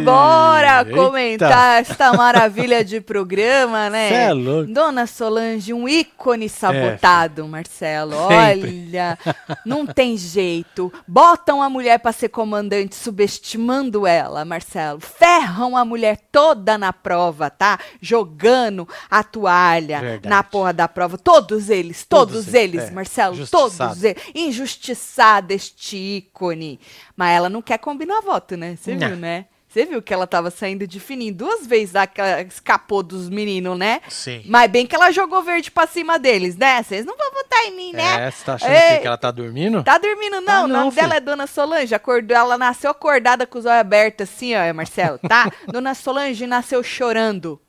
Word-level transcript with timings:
Eita, 0.00 0.10
bora 0.10 0.84
comentar 0.84 1.80
esta 1.80 2.12
maravilha 2.12 2.84
de 2.84 3.00
programa, 3.00 3.88
né? 3.90 4.08
Cê 4.08 4.14
é 4.14 4.32
louco. 4.32 4.72
Dona 4.72 5.06
Solange, 5.06 5.72
um 5.72 5.88
ícone 5.88 6.48
sabotado, 6.48 7.46
Marcelo. 7.46 8.12
Sempre. 8.28 8.90
Olha, 8.90 9.18
não 9.64 9.86
tem 9.86 10.16
jeito. 10.16 10.92
Botam 11.06 11.62
a 11.62 11.68
mulher 11.70 11.98
para 11.98 12.12
ser 12.12 12.28
comandante, 12.28 12.94
subestimando 12.96 14.06
ela, 14.06 14.44
Marcelo. 14.44 15.00
Ferram 15.00 15.76
a 15.76 15.84
mulher 15.84 16.18
toda 16.32 16.76
na 16.76 16.92
prova, 16.92 17.50
tá? 17.50 17.78
Jogando 18.00 18.88
a 19.10 19.22
toalha 19.22 20.00
Verdade. 20.00 20.28
na 20.28 20.42
porra 20.42 20.72
da 20.72 20.88
prova. 20.88 21.18
Todos 21.18 21.70
eles, 21.70 22.04
todos, 22.04 22.44
Todos 22.44 22.54
eles, 22.54 22.84
é. 22.84 22.90
Marcelo, 22.90 23.46
todos 23.46 24.02
eles. 24.02 24.22
Injustiçada 24.34 25.52
este 25.54 25.96
ícone. 25.96 26.78
Mas 27.16 27.36
ela 27.36 27.48
não 27.48 27.60
quer 27.62 27.78
combinar 27.78 28.20
voto, 28.20 28.56
né? 28.56 28.76
Você 28.76 28.94
Não. 28.94 29.08
viu, 29.08 29.16
né? 29.16 29.46
Você 29.70 29.86
viu 29.86 30.02
que 30.02 30.12
ela 30.12 30.26
tava 30.26 30.50
saindo 30.50 30.84
de 30.84 30.98
fininho 30.98 31.32
duas 31.32 31.64
vezes, 31.64 31.94
a 31.94 32.04
que 32.04 32.20
ela 32.20 32.42
escapou 32.42 33.04
dos 33.04 33.28
meninos, 33.28 33.78
né? 33.78 34.00
Sim. 34.08 34.42
Mas 34.46 34.68
bem 34.68 34.84
que 34.84 34.96
ela 34.96 35.12
jogou 35.12 35.44
verde 35.44 35.70
pra 35.70 35.86
cima 35.86 36.18
deles, 36.18 36.56
né? 36.56 36.82
Vocês 36.82 37.06
não 37.06 37.16
vão 37.16 37.30
votar 37.32 37.66
em 37.66 37.76
mim, 37.76 37.92
né? 37.92 38.26
É, 38.26 38.30
você 38.32 38.44
tá 38.44 38.54
achando 38.54 38.72
Ei. 38.72 38.98
que 38.98 39.06
ela 39.06 39.16
tá 39.16 39.30
dormindo? 39.30 39.84
Tá 39.84 39.96
dormindo, 39.96 40.40
não. 40.40 40.44
Tá 40.44 40.64
o 40.64 40.66
não, 40.66 40.80
nome 40.80 40.90
dela 40.90 41.10
filho. 41.10 41.16
é 41.18 41.20
Dona 41.20 41.46
Solange. 41.46 41.94
Acordou, 41.94 42.36
ela 42.36 42.58
nasceu 42.58 42.90
acordada 42.90 43.46
com 43.46 43.60
os 43.60 43.64
olhos 43.64 43.78
abertos, 43.78 44.28
assim, 44.28 44.56
ó, 44.56 44.74
Marcelo, 44.74 45.20
tá? 45.20 45.48
Dona 45.70 45.94
Solange 45.94 46.48
nasceu 46.48 46.82
chorando. 46.82 47.62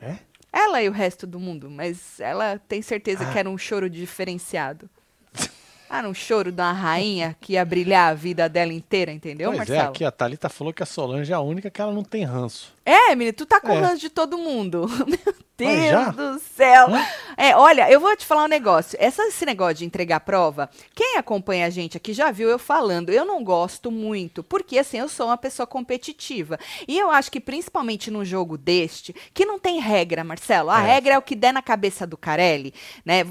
É? 0.00 0.16
Ela 0.50 0.82
e 0.82 0.88
o 0.88 0.92
resto 0.92 1.26
do 1.26 1.38
mundo, 1.38 1.68
mas 1.68 2.18
ela 2.18 2.58
tem 2.66 2.80
certeza 2.80 3.26
que 3.26 3.38
era 3.38 3.50
um 3.50 3.58
choro 3.58 3.90
diferenciado. 3.90 4.88
Era 5.90 6.08
um 6.08 6.14
choro 6.14 6.50
uma 6.52 6.72
rainha 6.72 7.36
que 7.40 7.52
ia 7.52 7.64
brilhar 7.64 8.10
a 8.10 8.14
vida 8.14 8.48
dela 8.48 8.72
inteira, 8.72 9.12
entendeu, 9.12 9.50
pois 9.52 9.68
é, 9.68 9.72
Marcelo? 9.72 9.90
aqui 9.90 10.04
a 10.04 10.10
Thalita 10.10 10.48
falou 10.48 10.72
que 10.72 10.82
a 10.82 10.86
Solange 10.86 11.30
é 11.32 11.34
a 11.34 11.40
única 11.40 11.70
que 11.70 11.80
ela 11.80 11.92
não 11.92 12.02
tem 12.02 12.24
ranço. 12.24 12.72
É, 12.86 13.14
menino, 13.14 13.34
tu 13.34 13.46
tá 13.46 13.60
com 13.60 13.72
É. 13.72 13.80
ranço 13.80 14.00
de 14.00 14.10
todo 14.10 14.36
mundo. 14.36 14.86
Meu 15.16 15.34
Deus 15.56 16.16
do 16.16 16.38
céu. 16.40 16.88
Hã? 16.92 17.06
É, 17.36 17.56
olha, 17.56 17.88
eu 17.90 18.00
vou 18.00 18.14
te 18.16 18.26
falar 18.26 18.44
um 18.44 18.48
negócio. 18.48 18.98
Essa, 19.00 19.22
esse 19.28 19.46
negócio 19.46 19.76
de 19.76 19.84
entregar 19.86 20.20
prova, 20.20 20.68
quem 20.94 21.16
acompanha 21.16 21.66
a 21.66 21.70
gente 21.70 21.96
aqui 21.96 22.12
já 22.12 22.30
viu 22.32 22.48
eu 22.48 22.58
falando. 22.58 23.10
Eu 23.10 23.24
não 23.24 23.42
gosto 23.44 23.90
muito, 23.90 24.42
porque 24.42 24.76
assim, 24.78 24.98
eu 24.98 25.08
sou 25.08 25.26
uma 25.28 25.38
pessoa 25.38 25.66
competitiva. 25.66 26.58
E 26.88 26.98
eu 26.98 27.08
acho 27.10 27.30
que 27.30 27.40
principalmente 27.40 28.10
num 28.10 28.24
jogo 28.24 28.58
deste, 28.58 29.14
que 29.32 29.46
não 29.46 29.58
tem 29.58 29.78
regra, 29.80 30.24
Marcelo. 30.24 30.70
A 30.70 30.82
É. 30.82 30.86
regra 30.94 31.14
é 31.14 31.18
o 31.18 31.22
que 31.22 31.36
der 31.36 31.52
na 31.52 31.62
cabeça 31.62 32.04
do 32.06 32.16
Carelli, 32.18 32.74
né? 33.04 33.24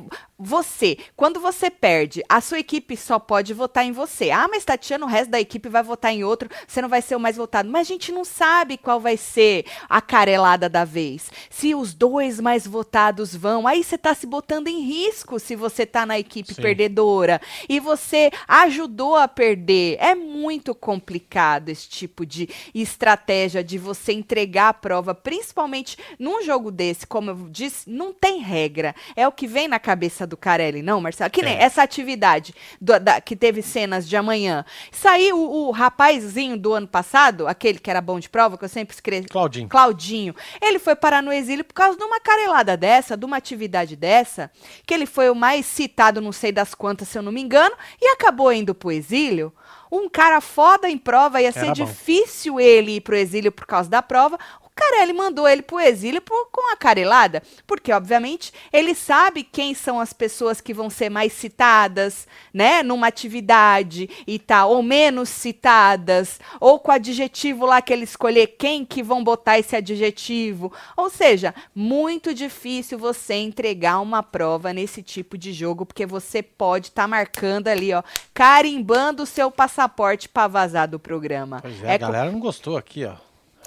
Você, 0.46 0.98
quando 1.16 1.40
você 1.40 1.70
perde, 1.70 2.22
a 2.28 2.42
sua 2.42 2.60
equipe 2.60 2.98
só 2.98 3.18
pode 3.18 3.54
votar 3.54 3.86
em 3.86 3.94
você. 3.94 4.30
Ah, 4.30 4.46
mas 4.50 4.66
Tatiana, 4.66 5.06
o 5.06 5.10
resto 5.10 5.32
da 5.32 5.40
equipe 5.40 5.70
vai 5.70 5.82
votar 5.82 6.12
em 6.12 6.26
outro, 6.26 6.50
você 6.68 6.82
não 6.82 6.90
vai 6.90 7.02
ser 7.02 7.16
o 7.16 7.20
mais 7.20 7.38
votado. 7.38 7.70
Mas 7.70 7.88
a 7.88 7.92
gente 7.94 8.12
não 8.12 8.26
sabe 8.26 8.78
qual 8.78 9.00
vai 9.00 9.16
ser 9.16 9.66
a 9.88 10.02
carelada 10.02 10.68
da 10.68 10.84
vez. 10.84 11.32
Se 11.50 11.74
os 11.74 11.94
dois 11.94 12.42
mais 12.42 12.68
votados 12.68 13.34
vão, 13.34 13.66
aí 13.66 13.84
você 13.84 13.98
tá 13.98 14.14
se 14.14 14.28
botando 14.28 14.68
em 14.68 14.82
risco 14.82 15.40
se 15.40 15.56
você 15.56 15.86
tá 15.86 16.06
na 16.06 16.20
equipe 16.20 16.54
Sim. 16.54 16.62
perdedora. 16.62 17.40
E 17.70 17.80
você 17.80 18.30
ajudou 18.46 19.16
a 19.16 19.30
perder. 19.30 19.98
É 20.02 20.14
muito 20.14 20.76
complicado 20.76 21.70
esse 21.70 21.88
tipo 21.88 22.26
de 22.26 22.50
estratégia 22.76 23.64
de 23.64 23.78
você 23.78 24.12
entregar 24.12 24.70
a 24.70 24.74
prova, 24.74 25.16
principalmente 25.16 25.98
num 26.20 26.44
jogo 26.44 26.70
desse, 26.70 27.08
como 27.08 27.30
eu 27.30 27.48
disse, 27.50 27.90
não 27.90 28.12
tem 28.12 28.40
regra. 28.40 28.94
É 29.16 29.26
o 29.26 29.32
que 29.32 29.48
vem 29.48 29.70
na 29.70 29.80
cabeça 29.80 30.28
do 30.28 30.33
Carelli, 30.38 30.82
não, 30.82 31.00
Marcelo? 31.02 31.30
Que 31.30 31.42
nem 31.42 31.56
É. 31.58 31.64
essa 31.64 31.82
atividade 31.84 32.54
do- 32.80 33.00
da- 33.00 33.22
que 33.22 33.36
teve 33.36 33.62
cenas 33.62 34.08
de 34.08 34.16
amanhã. 34.16 34.66
Aí, 35.06 35.32
o, 35.32 35.38
o 35.68 35.72
rapazinho 35.72 36.58
do 36.58 36.74
ano 36.74 36.88
passado, 36.88 37.48
aquele 37.48 37.78
que 37.80 37.90
era 37.90 38.02
bom 38.02 38.20
de 38.20 38.30
prova, 38.30 38.58
que 38.58 38.66
eu 38.66 38.70
sempre 38.70 38.94
escrevi. 38.96 39.28
Claudinho. 39.28 39.70
Claudinho, 39.70 40.36
ele 40.62 40.80
foi 40.80 40.96
parar 40.96 41.22
no 41.22 41.32
exílio 41.32 41.64
por 41.64 41.74
causa 41.74 41.98
de 41.98 42.04
uma 42.04 42.20
carelada 42.20 42.76
dessa, 42.76 43.16
de 43.16 43.26
uma 43.26 43.38
atividade 43.38 43.96
dessa, 43.96 44.50
que 44.86 44.94
ele 44.94 45.06
foi 45.06 45.30
o 45.30 45.36
mais 45.36 45.66
citado, 45.66 46.20
não 46.22 46.32
sei 46.32 46.52
das 46.52 46.74
quantas, 46.74 47.08
se 47.08 47.18
eu 47.18 47.22
não 47.22 47.32
me 47.32 47.42
engano, 47.42 47.76
e 48.02 48.08
acabou 48.08 48.52
indo 48.52 48.74
pro 48.74 48.92
exílio. 48.92 49.54
Um 49.92 50.10
cara 50.10 50.42
foda 50.42 50.90
em 50.90 50.98
prova, 50.98 51.40
ia 51.40 51.52
ser 51.52 51.72
difícil 51.72 52.60
ele 52.60 52.96
ir 52.96 53.02
pro 53.02 53.16
exílio 53.16 53.52
por 53.52 53.68
causa 53.68 53.88
da 53.88 54.02
prova. 54.02 54.40
O 54.76 54.80
Carelli 54.82 55.14
mandou 55.14 55.48
ele 55.48 55.62
pro 55.62 55.80
exílio 55.80 56.20
por- 56.20 56.48
com 56.52 56.72
a 56.74 56.76
carelada, 56.76 57.44
porque, 57.68 57.92
obviamente, 57.94 58.52
ele 58.72 58.96
sabe 58.96 59.44
quem 59.44 59.76
são 59.76 60.00
as 60.00 60.14
pessoas 60.14 60.60
que 60.60 60.74
vão 60.74 60.90
ser 60.90 61.10
mais 61.10 61.32
citadas, 61.32 62.28
né, 62.52 62.82
numa 62.82 63.06
atividade 63.06 64.10
e 64.26 64.40
tal, 64.40 64.72
ou 64.72 64.82
menos 64.82 65.30
citadas, 65.30 66.40
ou 66.60 66.80
com 66.80 66.90
o 66.92 66.94
adjetivo 66.96 67.68
lá 67.68 67.84
que 67.84 67.94
ele 67.94 68.04
escolher 68.04 68.48
quem 68.58 68.84
que 68.84 69.04
vão 69.04 69.24
botar 69.24 69.60
esse 69.60 69.76
adjetivo. 69.76 70.74
Ou 70.98 71.08
seja, 71.08 71.54
muito 71.76 72.34
difícil 72.34 72.98
você 72.98 73.36
entregar 73.36 74.00
uma 74.00 74.24
prova 74.24 74.74
nesse 74.74 75.04
tipo 75.04 75.38
de 75.38 75.54
jogo, 75.54 75.86
porque 75.86 76.06
você 76.06 76.42
pode 76.42 76.88
estar 76.88 77.08
marcando 77.08 77.68
ali, 77.68 77.94
ó, 77.94 78.02
carimbando 78.34 79.22
o 79.22 79.28
seu 79.28 79.52
passaporte 79.52 80.28
para 80.28 80.48
vazar 80.48 80.88
do 80.88 80.98
programa. 81.00 81.60
Pois 81.62 81.84
é, 81.84 81.94
a 81.94 82.00
co- 82.00 82.06
galera 82.08 82.32
não 82.32 82.40
gostou 82.40 82.76
aqui, 82.76 83.06
ó. 83.06 83.14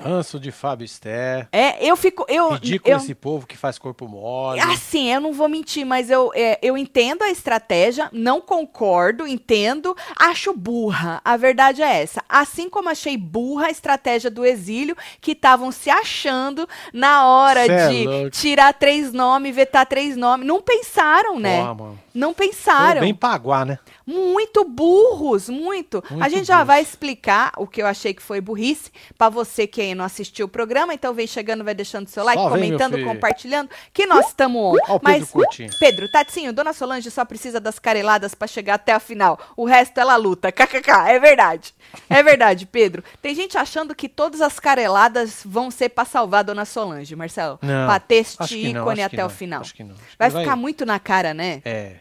Ranço 0.01 0.39
de 0.39 0.51
Fábio 0.51 0.85
Esté. 0.85 1.49
é, 1.53 1.85
eu 1.85 1.97
fico. 1.97 2.25
Eu, 2.29 2.51
Ridículo 2.51 2.95
eu, 2.95 2.99
esse 2.99 3.15
povo 3.15 3.47
que 3.47 3.57
faz 3.57 3.79
corpo 3.79 4.07
mole. 4.09 4.61
Assim, 4.61 5.13
eu 5.13 5.21
não 5.21 5.33
vou 5.33 5.49
mentir, 5.49 5.85
mas 5.87 6.11
eu, 6.11 6.31
é, 6.35 6.59
eu 6.63 6.77
entendo 6.77 7.23
a 7.23 7.31
estratégia, 7.31 8.09
não 8.13 8.41
concordo, 8.41 9.27
entendo, 9.27 9.97
acho 10.19 10.53
burra. 10.53 11.21
A 11.25 11.37
verdade 11.37 11.83
é 11.83 12.03
essa. 12.03 12.23
Assim 12.29 12.69
como 12.69 12.89
achei 12.89 13.17
burra 13.17 13.67
a 13.67 13.71
estratégia 13.71 14.31
do 14.31 14.45
exílio, 14.45 14.97
que 15.21 15.33
estavam 15.33 15.73
se 15.73 15.89
achando 15.91 16.69
na 16.93 17.27
hora 17.27 17.65
Cê 17.65 17.73
é 17.73 17.89
de 17.89 18.07
louco. 18.07 18.31
tirar 18.31 18.73
três 18.75 19.13
nomes, 19.13 19.55
vetar 19.55 19.87
três 19.87 20.17
nomes. 20.17 20.47
Não 20.47 20.61
pensaram, 20.61 21.39
né? 21.39 21.59
Porra, 21.61 21.75
mano. 21.75 22.01
Não 22.15 22.33
Foi 22.33 22.47
pensaram. 22.49 23.01
bem 23.03 23.15
paguá, 23.15 23.65
né? 23.67 23.79
Muito 24.07 24.65
burros, 24.65 25.49
muito. 25.51 26.03
a 26.09 26.15
Muito 26.15 26.31
gente 26.31 26.47
já 26.47 26.55
burros. 26.57 26.67
vai 26.69 26.81
explicar 26.83 27.53
o 27.59 27.67
que 27.67 27.83
eu 27.83 27.87
achei 27.87 28.15
que 28.15 28.23
foi 28.23 28.41
burrice 28.41 28.91
pra 29.19 29.29
você 29.29 29.67
que 29.67 29.83
aí 29.87 29.95
não 29.95 30.05
assistiu 30.05 30.47
o 30.47 30.49
programa, 30.49 30.93
então 30.95 31.13
vem 31.15 31.27
chegando, 31.27 31.65
vai 31.65 31.75
deixando 31.75 32.09
seu 32.09 32.23
like, 32.25 32.41
Só 32.43 32.49
vem, 32.51 32.65
comentando, 32.65 32.95
filho. 32.95 33.07
compartilhando, 33.07 33.71
que 33.93 34.07
nós 34.07 34.27
estamos 34.29 34.61
on. 34.61 34.77
Ó 34.89 34.97
o 34.97 35.01
Pedro 35.01 35.21
Mas 35.21 35.31
Coutinho. 35.31 35.71
Pedro, 35.79 36.11
Tatinho, 36.11 36.53
Dona 36.53 36.73
Solange 36.73 37.11
só 37.11 37.25
precisa 37.25 37.59
das 37.61 37.79
careladas 37.79 38.35
pra 38.35 38.47
chegar 38.47 38.75
até 38.75 38.93
a 38.93 39.01
final. 39.01 39.39
O 39.57 39.65
resto 39.65 39.99
ela 39.99 40.17
luta. 40.17 40.53
KKK, 40.53 40.91
é 41.09 41.19
verdade. 41.19 41.75
É 42.11 42.23
verdade, 42.23 42.67
Pedro. 42.67 43.03
Tem 43.23 43.35
gente 43.35 43.57
achando 43.57 43.95
que 43.95 44.09
todas 44.09 44.41
as 44.41 44.59
careladas 44.59 45.41
vão 45.45 45.71
ser 45.71 45.89
pra 45.91 46.05
salvar 46.05 46.41
a 46.41 46.43
Dona 46.45 46.65
Solange, 46.65 47.15
Marcelo. 47.17 47.59
Não, 47.63 47.87
pra 47.87 47.99
ter 48.01 48.17
este 48.17 48.73
não, 48.73 48.83
ícone 48.83 49.03
até 49.03 49.25
o 49.25 49.29
não, 49.29 49.31
final. 49.31 49.61
acho 49.61 49.75
que 49.75 49.83
não, 49.85 49.95
acho 49.95 50.03
que 50.03 50.19
Vai 50.19 50.31
vai- 50.31 50.43
ficar 50.43 50.57
muito 50.57 50.85
na 50.85 50.99
cara, 50.99 51.33
né? 51.33 51.63
É. 51.65 51.97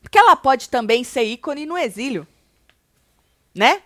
Porque 0.00 0.18
ela 0.18 0.36
pode 0.36 0.68
também 0.68 1.04
ser 1.04 1.22
ícone 1.24 1.64
no 1.64 1.76
exílio. 1.78 2.26
Né? 3.54 3.82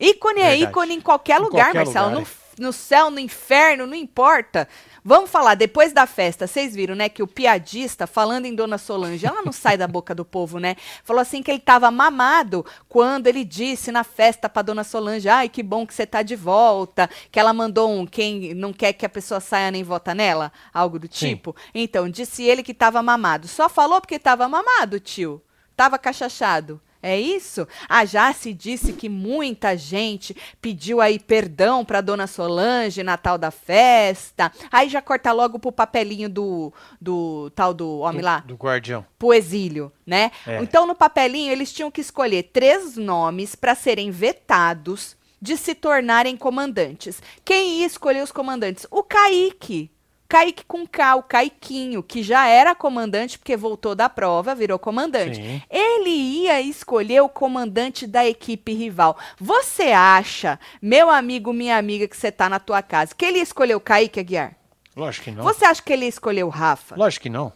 Ícone 0.00 0.40
é 0.40 0.50
Verdade. 0.50 0.70
ícone 0.70 0.94
em 0.94 1.00
qualquer 1.00 1.40
Em 1.40 1.42
lugar, 1.42 1.66
qualquer 1.72 1.84
Marcelo. 1.84 2.08
lugar, 2.10 2.26
no, 2.58 2.66
no 2.66 2.72
céu, 2.72 3.10
no 3.10 3.18
inferno, 3.18 3.86
não 3.86 3.94
importa. 3.96 4.68
Vamos 5.04 5.30
falar, 5.30 5.54
depois 5.54 5.92
da 5.92 6.06
festa, 6.06 6.46
vocês 6.46 6.74
viram, 6.74 6.94
né, 6.94 7.08
que 7.08 7.22
o 7.22 7.26
piadista, 7.26 8.06
falando 8.06 8.44
em 8.44 8.54
Dona 8.54 8.76
Solange, 8.76 9.24
ela 9.26 9.40
não 9.42 9.52
sai 9.52 9.76
da 9.76 9.86
boca 9.88 10.14
do 10.14 10.24
povo, 10.24 10.58
né? 10.58 10.76
Falou 11.02 11.22
assim 11.22 11.42
que 11.42 11.50
ele 11.50 11.60
tava 11.60 11.90
mamado 11.90 12.66
quando 12.88 13.26
ele 13.26 13.42
disse 13.42 13.90
na 13.90 14.04
festa 14.04 14.48
pra 14.50 14.60
Dona 14.60 14.84
Solange, 14.84 15.28
ai, 15.28 15.48
que 15.48 15.62
bom 15.62 15.86
que 15.86 15.94
você 15.94 16.04
tá 16.04 16.20
de 16.22 16.36
volta, 16.36 17.08
que 17.30 17.40
ela 17.40 17.54
mandou 17.54 17.90
um, 17.90 18.06
quem 18.06 18.52
não 18.54 18.72
quer 18.72 18.92
que 18.92 19.06
a 19.06 19.08
pessoa 19.08 19.40
saia 19.40 19.70
nem 19.70 19.82
vota 19.82 20.14
nela, 20.14 20.52
algo 20.74 20.98
do 20.98 21.08
Sim. 21.10 21.30
tipo. 21.30 21.56
Então, 21.74 22.08
disse 22.10 22.42
ele 22.42 22.62
que 22.62 22.74
tava 22.74 23.02
mamado. 23.02 23.48
Só 23.48 23.68
falou 23.68 24.00
porque 24.00 24.18
tava 24.18 24.46
mamado, 24.48 25.00
tio. 25.00 25.40
Tava 25.74 25.96
cachachado. 25.98 26.80
É 27.02 27.18
isso? 27.18 27.66
Ah, 27.88 28.04
já 28.04 28.32
se 28.32 28.52
disse 28.52 28.92
que 28.92 29.08
muita 29.08 29.76
gente 29.76 30.36
pediu 30.60 31.00
aí 31.00 31.18
perdão 31.18 31.84
pra 31.84 32.00
Dona 32.00 32.26
Solange 32.26 33.02
na 33.02 33.16
tal 33.16 33.38
da 33.38 33.50
festa. 33.50 34.50
Aí 34.70 34.88
já 34.88 35.00
corta 35.00 35.30
logo 35.32 35.58
pro 35.58 35.70
papelinho 35.70 36.28
do, 36.28 36.72
do 37.00 37.50
tal 37.54 37.72
do 37.72 37.98
homem 38.00 38.20
do, 38.20 38.24
lá, 38.24 38.40
Do 38.40 38.54
guardião. 38.56 39.06
pro 39.18 39.32
exílio, 39.32 39.92
né? 40.04 40.32
É. 40.46 40.60
Então 40.62 40.86
no 40.86 40.94
papelinho 40.94 41.52
eles 41.52 41.72
tinham 41.72 41.90
que 41.90 42.00
escolher 42.00 42.50
três 42.52 42.96
nomes 42.96 43.54
para 43.54 43.74
serem 43.74 44.10
vetados 44.10 45.16
de 45.40 45.56
se 45.56 45.74
tornarem 45.74 46.36
comandantes. 46.36 47.22
Quem 47.44 47.78
ia 47.80 47.86
escolher 47.86 48.24
os 48.24 48.32
comandantes? 48.32 48.86
O 48.90 49.04
Kaique. 49.04 49.90
Kaique 50.28 50.62
com 50.66 50.86
K, 50.86 51.16
o 51.16 51.22
Caiquinho, 51.22 52.02
que 52.02 52.22
já 52.22 52.46
era 52.46 52.74
comandante 52.74 53.38
porque 53.38 53.56
voltou 53.56 53.94
da 53.94 54.10
prova, 54.10 54.54
virou 54.54 54.78
comandante. 54.78 55.36
Sim. 55.36 55.62
Ele 55.70 56.10
ia 56.10 56.60
escolher 56.60 57.22
o 57.22 57.30
comandante 57.30 58.06
da 58.06 58.26
equipe 58.26 58.74
rival. 58.74 59.16
Você 59.40 59.84
acha, 59.84 60.60
meu 60.82 61.08
amigo, 61.08 61.50
minha 61.52 61.78
amiga, 61.78 62.06
que 62.06 62.16
você 62.16 62.30
tá 62.30 62.46
na 62.46 62.58
tua 62.58 62.82
casa, 62.82 63.14
que 63.16 63.24
ele 63.24 63.38
o 63.74 63.80
Kaique 63.80 64.20
Aguiar? 64.20 64.54
Lógico 64.94 65.24
que 65.24 65.30
não. 65.30 65.44
Você 65.44 65.64
acha 65.64 65.80
que 65.80 65.92
ele 65.92 66.04
ia 66.04 66.10
escolher 66.10 66.44
o 66.44 66.50
Rafa? 66.50 66.94
Lógico 66.94 67.22
que 67.22 67.30
não. 67.30 67.52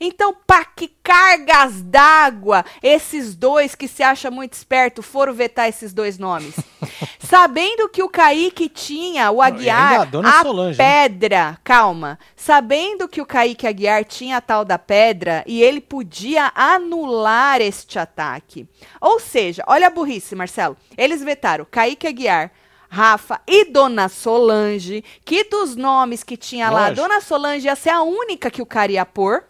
Então, 0.00 0.34
para 0.46 0.64
que 0.64 0.88
cargas 1.02 1.82
d'água 1.82 2.64
esses 2.82 3.34
dois 3.34 3.74
que 3.74 3.88
se 3.88 4.02
acham 4.02 4.30
muito 4.30 4.54
esperto 4.54 5.02
foram 5.02 5.32
vetar 5.32 5.68
esses 5.68 5.92
dois 5.92 6.18
nomes? 6.18 6.54
Sabendo 7.18 7.88
que 7.88 8.02
o 8.02 8.08
Kaique 8.08 8.68
tinha, 8.68 9.30
o 9.30 9.42
Aguiar, 9.42 10.08
a 10.12 10.38
a 10.38 10.42
Solange, 10.42 10.76
pedra, 10.76 11.58
calma. 11.64 12.18
Sabendo 12.34 13.08
que 13.08 13.20
o 13.20 13.26
Kaique 13.26 13.66
Aguiar 13.66 14.04
tinha 14.04 14.36
a 14.36 14.40
tal 14.40 14.64
da 14.64 14.78
pedra 14.78 15.42
e 15.46 15.62
ele 15.62 15.80
podia 15.80 16.52
anular 16.54 17.60
este 17.60 17.98
ataque. 17.98 18.68
Ou 19.00 19.18
seja, 19.18 19.64
olha 19.66 19.88
a 19.88 19.90
burrice, 19.90 20.34
Marcelo. 20.34 20.76
Eles 20.96 21.22
vetaram 21.22 21.66
Kaique 21.68 22.06
Aguiar, 22.06 22.52
Rafa 22.88 23.40
e 23.46 23.64
Dona 23.64 24.08
Solange, 24.08 25.04
que 25.24 25.44
dos 25.44 25.76
nomes 25.76 26.22
que 26.22 26.36
tinha 26.36 26.70
lá, 26.70 26.88
Lógico. 26.88 27.02
Dona 27.02 27.20
Solange 27.20 27.66
ia 27.66 27.76
ser 27.76 27.90
a 27.90 28.02
única 28.02 28.50
que 28.50 28.62
o 28.62 28.66
cara 28.66 28.92
ia 28.92 29.04
pôr 29.04 29.44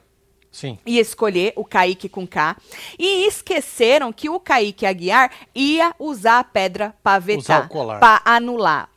Sim. 0.57 0.79
ia 0.87 1.03
escolher 1.03 1.53
o 1.55 1.67
Kaique 1.67 2.09
com 2.09 2.27
K. 2.27 2.57
E 2.99 3.27
esqueceram 3.27 4.11
que 4.11 4.31
o 4.31 4.41
Kaique 4.41 4.87
Aguiar 4.87 5.31
ia 5.55 5.95
usar 5.99 6.39
a 6.39 6.45
pedra 6.45 6.95
para 7.03 7.19
vetar, 7.19 7.69
para 7.69 8.23
anular. 8.25 8.89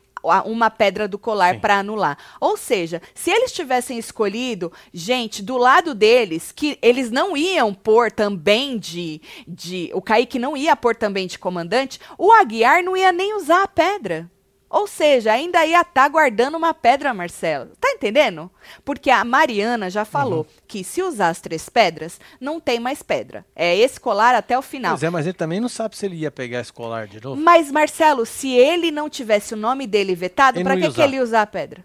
Uma 0.46 0.70
pedra 0.70 1.06
do 1.06 1.18
colar 1.18 1.60
para 1.60 1.78
anular. 1.78 2.16
Ou 2.40 2.56
seja, 2.56 3.02
se 3.14 3.30
eles 3.30 3.52
tivessem 3.52 3.98
escolhido 3.98 4.72
gente 4.92 5.42
do 5.42 5.58
lado 5.58 5.94
deles, 5.94 6.50
que 6.50 6.78
eles 6.80 7.10
não 7.10 7.36
iam 7.36 7.74
pôr 7.74 8.10
também 8.10 8.78
de. 8.78 9.20
de 9.46 9.90
o 9.92 10.00
Kaique 10.00 10.38
não 10.38 10.56
ia 10.56 10.74
pôr 10.74 10.96
também 10.96 11.26
de 11.26 11.38
comandante, 11.38 12.00
o 12.16 12.32
Aguiar 12.32 12.82
não 12.82 12.96
ia 12.96 13.12
nem 13.12 13.34
usar 13.36 13.64
a 13.64 13.68
pedra. 13.68 14.30
Ou 14.70 14.86
seja, 14.86 15.32
ainda 15.32 15.66
ia 15.66 15.80
estar 15.80 16.08
guardando 16.08 16.56
uma 16.56 16.72
pedra, 16.72 17.12
Marcelo. 17.12 17.72
Tá 17.80 17.90
entendendo? 17.90 18.48
Porque 18.84 19.10
a 19.10 19.24
Mariana 19.24 19.90
já 19.90 20.04
falou 20.04 20.40
Uhum. 20.40 20.46
que 20.68 20.84
se 20.84 21.02
usar 21.02 21.30
as 21.30 21.40
três 21.40 21.68
pedras, 21.68 22.20
não 22.40 22.60
tem 22.60 22.78
mais 22.78 23.02
pedra. 23.02 23.44
É 23.56 23.76
esse 23.76 23.98
colar 23.98 24.32
até 24.32 24.56
o 24.56 24.62
final. 24.62 24.92
Pois 24.92 25.02
é, 25.02 25.10
mas 25.10 25.26
ele 25.26 25.32
também 25.36 25.58
não 25.58 25.68
sabe 25.68 25.96
se 25.96 26.06
ele 26.06 26.14
ia 26.16 26.30
pegar 26.30 26.60
esse 26.60 26.72
colar 26.72 27.08
de 27.08 27.20
novo. 27.20 27.40
Mas, 27.40 27.68
Marcelo, 27.72 28.24
se 28.24 28.52
ele 28.52 28.92
não 28.92 29.10
tivesse 29.10 29.54
o 29.54 29.56
nome 29.56 29.88
dele 29.88 30.14
vetado, 30.14 30.62
não 30.62 30.76
que, 30.80 30.92
que 30.92 31.02
ele 31.02 31.16
ia 31.16 31.22
usar 31.22 31.42
a 31.42 31.46
pedra? 31.46 31.84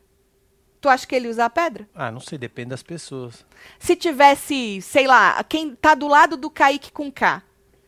Tu 0.80 0.88
acha 0.88 1.08
que 1.08 1.16
ele 1.16 1.26
ia 1.26 1.32
usar 1.32 1.46
a 1.46 1.50
pedra? 1.50 1.90
Ah, 1.96 2.12
não 2.12 2.20
sei, 2.20 2.38
depende 2.38 2.70
das 2.70 2.84
pessoas. 2.84 3.44
Se 3.80 3.96
tivesse, 3.96 4.80
sei 4.84 5.08
lá, 5.08 5.44
quem 5.50 5.74
tá 5.76 5.96
do 5.96 6.08
lado 6.08 6.38
do 6.38 6.52
Kaique 6.52 6.92
com 6.92 7.12
K. 7.12 7.42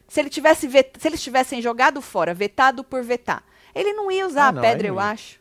Se, 0.07 0.19
ele 0.19 0.29
tivesse 0.29 0.67
vet- 0.67 0.97
se 0.99 1.07
eles 1.07 1.21
tivessem 1.21 1.61
jogado 1.61 2.01
fora, 2.01 2.33
vetado 2.33 2.83
por 2.83 3.03
vetar, 3.03 3.43
ele 3.77 3.93
não 3.93 4.11
ia 4.11 4.25
usar 4.27 4.45
Ah, 4.45 4.47
a 4.47 4.51
não, 4.51 4.61
pedra, 4.61 4.87
eu 4.87 4.99
acho. 4.99 5.39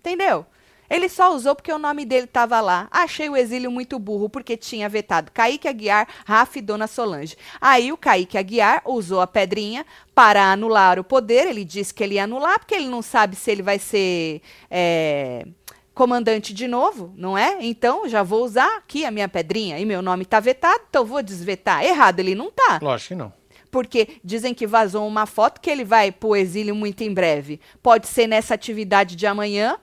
Entendeu? 0.00 0.46
Ele 0.88 1.08
só 1.08 1.34
usou 1.34 1.56
porque 1.56 1.72
o 1.72 1.78
nome 1.78 2.04
dele 2.04 2.28
tava 2.28 2.60
lá. 2.60 2.86
Achei 2.92 3.28
o 3.28 3.36
exílio 3.36 3.72
muito 3.72 3.98
burro, 3.98 4.28
porque 4.28 4.56
tinha 4.56 4.88
vetado 4.88 5.32
Kaique 5.32 5.66
Aguiar, 5.66 6.06
Rafa 6.24 6.58
e 6.58 6.62
Dona 6.62 6.86
Solange. 6.86 7.36
Aí 7.60 7.90
o 7.92 7.96
Kaique 7.96 8.38
Aguiar 8.38 8.82
usou 8.84 9.20
a 9.20 9.26
pedrinha 9.26 9.84
para 10.14 10.52
anular 10.52 11.00
o 11.00 11.04
poder. 11.04 11.48
Ele 11.48 11.64
disse 11.64 11.92
que 11.92 12.04
ele 12.04 12.14
ia 12.14 12.24
anular, 12.24 12.60
porque 12.60 12.74
ele 12.74 12.88
não 12.88 13.02
sabe 13.02 13.34
se 13.34 13.50
ele 13.50 13.62
vai 13.62 13.78
ser. 13.80 14.40
é, 14.70 15.44
Comandante 15.92 16.52
de 16.52 16.68
novo, 16.68 17.10
não 17.16 17.38
é? 17.38 17.56
Então 17.62 18.06
já 18.06 18.22
vou 18.22 18.44
usar 18.44 18.68
aqui 18.76 19.06
a 19.06 19.10
minha 19.10 19.26
pedrinha 19.30 19.78
e 19.78 19.84
meu 19.86 20.02
nome 20.02 20.26
tá 20.26 20.38
vetado, 20.38 20.82
então 20.90 21.06
vou 21.06 21.22
desvetar. 21.22 21.82
Errado, 21.82 22.20
ele 22.20 22.34
não 22.34 22.50
tá 22.50 22.78
Lógico 22.82 23.08
que 23.08 23.14
não. 23.14 23.32
Porque 23.76 24.08
dizem 24.24 24.54
que 24.54 24.66
vazou 24.66 25.06
uma 25.06 25.26
foto 25.26 25.60
que 25.60 25.68
ele 25.68 25.84
vai 25.84 26.10
pro 26.10 26.34
exílio 26.34 26.74
muito 26.74 27.02
em 27.02 27.12
breve. 27.12 27.60
Pode 27.82 28.06
ser 28.08 28.26
nessa 28.26 28.54
atividade 28.54 29.14
de 29.14 29.26
amanhã, 29.26 29.76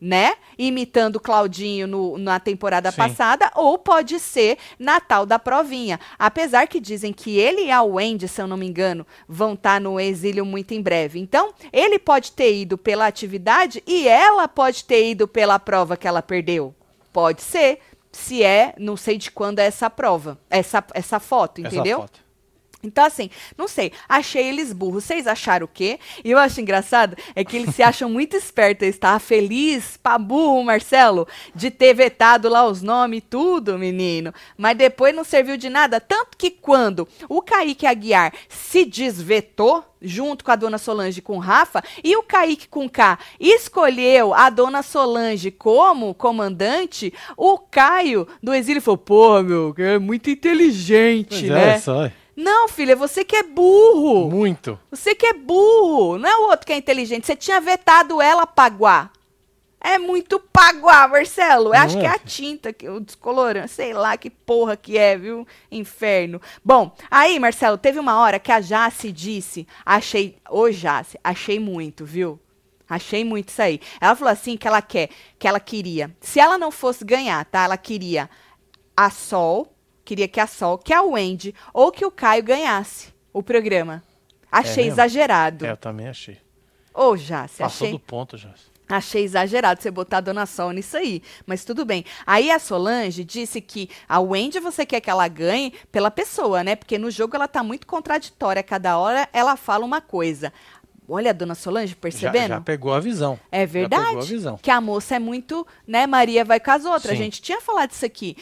né? 0.00 0.34
Imitando 0.58 1.16
o 1.16 1.20
Claudinho 1.20 1.86
no- 1.86 2.18
na 2.18 2.40
temporada 2.40 2.90
Sim. 2.90 2.96
passada, 2.96 3.48
ou 3.54 3.78
pode 3.78 4.18
ser 4.18 4.58
Natal 4.76 5.24
da 5.24 5.38
provinha. 5.38 6.00
Apesar 6.18 6.66
que 6.66 6.80
dizem 6.80 7.12
que 7.12 7.38
ele 7.38 7.66
e 7.66 7.70
a 7.70 7.80
Wendy, 7.80 8.26
se 8.26 8.42
eu 8.42 8.48
não 8.48 8.56
me 8.56 8.66
engano, 8.66 9.06
vão 9.28 9.54
estar 9.54 9.80
no 9.80 10.00
exílio 10.00 10.44
muito 10.44 10.72
em 10.74 10.82
breve. 10.82 11.20
Então, 11.20 11.52
ele 11.72 11.96
pode 12.00 12.32
ter 12.32 12.52
ido 12.60 12.76
pela 12.76 13.06
atividade 13.06 13.80
e 13.86 14.08
ela 14.08 14.48
pode 14.48 14.84
ter 14.84 15.10
ido 15.10 15.28
pela 15.28 15.60
prova 15.60 15.96
que 15.96 16.08
ela 16.08 16.22
perdeu. 16.22 16.74
Pode 17.12 17.40
ser. 17.42 17.78
Se 18.10 18.42
é, 18.42 18.74
não 18.78 18.96
sei 18.96 19.16
de 19.18 19.30
quando 19.30 19.58
é 19.60 19.66
essa 19.66 19.88
prova, 19.90 20.38
essa, 20.50 20.82
essa 20.94 21.20
foto, 21.20 21.60
Essa 21.60 21.68
entendeu? 21.68 22.00
foto. 22.00 22.20
Então, 22.82 23.04
assim, 23.04 23.28
não 23.56 23.66
sei. 23.66 23.92
Achei 24.08 24.46
eles 24.48 24.72
burros. 24.72 25.04
Vocês 25.04 25.26
acharam 25.26 25.64
o 25.64 25.68
quê? 25.68 25.98
E 26.24 26.30
eu 26.30 26.38
acho 26.38 26.60
engraçado 26.60 27.16
é 27.34 27.44
que 27.44 27.56
eles 27.56 27.74
se 27.74 27.82
acham 27.82 28.08
muito 28.08 28.36
espertos. 28.36 28.82
Eles 28.82 28.94
estavam 28.94 29.20
felizes 29.20 29.96
pra 29.96 30.18
burro, 30.18 30.62
Marcelo, 30.62 31.26
de 31.54 31.70
ter 31.70 31.94
vetado 31.94 32.48
lá 32.48 32.66
os 32.66 32.82
nomes 32.82 33.18
e 33.18 33.22
tudo, 33.22 33.78
menino. 33.78 34.32
Mas 34.56 34.76
depois 34.76 35.14
não 35.14 35.24
serviu 35.24 35.56
de 35.56 35.68
nada. 35.68 36.00
Tanto 36.00 36.36
que 36.36 36.50
quando 36.50 37.08
o 37.28 37.42
Kaique 37.42 37.86
Aguiar 37.86 38.32
se 38.48 38.84
desvetou, 38.84 39.84
junto 40.00 40.44
com 40.44 40.50
a 40.52 40.56
dona 40.56 40.78
Solange 40.78 41.20
com 41.20 41.36
o 41.36 41.40
Rafa, 41.40 41.82
e 42.04 42.16
o 42.16 42.22
Kaique 42.22 42.68
com 42.68 42.88
K 42.88 43.18
escolheu 43.40 44.32
a 44.32 44.48
dona 44.50 44.82
Solange 44.82 45.50
como 45.50 46.14
comandante, 46.14 47.12
o 47.36 47.58
Caio 47.58 48.26
do 48.42 48.54
exílio 48.54 48.80
falou: 48.80 48.98
pô, 48.98 49.42
meu, 49.42 49.74
é 49.78 49.98
muito 49.98 50.30
inteligente, 50.30 51.28
Pois 51.30 51.42
né? 51.50 51.74
é, 51.74 51.78
só. 51.78 52.10
Não, 52.40 52.68
filha, 52.68 52.94
você 52.94 53.24
que 53.24 53.34
é 53.34 53.42
burro. 53.42 54.30
Muito. 54.30 54.78
Você 54.92 55.12
que 55.12 55.26
é 55.26 55.32
burro. 55.32 56.18
Não 56.18 56.28
é 56.28 56.36
o 56.36 56.42
outro 56.50 56.64
que 56.64 56.72
é 56.72 56.76
inteligente. 56.76 57.26
Você 57.26 57.34
tinha 57.34 57.60
vetado 57.60 58.22
ela 58.22 58.46
paguá. 58.46 59.10
É 59.80 59.98
muito 59.98 60.38
paguá, 60.38 61.08
Marcelo. 61.08 61.70
Eu 61.70 61.72
Não 61.72 61.80
acho 61.80 61.98
é, 61.98 62.00
que 62.00 62.06
é 62.06 62.10
a 62.10 62.18
tinta, 62.20 62.72
que, 62.72 62.88
o 62.88 63.00
descolorante. 63.00 63.72
Sei 63.72 63.92
lá 63.92 64.16
que 64.16 64.30
porra 64.30 64.76
que 64.76 64.96
é, 64.96 65.18
viu? 65.18 65.44
Inferno. 65.68 66.40
Bom, 66.64 66.94
aí, 67.10 67.40
Marcelo, 67.40 67.76
teve 67.76 67.98
uma 67.98 68.20
hora 68.20 68.38
que 68.38 68.52
a 68.52 68.60
Jace 68.60 69.10
disse. 69.10 69.66
Achei. 69.84 70.38
Ô, 70.48 70.70
Jace, 70.70 71.18
achei 71.24 71.58
muito, 71.58 72.04
viu? 72.04 72.38
Achei 72.88 73.24
muito 73.24 73.48
isso 73.48 73.62
aí. 73.62 73.80
Ela 74.00 74.14
falou 74.14 74.32
assim 74.32 74.56
que 74.56 74.68
ela 74.68 74.80
quer, 74.80 75.10
que 75.40 75.48
ela 75.48 75.58
queria. 75.58 76.16
Se 76.20 76.38
ela 76.38 76.56
não 76.56 76.70
fosse 76.70 77.04
ganhar, 77.04 77.44
tá? 77.46 77.64
Ela 77.64 77.76
queria 77.76 78.30
a 78.96 79.10
Sol, 79.10 79.74
queria 80.08 80.26
que 80.26 80.40
a 80.40 80.46
Sol, 80.46 80.78
que 80.78 80.94
a 80.94 81.02
Wendy 81.02 81.54
ou 81.74 81.92
que 81.92 82.06
o 82.06 82.10
Caio 82.10 82.42
ganhasse 82.42 83.12
o 83.30 83.42
programa. 83.42 84.02
Achei 84.50 84.84
mesmo? 84.84 84.92
exagerado. 84.92 85.66
É, 85.66 85.70
eu 85.70 85.76
também 85.76 86.08
achei. 86.08 86.38
Ô, 86.94 87.14
Jace, 87.14 87.58
Passou 87.58 87.86
achei, 87.86 87.90
do 87.92 87.98
ponto 87.98 88.38
já. 88.38 88.48
achei 88.88 89.22
exagerado 89.22 89.82
você 89.82 89.90
botar 89.90 90.16
a 90.16 90.20
Dona 90.22 90.46
Sol 90.46 90.70
nisso 90.70 90.96
aí. 90.96 91.22
Mas 91.46 91.62
tudo 91.62 91.84
bem. 91.84 92.06
Aí 92.26 92.50
a 92.50 92.58
Solange 92.58 93.22
disse 93.22 93.60
que 93.60 93.90
a 94.08 94.18
Wendy 94.18 94.58
você 94.60 94.86
quer 94.86 95.02
que 95.02 95.10
ela 95.10 95.28
ganhe 95.28 95.74
pela 95.92 96.10
pessoa, 96.10 96.64
né? 96.64 96.74
Porque 96.74 96.96
no 96.96 97.10
jogo 97.10 97.36
ela 97.36 97.46
tá 97.46 97.62
muito 97.62 97.86
contraditória. 97.86 98.62
Cada 98.62 98.98
hora 98.98 99.28
ela 99.30 99.56
fala 99.56 99.84
uma 99.84 100.00
coisa. 100.00 100.54
Olha 101.08 101.30
a 101.30 101.32
Dona 101.32 101.54
Solange 101.54 101.92
Já, 101.94 101.96
percebendo? 101.98 102.48
já 102.48 102.60
pegou 102.60 102.92
a 102.92 103.00
visão. 103.00 103.38
É 103.50 103.66
Já 103.66 103.72
pegou 103.72 103.98
a 103.98 104.02
verdade. 104.04 104.28
visão. 104.28 104.58
Que 104.60 104.70
a 104.70 104.80
moça 104.80 105.16
é 105.16 105.18
muito, 105.18 105.66
né? 105.86 106.06
Maria 106.06 106.44
vai 106.44 106.60
com 106.60 106.70
as 106.70 106.84
outras. 106.84 107.12
A 107.12 107.16
Sim. 107.16 107.22
gente 107.24 107.40
tinha 107.40 107.60
falado 107.60 107.92
isso 107.92 108.04
aqui. 108.04 108.36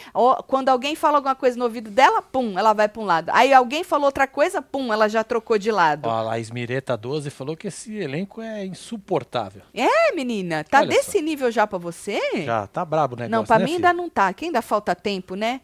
Quando 0.48 0.68
alguém 0.68 0.96
fala 0.96 1.18
alguma 1.18 1.34
coisa 1.34 1.56
no 1.56 1.64
ouvido 1.64 1.90
dela, 1.90 2.20
pum, 2.20 2.58
ela 2.58 2.72
vai 2.72 2.88
para 2.88 3.00
um 3.00 3.04
lado. 3.04 3.30
Aí 3.32 3.52
alguém 3.52 3.84
falou 3.84 4.06
outra 4.06 4.26
coisa, 4.26 4.60
pum, 4.60 4.92
ela 4.92 5.08
já 5.08 5.22
trocou 5.22 5.56
de 5.58 5.70
lado. 5.70 6.06
Ó, 6.06 6.10
a 6.10 6.22
Laís 6.22 6.50
Mireta 6.50 6.96
12 6.96 7.30
falou 7.30 7.56
que 7.56 7.68
esse 7.68 7.94
elenco 7.96 8.42
é 8.42 8.64
insuportável. 8.66 9.62
É, 9.72 10.12
menina, 10.14 10.64
tá 10.64 10.80
Olha 10.80 10.88
desse 10.88 11.18
só. 11.18 11.24
nível 11.24 11.50
já 11.52 11.66
pra 11.66 11.78
você? 11.78 12.18
Já 12.44 12.66
tá 12.66 12.84
brabo 12.84 13.14
negócio, 13.16 13.30
não, 13.30 13.44
pra 13.44 13.58
né, 13.58 13.64
mim 13.64 13.72
filho? 13.74 13.86
ainda 13.86 13.92
não 14.02 14.08
tá. 14.10 14.32
Que 14.32 14.46
ainda 14.46 14.60
falta 14.62 14.94
tempo, 14.94 15.34
né? 15.34 15.60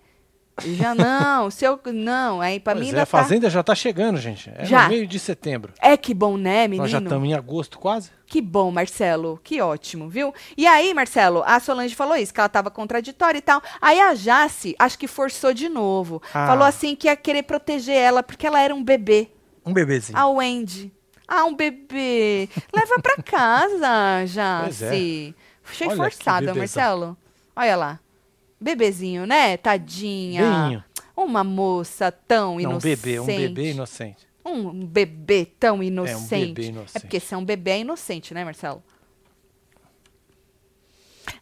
Já 0.61 0.95
não, 0.95 1.51
se 1.51 1.65
eu 1.65 1.81
não, 1.87 2.41
aí 2.41 2.61
pra 2.61 2.75
Pois 2.75 2.87
mim 2.87 2.95
é, 2.95 3.01
a 3.01 3.07
Fazenda 3.07 3.49
já 3.49 3.63
tá 3.63 3.75
chegando, 3.75 4.19
gente. 4.19 4.53
É 4.55 4.65
Já. 4.65 4.85
no 4.85 4.91
meio 4.91 5.07
de 5.07 5.19
setembro. 5.19 5.73
tá. 5.73 5.89
É 5.89 5.97
que 5.97 6.13
bom, 6.13 6.37
né, 6.37 6.69
menino? 6.69 6.83
Nós 6.83 6.91
já 6.91 6.99
estamos 6.99 7.29
em 7.29 7.35
agosto 7.35 7.79
quase. 7.79 8.11
Que 8.27 8.41
bom, 8.41 8.71
Marcelo. 8.71 9.41
Que 9.43 9.61
ótimo, 9.61 10.09
viu? 10.09 10.33
E 10.57 10.67
aí, 10.67 10.93
Marcelo, 10.95 11.43
a 11.47 11.59
Solange 11.59 11.95
falou 11.95 12.17
isso, 12.17 12.33
que 12.33 12.41
ela 12.41 12.49
tava 12.49 12.71
contraditória 12.71 13.39
e 13.39 13.43
tal. 13.43 13.63
Aí 13.81 13.99
a 13.99 14.15
Jace, 14.15 14.75
acho 14.79 14.99
que 14.99 15.09
forçou 15.09 15.53
de 15.55 15.69
novo. 15.69 16.23
Ah. 16.33 16.47
Falou 16.47 16.65
assim 16.65 16.95
que 16.95 17.09
ia 17.09 17.17
querer 17.17 17.43
proteger 17.45 17.97
ela, 17.97 18.23
porque 18.23 18.47
ela 18.47 18.61
era 18.61 18.75
um 18.75 18.85
bebê. 18.85 19.31
Um 19.65 19.73
bebezinho. 19.73 20.19
A 20.19 20.29
Wendy. 20.29 20.93
Ah, 21.27 21.45
um 21.45 21.55
bebê. 21.55 22.49
Leva 22.75 23.01
pra 23.03 23.17
casa, 23.23 24.27
Jace. 24.29 25.35
Achei 25.69 25.89
Olha 25.89 25.97
forçada. 25.97 26.55
Marcelo. 26.55 27.17
Olha 27.57 27.77
lá. 27.77 28.01
Bebezinho, 28.63 29.27
né? 29.27 29.57
Tadinha. 29.57 30.43
Beinho. 30.69 30.85
Uma 31.17 31.45
moça 31.45 32.11
tão 32.11 32.51
Não, 32.53 32.57
um 32.57 32.61
inocente. 32.61 32.83
bebê, 32.97 33.21
um 33.21 33.27
bebê 33.27 33.71
inocente. 33.73 34.27
Um 34.45 34.87
bebê 34.87 35.45
tão 35.59 35.83
inocente. 35.83 36.55
bebê 36.55 36.69
inocente. 36.69 36.97
É 36.97 37.01
porque 37.01 37.21
se 37.21 37.35
é 37.35 37.37
um 37.37 37.45
bebê 37.45 37.73
é 37.73 37.79
inocente, 37.81 38.33
né, 38.35 38.45
Marcelo? 38.45 38.83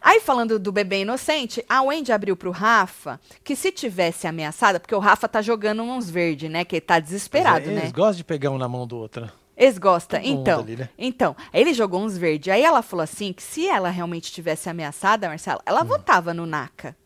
Aí, 0.00 0.20
falando 0.20 0.58
do 0.58 0.72
bebê 0.72 1.02
inocente, 1.02 1.64
a 1.68 1.82
Wendy 1.82 2.12
abriu 2.12 2.36
pro 2.36 2.50
Rafa 2.50 3.20
que 3.44 3.54
se 3.56 3.70
tivesse 3.72 4.26
ameaçada, 4.26 4.78
porque 4.80 4.94
o 4.94 4.98
Rafa 4.98 5.28
tá 5.28 5.40
jogando 5.42 5.82
uns 5.82 6.08
verdes, 6.10 6.50
né? 6.50 6.64
Que 6.64 6.76
ele 6.76 6.80
tá 6.80 6.98
desesperado, 6.98 7.68
é, 7.70 7.72
né? 7.72 7.80
Eles 7.82 7.92
gostam 7.92 8.16
de 8.16 8.24
pegar 8.24 8.50
um 8.50 8.58
na 8.58 8.68
mão 8.68 8.86
do 8.86 8.96
outro. 8.96 9.26
né? 9.26 9.32
Eles 9.56 9.76
gostam. 9.78 10.20
Então, 10.22 10.60
ali, 10.60 10.76
né? 10.76 10.88
então, 10.98 11.36
ele 11.52 11.74
jogou 11.74 12.02
uns 12.02 12.16
verdes. 12.16 12.52
Aí 12.52 12.62
ela 12.62 12.80
falou 12.82 13.02
assim 13.04 13.30
que 13.32 13.42
se 13.42 13.66
ela 13.68 13.90
realmente 13.90 14.32
tivesse 14.32 14.68
ameaçada, 14.70 15.28
Marcelo, 15.28 15.58
Hum. 15.60 15.62
ela 15.66 15.82
votava 15.84 16.32
no 16.32 16.46
Naka. 16.46 16.96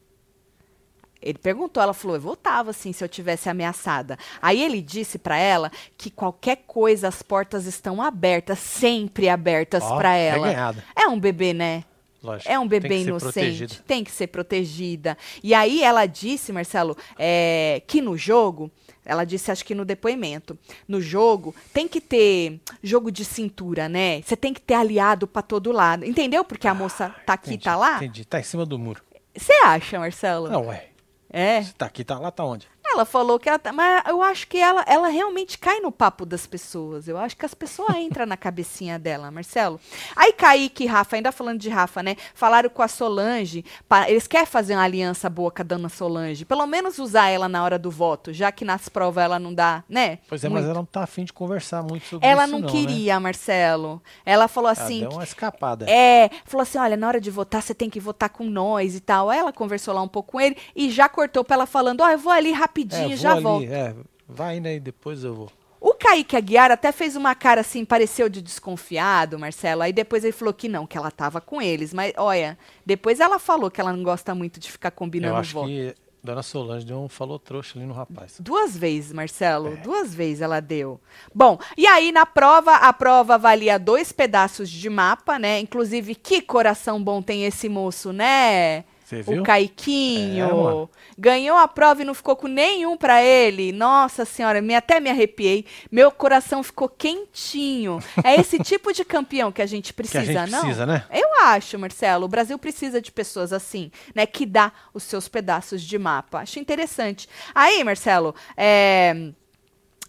Ele 1.25 1.39
perguntou, 1.39 1.83
ela 1.83 1.95
falou, 1.95 2.17
eu 2.17 2.21
votava 2.21 2.71
assim 2.71 2.93
se 2.93 3.03
eu 3.03 3.09
tivesse 3.09 3.49
ameaçada. 3.49 4.19
Aí 4.43 4.63
ele 4.63 4.83
disse 4.83 5.19
pra 5.19 5.39
ela 5.39 5.73
que 5.97 6.11
qualquer 6.11 6.65
coisa 6.67 7.09
as 7.09 7.23
portas 7.23 7.65
estão 7.65 8.03
abertas, 8.03 8.59
sempre 8.59 9.29
abertas 9.29 9.83
Ó, 9.83 9.97
pra 9.97 10.15
ela. 10.15 10.47
reganhada. 10.47 10.85
É 10.95 11.09
um 11.09 11.19
bebê, 11.19 11.55
né? 11.55 11.85
Lógico. 12.23 12.51
É 12.51 12.59
um 12.59 12.67
tem 12.69 12.81
bebê 12.81 12.99
ser 12.99 13.09
inocente, 13.09 13.33
protegida. 13.33 13.75
tem 13.87 14.05
que 14.05 14.11
ser 14.11 14.27
protegida. 14.29 15.19
E 15.43 15.53
aí 15.55 15.83
ela 15.83 16.07
disse, 16.07 16.53
Marcelo, 16.53 16.97
é, 17.19 17.83
que 17.87 18.01
no 18.01 18.17
jogo, 18.17 18.71
ela 19.05 19.25
disse, 19.25 19.51
acho 19.51 19.63
que 19.65 19.75
no 19.75 19.85
depoimento, 19.85 20.59
no 20.89 21.03
jogo 21.03 21.55
tem 21.73 21.87
que 21.87 22.01
ter 22.01 22.61
jogo 22.83 23.11
de 23.13 23.25
cintura, 23.27 23.91
né? 23.91 24.23
Você 24.23 24.37
tem 24.37 24.55
que 24.55 24.61
ter 24.61 24.75
aliado 24.75 25.27
pra 25.27 25.43
todo 25.43 25.71
lado. 25.71 26.05
Entendeu? 26.05 26.45
Porque 26.45 26.67
a 26.67 26.73
moça 26.75 27.15
tá 27.27 27.35
aqui, 27.35 27.51
Ah, 27.51 27.53
Entendi, 27.53 27.65
tá 27.65 27.77
lá. 27.77 27.97
Entendi. 27.97 28.25
Tá 28.25 28.41
em 28.41 28.43
cima 28.43 28.65
do 28.65 28.79
muro. 28.79 29.03
Você 29.37 29.53
acha, 29.65 29.99
Marcelo? 29.99 30.49
Não, 30.49 30.67
ué. 30.69 30.89
É. 31.35 31.65
Se 31.65 31.75
tá 31.75 31.87
aqui, 31.87 32.05
tá 32.05 32.17
lá, 32.17 32.31
tá 32.31 32.45
onde? 32.45 32.69
Ela 32.95 33.05
falou 33.05 33.39
que 33.41 33.49
ela 33.49 33.59
tá, 33.59 33.73
mas 33.73 34.03
eu 34.09 34.23
acho 34.23 34.47
que 34.47 34.57
ela, 34.59 34.85
ela 34.87 35.09
realmente 35.09 35.59
cai 35.59 35.81
no 35.81 35.91
papo 35.91 36.25
das 36.25 36.47
pessoas. 36.47 37.09
Eu 37.09 37.19
acho 37.19 37.37
que 37.37 37.45
as 37.45 37.53
pessoas 37.55 37.97
entram 37.97 38.25
na 38.25 38.37
cabecinha 38.37 38.99
dela, 38.99 39.31
Marcelo. 39.31 39.81
Aí 40.15 40.33
Kaique 40.33 40.85
e 40.85 40.87
Rafa, 40.87 41.17
ainda 41.17 41.33
falando 41.33 41.59
de 41.59 41.69
Rafa, 41.69 42.03
né? 42.03 42.17
Falaram 42.35 42.71
com 42.71 42.83
a 42.83 42.89
Solange, 42.89 43.65
pa- 43.89 44.09
eles 44.09 44.27
querem 44.27 44.47
fazer 44.47 44.75
uma 44.75 44.85
aliança 44.85 45.29
boa 45.29 45.51
com 45.51 45.61
a 45.61 45.65
dona 45.65 45.89
Solange, 45.89 46.45
pelo 46.45 46.67
menos 46.67 46.99
usar 46.99 47.29
ela 47.29 47.49
na 47.49 47.63
hora 47.65 47.79
do 47.79 47.91
voto, 47.91 48.33
já 48.33 48.53
que 48.53 48.65
nas 48.65 48.89
provas 48.89 49.25
ela 49.25 49.39
não 49.39 49.53
dá, 49.53 49.83
né? 49.89 50.19
Pois 50.29 50.45
é, 50.45 50.49
muito. 50.49 50.61
mas 50.63 50.71
ela 50.71 50.75
não 50.79 50.85
tá 50.85 51.03
afim 51.03 51.25
de 51.25 51.33
conversar 51.33 51.83
muito 51.83 52.07
sobre 52.07 52.27
Ela 52.27 52.45
isso, 52.45 52.53
não 52.53 52.61
né? 52.61 52.69
queria, 52.69 53.19
Marcelo. 53.19 54.01
Ela 54.25 54.47
falou 54.49 54.71
Ela 54.71 54.81
assim, 54.83 55.01
deu 55.01 55.11
uma 55.11 55.25
escapada. 55.25 55.85
é, 55.91 56.31
falou 56.45 56.63
assim: 56.63 56.79
olha, 56.79 56.97
na 56.97 57.09
hora 57.09 57.21
de 57.21 57.31
votar, 57.31 57.61
você 57.61 57.75
tem 57.75 57.91
que 57.91 57.99
votar 57.99 58.29
com 58.31 58.45
nós 58.45 58.95
e 58.95 59.01
tal. 59.01 59.31
Aí 59.31 59.39
ela 59.39 59.53
conversou 59.53 59.93
lá 59.95 60.01
um 60.03 60.09
pouco 60.09 60.33
com 60.33 60.41
ele 60.41 60.57
e 60.77 60.91
já 60.91 61.09
cortou 61.09 61.43
pra 61.45 61.55
ela 61.57 61.67
falando: 61.67 62.01
ó, 62.03 62.09
eu 62.11 62.19
vou 62.19 62.33
ali 62.33 62.53
rapidinho, 62.53 62.84
É, 62.93 63.17
já 63.17 63.35
vou 63.35 63.43
volto. 63.43 63.65
ali, 63.65 63.73
é, 63.73 63.95
vai 64.29 64.57
indo 64.57 64.69
aí, 64.69 64.81
depois 64.81 65.25
eu 65.25 65.35
vou. 65.35 65.53
O 65.81 65.93
Kaique 65.93 66.35
Aguiar 66.35 66.71
até 66.71 66.91
fez 66.93 67.15
uma 67.15 67.35
cara 67.35 67.61
assim, 67.61 67.85
pareceu 67.85 68.29
de 68.29 68.41
desconfiado, 68.41 69.39
Marcelo. 69.39 69.83
Aí 69.83 69.93
depois 69.93 70.25
ele 70.25 70.33
falou 70.33 70.55
que 70.55 70.67
não, 70.67 70.87
que 70.87 70.97
ela 70.97 71.11
tava 71.11 71.43
com 71.43 71.61
eles. 71.61 71.93
Mas, 71.93 72.15
olha, 72.17 72.57
depois 72.87 73.21
ela 73.21 73.39
falou 73.39 73.71
que 73.71 73.83
ela 73.83 73.93
não 73.93 74.03
gosta 74.03 74.35
muito 74.35 74.59
de 74.59 74.73
ficar 74.73 74.91
combinando 74.91 75.35
eu 75.35 75.39
acho 75.39 75.53
voto. 75.53 75.69
que 75.69 75.95
Dona 76.25 76.43
Solange 76.43 76.87
deu 76.87 77.03
um 77.03 77.07
falou 77.07 77.39
trouxa 77.39 77.79
ali 77.79 77.87
no 77.87 77.93
rapaz. 77.93 78.37
Duas 78.41 78.75
vezes, 78.75 79.13
Marcelo. 79.13 79.75
É. 79.75 79.77
Duas 79.77 80.15
vezes 80.15 80.41
ela 80.41 80.59
deu. 80.59 80.99
Bom, 81.35 81.59
e 81.77 81.87
aí 81.87 82.11
na 82.11 82.25
prova, 82.25 82.77
a 82.77 82.91
prova 82.95 83.37
valia 83.37 83.79
dois 83.79 84.11
pedaços 84.11 84.71
de 84.71 84.89
mapa, 84.89 85.39
né? 85.39 85.61
Inclusive, 85.61 86.15
que 86.15 86.41
coração 86.41 87.05
bom 87.05 87.21
tem 87.21 87.45
esse 87.45 87.69
moço, 87.69 88.11
né? 88.11 88.87
O? 89.27 89.43
Caiquinho. 89.43 90.89
É. 90.93 91.05
Ganhou 91.19 91.57
a 91.57 91.69
prova 91.69 92.03
e 92.03 92.05
não 92.05 92.15
ficou 92.15 92.35
com 92.35 92.49
nenhum 92.49 92.97
pra 92.97 93.23
ele. 93.23 93.73
Nossa 93.73 94.25
senhora, 94.25 94.61
me, 94.63 94.75
até 94.75 94.99
me 94.99 95.11
arrepiei. 95.11 95.67
Meu 95.91 96.11
coração 96.11 96.63
ficou 96.63 96.89
quentinho. 96.89 97.99
É 98.23 98.41
esse 98.41 98.59
tipo 98.65 98.93
de 98.93 99.05
campeão 99.05 99.53
que 99.53 99.63
a 99.63 99.67
gente 99.67 99.89
que 99.89 99.93
precisa, 99.93 100.21
a 100.21 100.47
gente 100.47 100.51
não? 100.51 100.61
precisa, 100.61 100.87
né? 100.87 101.05
Eu 101.13 101.29
acho, 101.43 101.79
Marcelo. 101.79 102.25
O 102.25 102.29
Brasil 102.29 102.59
precisa 102.59 103.01
de 103.01 103.13
pessoas 103.13 103.53
assim, 103.53 103.91
né? 104.15 104.27
Que 104.27 104.47
dá 104.47 104.73
os 104.93 105.03
seus 105.03 105.29
pedaços 105.29 105.83
de 105.83 105.99
mapa. 105.99 106.41
Acho 106.41 106.59
interessante. 106.59 107.29
Aí, 107.55 107.85
Marcelo, 107.85 108.35
é, 108.57 109.33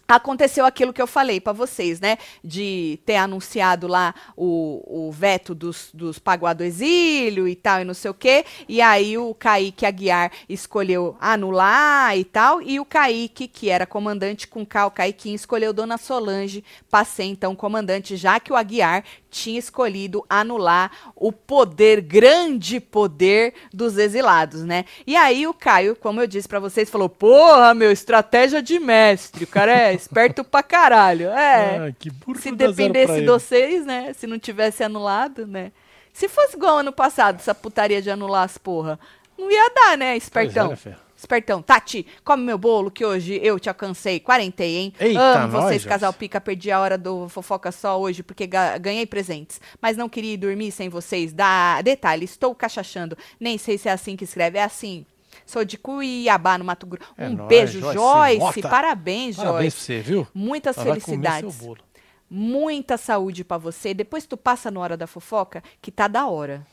Aconteceu 0.08 0.64
aquilo 0.64 0.92
que 0.92 1.02
eu 1.02 1.06
falei 1.06 1.40
pra 1.40 1.52
vocês, 1.52 2.00
né? 2.00 2.18
De 2.42 2.98
ter 3.04 3.16
anunciado 3.16 3.86
lá 3.86 4.14
o, 4.36 5.08
o 5.08 5.12
veto 5.12 5.54
dos, 5.54 5.90
dos 5.92 6.18
pagou 6.18 6.54
do 6.54 6.62
exílio 6.62 7.48
e 7.48 7.56
tal, 7.56 7.80
e 7.80 7.84
não 7.84 7.94
sei 7.94 8.10
o 8.10 8.14
quê. 8.14 8.44
E 8.68 8.80
aí 8.80 9.18
o 9.18 9.34
Kaique 9.34 9.84
Aguiar 9.84 10.30
escolheu 10.48 11.16
anular 11.20 12.16
e 12.16 12.24
tal. 12.24 12.62
E 12.62 12.78
o 12.78 12.84
Kaique, 12.84 13.48
que 13.48 13.68
era 13.68 13.86
comandante 13.86 14.46
com 14.46 14.64
K, 14.64 14.86
o 14.86 14.90
Kaiquinho, 14.90 15.34
escolheu 15.34 15.72
Dona 15.72 15.98
Solange 15.98 16.64
pra 16.88 17.04
ser 17.04 17.24
então 17.24 17.56
comandante, 17.56 18.16
já 18.16 18.38
que 18.38 18.52
o 18.52 18.56
Aguiar 18.56 19.04
tinha 19.36 19.58
escolhido 19.58 20.24
anular 20.28 20.90
o 21.14 21.30
poder, 21.30 22.00
grande 22.00 22.80
poder 22.80 23.52
dos 23.72 23.98
exilados, 23.98 24.62
né? 24.62 24.86
E 25.06 25.14
aí 25.14 25.46
o 25.46 25.52
Caio, 25.52 25.94
como 25.94 26.20
eu 26.20 26.26
disse 26.26 26.48
pra 26.48 26.58
vocês, 26.58 26.88
falou: 26.88 27.08
Porra, 27.08 27.74
meu, 27.74 27.92
estratégia 27.92 28.62
de 28.62 28.78
mestre. 28.78 29.44
O 29.44 29.46
cara 29.46 29.88
é 29.90 29.94
esperto 29.94 30.42
pra 30.42 30.62
caralho. 30.62 31.28
É. 31.28 31.94
Burro 32.24 32.40
Se 32.40 32.50
dependesse 32.50 33.20
de 33.20 33.26
vocês, 33.26 33.84
né? 33.84 34.12
Se 34.14 34.26
não 34.26 34.38
tivesse 34.38 34.82
anulado, 34.82 35.46
né? 35.46 35.70
Se 36.12 36.28
fosse 36.28 36.56
igual 36.56 36.78
ano 36.78 36.92
passado, 36.92 37.36
essa 37.36 37.54
putaria 37.54 38.00
de 38.00 38.10
anular 38.10 38.44
as 38.44 38.56
porra, 38.56 38.98
não 39.36 39.50
ia 39.50 39.68
dar, 39.68 39.98
né, 39.98 40.12
Pois 40.12 40.22
espertão? 40.22 40.72
é, 40.72 40.88
né? 40.88 40.96
Espertão. 41.16 41.62
Tati, 41.62 42.06
come 42.22 42.42
meu 42.44 42.58
bolo 42.58 42.90
que 42.90 43.04
hoje 43.04 43.40
eu 43.42 43.58
te 43.58 43.68
alcancei. 43.68 44.20
Quarentei, 44.20 44.76
hein? 44.76 44.92
Eita, 45.00 45.20
Amo 45.44 45.52
nós, 45.54 45.64
vocês, 45.64 45.84
casal 45.84 46.12
pica. 46.12 46.40
Perdi 46.40 46.70
a 46.70 46.78
hora 46.78 46.98
do 46.98 47.28
fofoca 47.28 47.72
só 47.72 47.98
hoje 47.98 48.22
porque 48.22 48.46
ga- 48.46 48.76
ganhei 48.78 49.06
presentes. 49.06 49.60
Mas 49.80 49.96
não 49.96 50.08
queria 50.08 50.34
ir 50.34 50.36
dormir 50.36 50.70
sem 50.72 50.88
vocês. 50.90 51.32
Dá 51.32 51.80
detalhe, 51.82 52.24
estou 52.26 52.54
cachachando. 52.54 53.16
Nem 53.40 53.56
sei 53.56 53.78
se 53.78 53.88
é 53.88 53.92
assim 53.92 54.14
que 54.14 54.24
escreve. 54.24 54.58
É 54.58 54.64
assim. 54.64 55.06
Sou 55.44 55.64
de 55.64 55.78
Cuiabá, 55.78 56.58
no 56.58 56.64
Mato 56.64 56.86
Grosso. 56.86 57.08
É 57.16 57.28
um 57.28 57.34
nóis, 57.34 57.48
beijo, 57.48 57.80
Joyce 57.80 57.94
Joyce. 57.98 58.62
Parabéns, 58.62 59.36
Parabéns 59.36 59.36
Joyce. 59.36 59.70
pra 59.70 59.70
você, 59.70 60.00
viu? 60.00 60.26
Muitas 60.34 60.76
Ela 60.76 60.86
felicidades. 60.86 61.54
seu 61.54 61.66
bolo. 61.66 61.80
Muita 62.28 62.96
saúde 62.96 63.44
pra 63.44 63.56
você. 63.56 63.94
Depois 63.94 64.26
tu 64.26 64.36
passa 64.36 64.70
no 64.70 64.80
hora 64.80 64.96
da 64.96 65.06
fofoca, 65.06 65.62
que 65.80 65.90
tá 65.92 66.08
da 66.08 66.26
hora. 66.26 66.66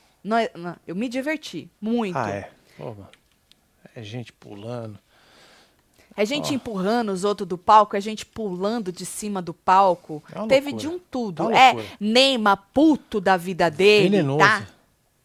Eu 0.87 0.95
me 0.95 1.07
diverti. 1.07 1.69
Muito. 1.79 2.17
Ah, 2.17 2.29
é. 2.29 2.49
Mano. 2.79 3.07
É 3.95 4.01
gente 4.03 4.31
pulando. 4.33 4.97
É 6.15 6.23
gente 6.25 6.51
Ó. 6.51 6.53
empurrando 6.55 7.11
os 7.11 7.23
outros 7.23 7.47
do 7.47 7.57
palco, 7.57 7.95
é 7.95 8.01
gente 8.01 8.23
pulando 8.25 8.91
de 8.91 9.03
cima 9.05 9.41
do 9.41 9.53
palco. 9.53 10.21
É 10.31 10.45
Teve 10.47 10.71
loucura. 10.71 10.77
de 10.77 10.87
um 10.87 10.99
tudo. 10.99 11.51
É 11.51 11.71
É. 11.71 11.85
Neymar, 11.99 12.67
puto 12.73 13.19
da 13.19 13.35
vida 13.35 13.69
dele, 13.71 14.09
Venenoso. 14.09 14.39
tá? 14.39 14.67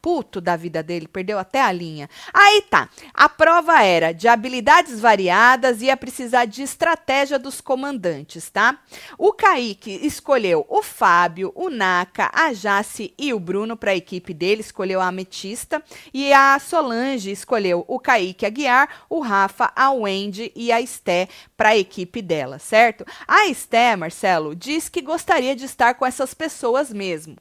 Puto 0.00 0.40
da 0.40 0.56
vida 0.56 0.82
dele, 0.82 1.08
perdeu 1.08 1.38
até 1.38 1.60
a 1.60 1.72
linha. 1.72 2.08
Aí 2.32 2.62
tá. 2.62 2.88
A 3.12 3.28
prova 3.28 3.82
era 3.82 4.12
de 4.12 4.28
habilidades 4.28 5.00
variadas 5.00 5.82
ia 5.82 5.96
precisar 5.96 6.44
de 6.44 6.62
estratégia 6.62 7.38
dos 7.38 7.60
comandantes, 7.60 8.48
tá? 8.48 8.78
O 9.16 9.32
Kaique 9.32 9.98
escolheu 10.06 10.64
o 10.68 10.82
Fábio, 10.82 11.52
o 11.54 11.68
Naka, 11.68 12.30
a 12.32 12.52
Jace 12.52 13.12
e 13.18 13.32
o 13.32 13.40
Bruno 13.40 13.76
para 13.76 13.90
a 13.90 13.96
equipe 13.96 14.32
dele, 14.32 14.60
escolheu 14.60 15.00
a 15.00 15.08
Ametista. 15.08 15.82
E 16.12 16.32
a 16.32 16.58
Solange 16.58 17.30
escolheu 17.30 17.84
o 17.88 17.98
Kaique 17.98 18.46
Aguiar, 18.46 18.88
o 19.08 19.20
Rafa, 19.20 19.72
a 19.74 19.90
Wendy 19.90 20.52
e 20.54 20.70
a 20.70 20.80
Esté 20.80 21.28
para 21.56 21.70
a 21.70 21.76
equipe 21.76 22.22
dela, 22.22 22.58
certo? 22.58 23.04
A 23.26 23.46
Esté, 23.46 23.96
Marcelo, 23.96 24.54
diz 24.54 24.88
que 24.88 25.02
gostaria 25.02 25.56
de 25.56 25.64
estar 25.64 25.94
com 25.94 26.06
essas 26.06 26.34
pessoas 26.34 26.92
mesmo. 26.92 27.36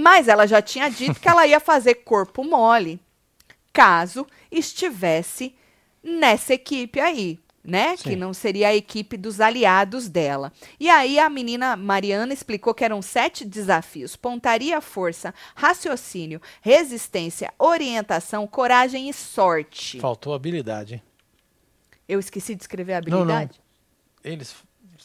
Mas 0.00 0.28
ela 0.28 0.46
já 0.46 0.62
tinha 0.62 0.88
dito 0.88 1.20
que 1.20 1.28
ela 1.28 1.46
ia 1.46 1.60
fazer 1.60 1.96
corpo 1.96 2.42
mole 2.42 2.98
caso 3.72 4.26
estivesse 4.50 5.54
nessa 6.02 6.54
equipe 6.54 6.98
aí, 6.98 7.38
né? 7.62 7.96
Sim. 7.96 8.02
Que 8.10 8.16
não 8.16 8.32
seria 8.32 8.68
a 8.68 8.74
equipe 8.74 9.16
dos 9.16 9.40
aliados 9.40 10.08
dela. 10.08 10.52
E 10.78 10.88
aí 10.88 11.18
a 11.18 11.28
menina 11.28 11.76
Mariana 11.76 12.32
explicou 12.32 12.72
que 12.74 12.84
eram 12.84 13.02
sete 13.02 13.44
desafios: 13.44 14.16
pontaria, 14.16 14.80
força, 14.80 15.34
raciocínio, 15.54 16.40
resistência, 16.62 17.52
orientação, 17.58 18.46
coragem 18.46 19.08
e 19.08 19.12
sorte. 19.12 20.00
Faltou 20.00 20.32
habilidade, 20.34 20.94
hein? 20.94 21.02
Eu 22.08 22.18
esqueci 22.18 22.54
de 22.56 22.62
escrever 22.62 22.94
a 22.94 23.00
Não, 23.02 23.24
não. 23.24 23.34
habilidade? 23.34 23.60
Eles 24.24 24.54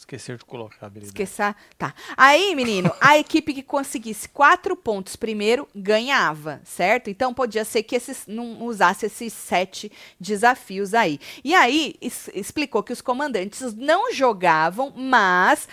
esqueceram 0.05 0.37
de 0.37 0.45
colocar 0.45 0.77
a 0.81 0.85
habilidade. 0.85 1.07
Esquecer. 1.21 1.55
Tá. 1.77 1.93
Aí, 2.15 2.55
menino, 2.55 2.91
a 3.01 3.17
equipe 3.19 3.53
que 3.53 3.63
conseguisse 3.63 4.29
quatro 4.29 4.75
pontos 4.75 5.15
primeiro 5.15 5.67
ganhava, 5.75 6.61
certo? 6.63 7.09
Então 7.09 7.33
podia 7.33 7.65
ser 7.65 7.83
que 7.83 7.95
esses 7.95 8.25
não 8.27 8.63
usasse 8.63 9.05
esses 9.07 9.33
sete 9.33 9.91
desafios 10.19 10.93
aí. 10.93 11.19
E 11.43 11.53
aí 11.53 11.95
es- 12.01 12.29
explicou 12.33 12.83
que 12.83 12.93
os 12.93 13.01
comandantes 13.01 13.73
não 13.73 14.13
jogavam, 14.13 14.93
mas 14.95 15.67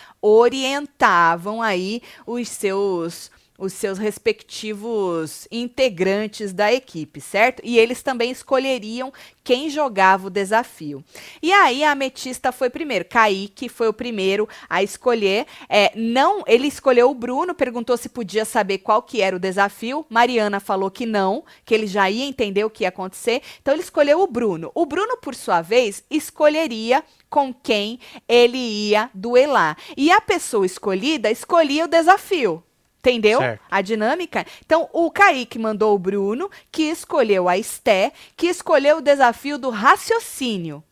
orientavam 0.62 1.60
aí 1.62 2.02
os 2.26 2.48
seus 2.48 3.30
os 3.62 3.72
seus 3.72 3.96
respectivos 3.96 5.46
integrantes 5.48 6.52
da 6.52 6.72
equipe, 6.72 7.20
certo? 7.20 7.62
E 7.64 7.78
eles 7.78 8.02
também 8.02 8.32
escolheriam 8.32 9.12
quem 9.44 9.70
jogava 9.70 10.26
o 10.26 10.30
desafio. 10.30 11.04
E 11.40 11.52
aí 11.52 11.84
a 11.84 11.92
Ametista 11.92 12.50
foi 12.50 12.68
primeiro. 12.68 13.04
Kaique 13.04 13.68
foi 13.68 13.86
o 13.86 13.92
primeiro 13.92 14.48
a 14.68 14.82
escolher. 14.82 15.46
É, 15.68 15.92
não, 15.94 16.42
ele 16.44 16.66
escolheu 16.66 17.08
o 17.08 17.14
Bruno, 17.14 17.54
perguntou 17.54 17.96
se 17.96 18.08
podia 18.08 18.44
saber 18.44 18.78
qual 18.78 19.00
que 19.00 19.22
era 19.22 19.36
o 19.36 19.38
desafio. 19.38 20.04
Mariana 20.10 20.58
falou 20.58 20.90
que 20.90 21.06
não, 21.06 21.44
que 21.64 21.72
ele 21.72 21.86
já 21.86 22.10
ia 22.10 22.24
entender 22.24 22.64
o 22.64 22.70
que 22.70 22.82
ia 22.82 22.88
acontecer. 22.88 23.42
Então 23.60 23.74
ele 23.74 23.82
escolheu 23.84 24.20
o 24.20 24.26
Bruno. 24.26 24.72
O 24.74 24.84
Bruno, 24.84 25.16
por 25.18 25.36
sua 25.36 25.62
vez, 25.62 26.02
escolheria 26.10 27.04
com 27.30 27.54
quem 27.54 28.00
ele 28.28 28.58
ia 28.58 29.08
duelar. 29.14 29.78
E 29.96 30.10
a 30.10 30.20
pessoa 30.20 30.66
escolhida 30.66 31.30
escolhia 31.30 31.84
o 31.84 31.88
desafio. 31.88 32.62
Entendeu? 33.02 33.40
Certo. 33.40 33.62
A 33.68 33.82
dinâmica? 33.82 34.46
Então, 34.64 34.88
o 34.92 35.10
Kaique 35.10 35.58
mandou 35.58 35.92
o 35.92 35.98
Bruno, 35.98 36.48
que 36.70 36.84
escolheu 36.84 37.48
a 37.48 37.58
Esté, 37.58 38.12
que 38.36 38.46
escolheu 38.46 38.98
o 38.98 39.02
desafio 39.02 39.58
do 39.58 39.70
raciocínio. 39.70 40.84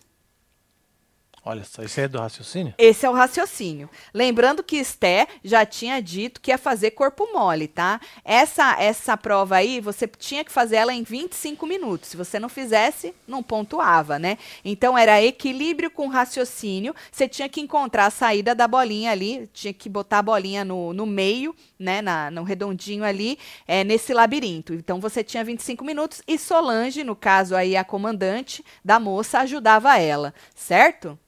Olha 1.42 1.64
só, 1.64 1.80
aí 1.80 1.88
é 1.96 2.06
do 2.06 2.18
raciocínio? 2.18 2.74
Esse 2.76 3.06
é 3.06 3.10
o 3.10 3.14
raciocínio. 3.14 3.88
Lembrando 4.12 4.62
que 4.62 4.76
Esté 4.76 5.26
já 5.42 5.64
tinha 5.64 5.98
dito 6.00 6.38
que 6.38 6.50
ia 6.50 6.58
fazer 6.58 6.90
corpo 6.90 7.32
mole, 7.32 7.66
tá? 7.66 7.98
Essa 8.22 8.76
essa 8.78 9.16
prova 9.16 9.56
aí, 9.56 9.80
você 9.80 10.06
tinha 10.06 10.44
que 10.44 10.52
fazer 10.52 10.76
ela 10.76 10.92
em 10.92 11.02
25 11.02 11.66
minutos. 11.66 12.10
Se 12.10 12.16
você 12.16 12.38
não 12.38 12.50
fizesse, 12.50 13.14
não 13.26 13.42
pontuava, 13.42 14.18
né? 14.18 14.36
Então 14.62 14.98
era 14.98 15.22
equilíbrio 15.22 15.90
com 15.90 16.08
raciocínio. 16.08 16.94
Você 17.10 17.26
tinha 17.26 17.48
que 17.48 17.62
encontrar 17.62 18.06
a 18.06 18.10
saída 18.10 18.54
da 18.54 18.68
bolinha 18.68 19.10
ali, 19.10 19.48
tinha 19.54 19.72
que 19.72 19.88
botar 19.88 20.18
a 20.18 20.22
bolinha 20.22 20.62
no, 20.62 20.92
no 20.92 21.06
meio, 21.06 21.56
né? 21.78 22.02
Na, 22.02 22.30
no 22.30 22.42
redondinho 22.42 23.02
ali, 23.02 23.38
é, 23.66 23.82
nesse 23.82 24.12
labirinto. 24.12 24.74
Então 24.74 25.00
você 25.00 25.24
tinha 25.24 25.42
25 25.42 25.86
minutos 25.86 26.22
e 26.28 26.38
Solange, 26.38 27.02
no 27.02 27.16
caso 27.16 27.56
aí 27.56 27.78
a 27.78 27.84
comandante 27.84 28.62
da 28.84 29.00
moça, 29.00 29.38
ajudava 29.40 29.98
ela, 29.98 30.34
certo? 30.54 31.18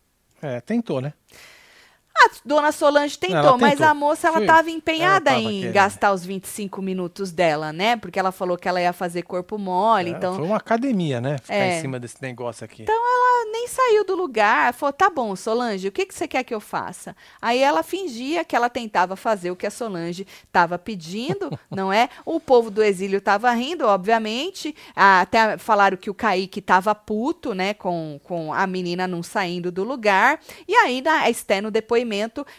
É, 0.43 0.61
tentou, 0.61 1.01
né? 1.01 1.15
A 2.15 2.31
dona 2.45 2.71
Solange 2.73 3.19
tentou, 3.19 3.39
Ela 3.39 3.59
mas 3.59 3.71
tentou. 3.73 3.87
a 3.87 3.95
moça 3.95 4.29
ela 4.29 4.41
estava 4.41 4.71
empenhada 4.71 5.31
Ela 5.31 5.41
em 5.41 5.59
querendo. 5.61 5.73
gastar 5.73 6.13
os 6.13 6.25
25 6.25 6.81
minutos 6.83 7.33
dela, 7.33 7.73
né? 7.73 7.97
Porque 7.97 8.19
ela 8.19 8.31
falou 8.31 8.57
que 8.59 8.69
ela 8.69 8.81
ia 8.81 8.93
fazer 8.93 9.23
corpo 9.23 9.57
mole, 9.59 10.11
É, 10.11 10.13
então 10.13 10.35
Foi 10.37 10.45
uma 10.45 10.57
academia, 10.59 11.21
né? 11.21 11.39
Ficar 11.39 11.55
É. 11.55 11.79
em 11.79 11.81
cima 11.81 11.99
desse 11.99 12.21
negócio 12.23 12.65
aqui. 12.65 12.85
ela 12.89 13.51
nem 13.51 13.67
saiu 13.67 14.05
do 14.05 14.15
lugar. 14.15 14.73
Falou: 14.75 14.93
tá 14.93 15.09
bom, 15.11 15.35
Solange, 15.35 15.89
o 15.89 15.93
que, 15.93 16.07
que 16.07 16.15
você 16.15 16.29
quer 16.29 16.45
que 16.45 16.55
eu 16.55 16.61
faça? 16.61 17.17
Aí 17.41 17.59
ela 17.59 17.83
fingia 17.83 18.45
que 18.45 18.55
ela 18.55 18.69
tentava 18.71 19.17
fazer 19.17 19.51
o 19.51 19.57
que 19.57 19.67
a 19.67 19.71
Solange 19.71 20.27
estava 20.47 20.79
pedindo, 20.79 21.51
não 21.71 21.93
é? 21.93 22.09
O 22.25 22.39
povo 22.39 22.71
do 22.71 22.83
exílio 22.83 23.19
estava 23.19 23.51
rindo, 23.53 23.87
obviamente. 23.87 24.75
Ah, 24.95 25.23
Até 25.23 25.57
falaram 25.59 25.97
que 25.97 26.11
o 26.11 26.15
Kaique 26.15 26.61
estava 26.61 26.95
puto, 26.95 27.55
né? 27.55 27.75
Com, 27.75 28.21
com 28.23 28.53
a 28.53 28.67
menina 28.67 29.09
não 29.09 29.23
saindo 29.23 29.73
do 29.73 29.83
lugar. 29.83 30.39
E 30.69 30.75
aí, 30.75 31.01
na, 31.03 31.23
a 31.23 31.31
Esté, 31.31 31.61
no 31.61 31.71
depoimento, 31.71 32.03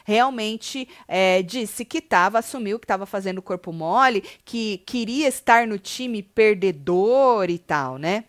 realmente 0.04 0.88
é, 1.08 1.42
disse 1.42 1.86
que 1.86 2.00
estava, 2.00 2.40
assumiu 2.40 2.80
que 2.80 2.86
estava 2.86 3.06
fazendo 3.06 3.42
corpo 3.42 3.72
mole, 3.72 4.24
que 4.44 4.80
queria 4.86 5.28
estar 5.28 5.68
no 5.68 5.78
time 5.78 6.22
perdedor 6.24 7.50
e 7.50 7.58
tal, 7.58 7.98
né? 7.98 8.26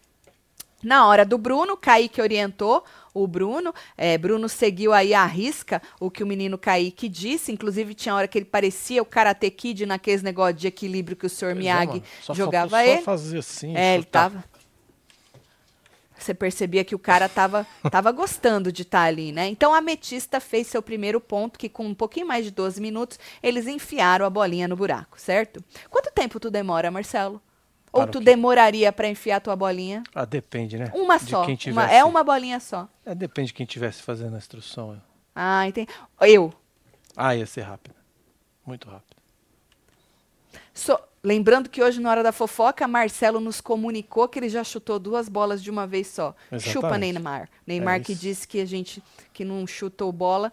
Na 0.85 1.07
hora 1.07 1.25
do 1.25 1.39
Bruno, 1.39 1.79
Kaique 1.79 2.21
orientou 2.21 2.85
o 3.15 3.27
Bruno. 3.27 3.73
É, 3.97 4.19
Bruno 4.19 4.49
seguiu 4.51 4.93
aí 4.93 5.15
à 5.15 5.25
risca 5.25 5.81
o 5.99 6.11
que 6.11 6.23
o 6.23 6.27
menino 6.27 6.59
Kaique 6.59 7.09
disse. 7.09 7.51
Inclusive, 7.51 7.95
tinha 7.95 8.15
hora 8.15 8.29
que 8.29 8.37
ele 8.37 8.45
parecia 8.45 9.01
o 9.01 9.07
Karate 9.07 9.51
Kid 9.51 9.87
naqueles 9.87 10.23
negócios 10.23 10.61
de 10.61 10.67
equilíbrio 10.67 11.17
que 11.17 11.25
o 11.25 11.31
Sr. 11.31 11.39
Pois 11.39 11.51
é, 11.51 11.55
Miyagi. 11.55 12.03
Só 12.21 12.35
jogava 12.35 12.85
ele. 12.85 12.99
Só 12.99 13.05
fazer 13.05 13.39
assim. 13.39 13.75
É, 13.75 13.95
ele 13.95 14.05
tava. 14.05 14.45
Você 16.25 16.33
percebia 16.33 16.83
que 16.85 16.95
o 16.95 16.99
cara 16.99 17.29
tava, 17.29 17.67
tava 17.91 18.11
gostando 18.11 18.73
de 18.73 18.81
estar 18.81 19.03
ali, 19.03 19.31
né? 19.31 19.47
Então 19.49 19.75
a 19.75 19.79
Ametista 19.79 20.41
fez 20.41 20.67
seu 20.67 20.81
primeiro 20.83 21.21
ponto, 21.21 21.59
que 21.59 21.69
com 21.69 21.85
um 21.87 21.95
pouquinho 21.95 22.27
mais 22.27 22.47
de 22.47 22.51
12 22.51 22.81
minutos, 22.81 23.19
eles 23.43 23.67
enfiaram 23.67 24.25
a 24.25 24.31
bolinha 24.31 24.67
no 24.67 24.75
buraco, 24.75 25.21
certo? 25.21 25.63
Quanto 25.91 26.11
tempo 26.13 26.41
tu 26.41 26.51
demora, 26.51 26.91
Marcelo? 26.91 27.43
Ou 27.93 28.07
tu 28.07 28.21
demoraria 28.21 28.91
para 28.91 29.07
enfiar 29.07 29.39
tua 29.41 29.55
bolinha? 29.55 30.03
Ah, 30.15 30.25
depende, 30.25 30.79
né? 30.79 30.91
Uma 30.95 31.19
De 31.19 31.31
só. 31.31 31.45
quem 31.45 31.53
uma- 31.55 31.59
tivesse... 31.59 31.95
é 31.95 32.05
uma 32.05 32.25
bolinha 32.25 32.59
só. 32.59 32.89
É, 33.05 33.15
depende 33.15 33.49
de 33.49 33.55
quem 33.55 33.67
tivesse 33.67 34.03
fazendo 34.03 34.35
a 34.35 34.39
instrução. 34.39 35.01
Ah, 35.35 35.69
entendi. 35.69 35.89
Eu. 36.23 36.53
Ah, 37.15 37.37
ia 37.37 37.45
ser 37.47 37.61
rápido. 37.61 37.95
Muito 38.67 38.89
rápido. 38.89 39.15
So- 40.73 40.99
lembrando 41.25 41.71
que 41.71 41.83
hoje, 41.83 42.01
na 42.01 42.11
hora 42.11 42.23
da 42.23 42.31
fofoca, 42.31 42.87
Marcelo 42.87 43.41
nos 43.41 43.61
comunicou 43.61 44.29
que 44.29 44.39
ele 44.39 44.51
já 44.51 44.63
chutou 44.63 44.99
duas 44.99 45.29
bolas 45.29 45.63
de 45.63 45.71
uma 45.71 45.87
vez 45.87 46.09
só. 46.09 46.37
Exatamente. 46.53 46.71
Chupa 46.71 46.99
Neymar. 46.99 47.49
Neymar 47.67 47.97
É 47.97 48.01
que 48.01 48.15
disse 48.15 48.47
que 48.47 48.61
a 48.61 48.67
gente 48.67 49.03
que 49.33 49.45
não 49.45 49.67
chutou 49.67 50.13
bola 50.13 50.53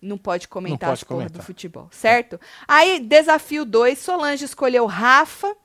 não 0.00 0.16
pode 0.16 0.46
comentar 0.46 0.90
pode 0.90 1.00
as 1.00 1.04
porra 1.04 1.28
do 1.28 1.42
futebol, 1.42 1.88
certo? 1.90 2.38
Aí, 2.68 3.00
desafio 3.00 3.64
2, 3.64 3.98
Solange 3.98 4.44
escolheu 4.44 4.86
Rafa 4.86 5.56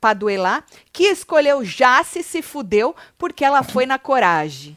pra 0.00 0.14
duelar, 0.14 0.64
que 0.92 1.04
escolheu 1.04 1.62
Jace 1.64 2.22
se 2.22 2.42
fudeu 2.42 2.94
porque 3.16 3.44
ela 3.44 3.62
foi 3.62 3.86
na 3.86 3.98
coragem. 3.98 4.76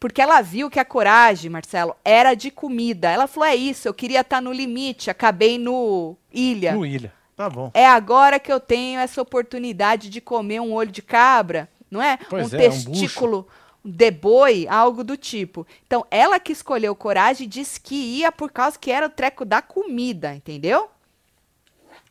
Porque 0.00 0.22
ela 0.22 0.40
viu 0.40 0.70
que 0.70 0.78
a 0.78 0.84
coragem, 0.84 1.50
Marcelo, 1.50 1.96
era 2.04 2.34
de 2.34 2.50
comida. 2.50 3.10
Ela 3.10 3.26
falou: 3.26 3.48
é 3.48 3.56
isso, 3.56 3.88
eu 3.88 3.94
queria 3.94 4.20
estar 4.20 4.40
no 4.40 4.52
limite, 4.52 5.10
acabei 5.10 5.58
no 5.58 6.16
ilha. 6.32 6.72
No 6.72 6.86
Ilha. 6.86 7.17
Tá 7.38 7.48
bom. 7.48 7.70
É 7.72 7.86
agora 7.86 8.40
que 8.40 8.52
eu 8.52 8.58
tenho 8.58 8.98
essa 8.98 9.22
oportunidade 9.22 10.10
de 10.10 10.20
comer 10.20 10.58
um 10.58 10.72
olho 10.72 10.90
de 10.90 11.00
cabra, 11.00 11.68
não 11.88 12.02
é? 12.02 12.18
Pois 12.28 12.52
um 12.52 12.56
é, 12.56 12.58
um 12.58 12.62
testículo 12.62 13.46
de 13.84 14.10
boi, 14.10 14.66
algo 14.68 15.04
do 15.04 15.16
tipo. 15.16 15.64
Então, 15.86 16.04
ela 16.10 16.40
que 16.40 16.50
escolheu 16.50 16.96
coragem 16.96 17.48
disse 17.48 17.80
que 17.80 17.94
ia 17.94 18.32
por 18.32 18.50
causa 18.50 18.76
que 18.76 18.90
era 18.90 19.06
o 19.06 19.08
treco 19.08 19.44
da 19.44 19.62
comida, 19.62 20.34
entendeu? 20.34 20.90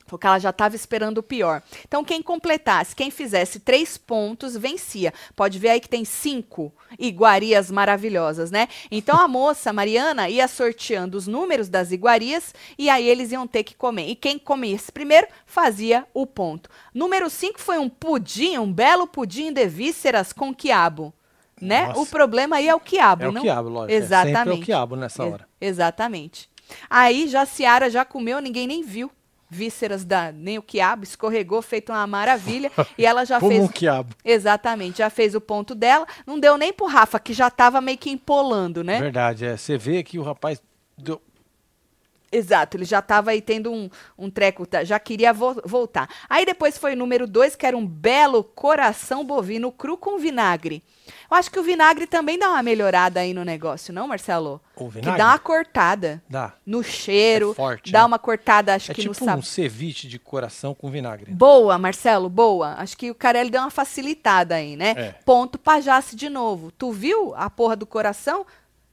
Porque 0.08 0.26
ela 0.26 0.40
já 0.40 0.50
estava 0.50 0.76
esperando 0.76 1.20
o 1.20 1.24
pior. 1.24 1.62
Então, 1.86 2.04
quem 2.04 2.22
completasse, 2.22 2.96
quem 2.96 3.12
fizesse 3.12 3.60
três 3.60 3.98
pontos, 3.98 4.56
vencia. 4.58 5.14
Pode 5.36 5.60
ver 5.60 5.70
aí 5.70 5.80
que 5.80 5.90
tem 5.90 6.06
cinco 6.06 6.74
iguarias 6.98 7.70
maravilhosas, 7.70 8.50
né? 8.50 8.68
Então, 8.90 9.20
a 9.20 9.28
moça, 9.30 9.72
Mariana, 9.74 10.30
ia 10.30 10.48
sorteando 10.48 11.18
os 11.18 11.28
números 11.28 11.70
das 11.70 11.92
iguarias 11.92 12.56
e 12.78 12.90
aí 12.90 13.08
eles 13.08 13.32
iam 13.32 13.46
ter 13.46 13.64
que 13.64 13.76
comer. 13.76 14.08
E 14.08 14.16
quem 14.16 14.40
comesse 14.40 14.92
primeiro, 14.92 15.28
fazia 15.46 16.06
o 16.14 16.26
ponto. 16.26 16.70
Número 16.94 17.30
cinco 17.30 17.60
foi 17.60 17.78
um 17.78 17.90
pudim, 17.90 18.58
um 18.58 18.72
belo 18.72 19.06
pudim 19.08 19.52
de 19.52 19.68
vísceras 19.68 20.32
com 20.34 20.54
quiabo. 20.54 21.14
Né? 21.60 21.88
Nossa. 21.88 22.02
O 22.02 22.06
problema 22.06 22.58
aí 22.58 22.68
é 22.68 22.76
o 22.76 22.80
quiabo, 22.80 23.24
É 23.24 23.30
o 23.30 23.32
não? 23.32 23.42
quiabo, 23.42 23.68
lógico. 23.70 23.92
É 23.92 23.96
Exatamente. 23.96 24.38
sempre 24.38 24.54
o 24.54 24.62
quiabo 24.62 24.96
nessa 24.96 25.26
hora. 25.26 25.48
Exatamente. 25.60 26.50
Aí 26.90 27.28
já 27.28 27.42
a 27.42 27.46
Ciara 27.46 27.90
já 27.90 28.06
comeu, 28.06 28.40
ninguém 28.40 28.68
nem 28.68 28.84
viu. 28.84 29.10
Vísceras 29.50 30.04
da 30.04 30.32
nem 30.32 30.58
o 30.58 30.62
quiabo, 30.62 31.04
escorregou, 31.04 31.62
feito 31.62 31.92
uma 31.92 32.06
maravilha. 32.06 32.72
e 32.98 33.06
ela 33.06 33.26
já 33.26 33.40
Como 33.42 33.52
fez. 33.52 33.64
um 33.64 33.68
quiabo. 33.68 34.14
Exatamente, 34.24 34.98
já 35.00 35.10
fez 35.10 35.36
o 35.36 35.42
ponto 35.42 35.74
dela. 35.74 36.06
Não 36.26 36.40
deu 36.40 36.58
nem 36.58 36.74
pro 36.74 36.86
Rafa, 36.86 37.20
que 37.20 37.34
já 37.34 37.50
tava 37.50 37.80
meio 37.82 37.98
que 37.98 38.10
empolando, 38.10 38.84
né? 38.84 39.00
Verdade, 39.00 39.46
é. 39.46 39.56
Você 39.58 39.78
vê 39.78 40.04
que 40.04 40.20
o 40.20 40.24
rapaz 40.24 40.62
deu... 40.98 41.22
Exato, 42.32 42.76
ele 42.76 42.84
já 42.86 43.02
tava 43.02 43.32
aí 43.32 43.42
tendo 43.42 43.72
um, 43.72 43.90
um 44.18 44.30
treco, 44.30 44.66
tá, 44.66 44.84
já 44.84 45.00
queria 45.00 45.32
vo- 45.32 45.62
voltar. 45.64 46.10
Aí 46.30 46.46
depois 46.46 46.78
foi 46.78 46.94
o 46.94 46.98
número 46.98 47.26
dois, 47.26 47.56
que 47.56 47.66
era 47.66 47.78
um 47.78 47.86
belo 47.88 48.44
coração 48.44 49.24
bovino 49.26 49.72
cru 49.72 49.96
com 49.96 50.18
vinagre. 50.20 50.84
Eu 51.32 51.38
acho 51.38 51.50
que 51.50 51.58
o 51.58 51.64
vinagre 51.64 52.06
também 52.06 52.38
dá 52.38 52.50
uma 52.50 52.62
melhorada 52.62 53.22
aí 53.22 53.34
no 53.34 53.46
negócio, 53.46 53.94
não, 53.94 54.08
Marcelo? 54.10 54.60
O 54.76 54.88
Que 54.90 54.96
vinagre? 54.96 55.18
dá 55.18 55.28
uma 55.30 55.40
cortada 55.40 56.22
Dá. 56.30 56.54
no 56.66 56.84
cheiro, 56.84 57.52
É 57.52 57.56
forte, 57.56 57.92
dá 57.94 58.00
né? 58.00 58.06
uma 58.06 58.20
cortada, 58.20 58.76
acho 58.76 58.92
É 58.92 58.94
que 58.96 59.02
tipo 59.04 59.14
no 59.14 59.26
sabor. 59.26 59.40
um 59.40 59.42
ceviche 59.42 60.06
de 60.08 60.20
coração 60.20 60.76
com 60.76 60.92
vinagre. 60.92 61.32
Boa, 61.32 61.78
Marcelo, 61.78 62.28
boa. 62.30 62.74
Acho 62.78 62.98
que 62.98 63.10
o 63.10 63.16
Carelli 63.16 63.50
deu 63.50 63.62
uma 63.62 63.72
facilitada 63.72 64.56
aí, 64.56 64.76
né? 64.76 64.94
É. 64.98 65.12
Ponto 65.24 65.58
pra 65.58 65.80
Jace 65.80 66.14
de 66.16 66.28
novo. 66.30 66.72
Tu 66.72 66.92
viu 66.92 67.34
a 67.38 67.50
porra 67.50 67.78
do 67.78 67.86
coração? 67.86 68.46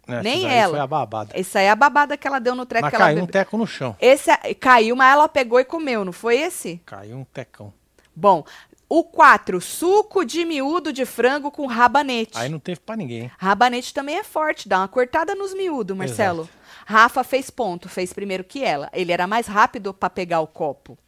Essa 0.07 0.23
Nem 0.23 0.47
ela. 0.51 0.73
Foi 0.73 0.81
a 0.81 0.87
babada. 0.87 1.31
Essa 1.35 1.59
aí 1.61 1.67
é 1.67 1.71
a 1.71 1.77
babada 1.77 2.17
que 2.17 2.27
ela 2.27 2.39
deu 2.39 2.55
no 2.55 2.67
treco 2.67 2.83
Mas 2.83 2.91
que 2.91 2.97
ela 2.97 3.05
caiu 3.07 3.17
um 3.19 3.27
bebeu. 3.27 3.33
teco 3.33 3.57
no 3.57 3.67
chão. 3.67 3.97
Esse 4.01 4.31
é- 4.31 4.55
caiu, 4.55 4.95
mas 4.97 5.13
ela 5.13 5.29
pegou 5.29 5.59
e 5.61 5.65
comeu, 5.65 6.05
não 6.05 6.13
foi 6.13 6.39
esse? 6.39 6.81
Caiu 6.85 7.17
um 7.17 7.25
tecão. 7.25 7.73
Bom, 8.15 8.45
o 8.89 9.03
4, 9.03 9.61
suco 9.61 10.25
de 10.25 10.45
miúdo 10.45 10.93
de 10.93 11.05
frango 11.05 11.51
com 11.51 11.67
rabanete. 11.67 12.37
Aí 12.39 12.49
não 12.49 12.59
teve 12.59 12.81
pra 12.81 12.95
ninguém. 12.97 13.31
Rabanete 13.39 13.93
também 13.93 14.17
é 14.19 14.23
forte, 14.25 14.69
dá 14.69 14.79
uma 14.79 14.89
cortada 14.89 15.35
nos 15.35 15.55
miúdos, 15.55 15.97
Marcelo. 15.97 16.49
Rafa 16.87 17.25
fez 17.25 17.49
ponto, 17.51 17.89
fez 17.89 18.13
primeiro 18.13 18.45
que 18.45 18.63
ela. 18.63 18.91
Ele 18.93 19.11
era 19.11 19.27
mais 19.27 19.47
rápido 19.47 19.95
pra 19.95 20.11
pegar 20.11 20.41
o 20.41 20.47
copo. 20.47 20.99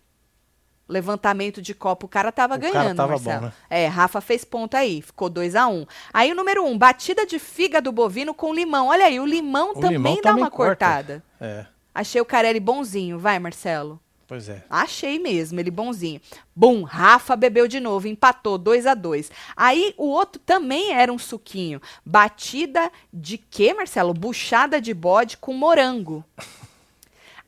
Levantamento 0.88 1.60
de 1.60 1.74
copo, 1.74 2.06
o 2.06 2.08
cara 2.08 2.30
tava 2.30 2.54
O 2.54 2.60
cara 2.60 2.72
ganhando, 2.72 2.96
tava 2.96 3.12
Marcelo. 3.14 3.40
bom, 3.40 3.46
né? 3.46 3.52
É, 3.68 3.86
Rafa 3.86 4.20
fez 4.20 4.44
ponto 4.44 4.76
aí, 4.76 5.02
ficou 5.02 5.28
2 5.28 5.56
a 5.56 5.66
1 5.66 5.72
um. 5.80 5.86
Aí 6.12 6.30
o 6.30 6.34
número 6.34 6.64
1, 6.64 6.68
um, 6.70 6.78
batida 6.78 7.26
de 7.26 7.38
fígado 7.38 7.90
bovino 7.90 8.32
com 8.32 8.54
limão. 8.54 8.86
Olha 8.88 9.06
aí, 9.06 9.18
o 9.18 9.26
limão 9.26 9.70
O 9.72 9.74
também 9.74 9.90
limão 9.92 10.14
dá 10.16 10.22
também 10.22 10.44
uma 10.44 10.50
corta. 10.50 10.86
cortada. 10.86 11.24
É, 11.40 11.66
Achei 11.94 12.20
o 12.20 12.24
Carelli 12.26 12.60
bonzinho, 12.60 13.18
vai, 13.18 13.38
Marcelo. 13.38 13.98
pois 14.28 14.48
é. 14.48 14.62
Achei 14.70 15.18
mesmo, 15.18 15.58
ele 15.58 15.70
bonzinho. 15.70 16.20
Bum, 16.54 16.82
Rafa 16.84 17.34
bebeu 17.34 17.66
de 17.66 17.80
novo, 17.80 18.06
empatou 18.06 18.56
2 18.58 18.86
a 18.86 18.94
2 18.94 19.30
Aí 19.56 19.94
o 19.96 20.06
outro 20.06 20.40
também 20.44 20.92
era 20.92 21.12
um 21.12 21.18
suquinho. 21.18 21.80
Batida 22.04 22.92
de 23.12 23.38
quê, 23.38 23.72
Marcelo? 23.74 24.12
Buchada 24.14 24.80
de 24.80 24.92
bode 24.94 25.36
com 25.38 25.52
morango. 25.52 26.22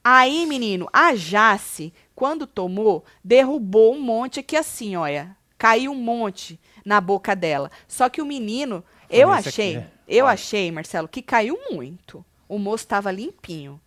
Aí, 0.03 0.46
menino, 0.46 0.88
a 0.92 1.14
Jace, 1.14 1.92
quando 2.18 2.48
tomou, 2.48 3.04
derrubou 3.22 3.94
um 3.94 4.00
monte 4.00 4.40
aqui 4.40 4.57
assim, 4.57 4.96
olha. 4.96 5.37
Caiu 5.57 5.92
um 5.92 5.94
monte 5.94 6.59
na 6.85 7.00
boca 7.00 7.37
dela. 7.37 7.70
Só 7.87 8.09
que 8.09 8.20
o 8.20 8.26
menino, 8.26 8.83
eu 9.09 9.31
achei, 9.31 9.76
aqui, 9.76 9.87
eu 10.09 10.24
Olha. 10.24 10.35
achei, 10.35 10.72
Marcelo, 10.72 11.07
que 11.07 11.22
caiu 11.22 11.57
muito. 11.70 12.24
O 12.48 12.59
moço 12.59 12.83
estava 12.83 13.12
limpinho. 13.12 13.81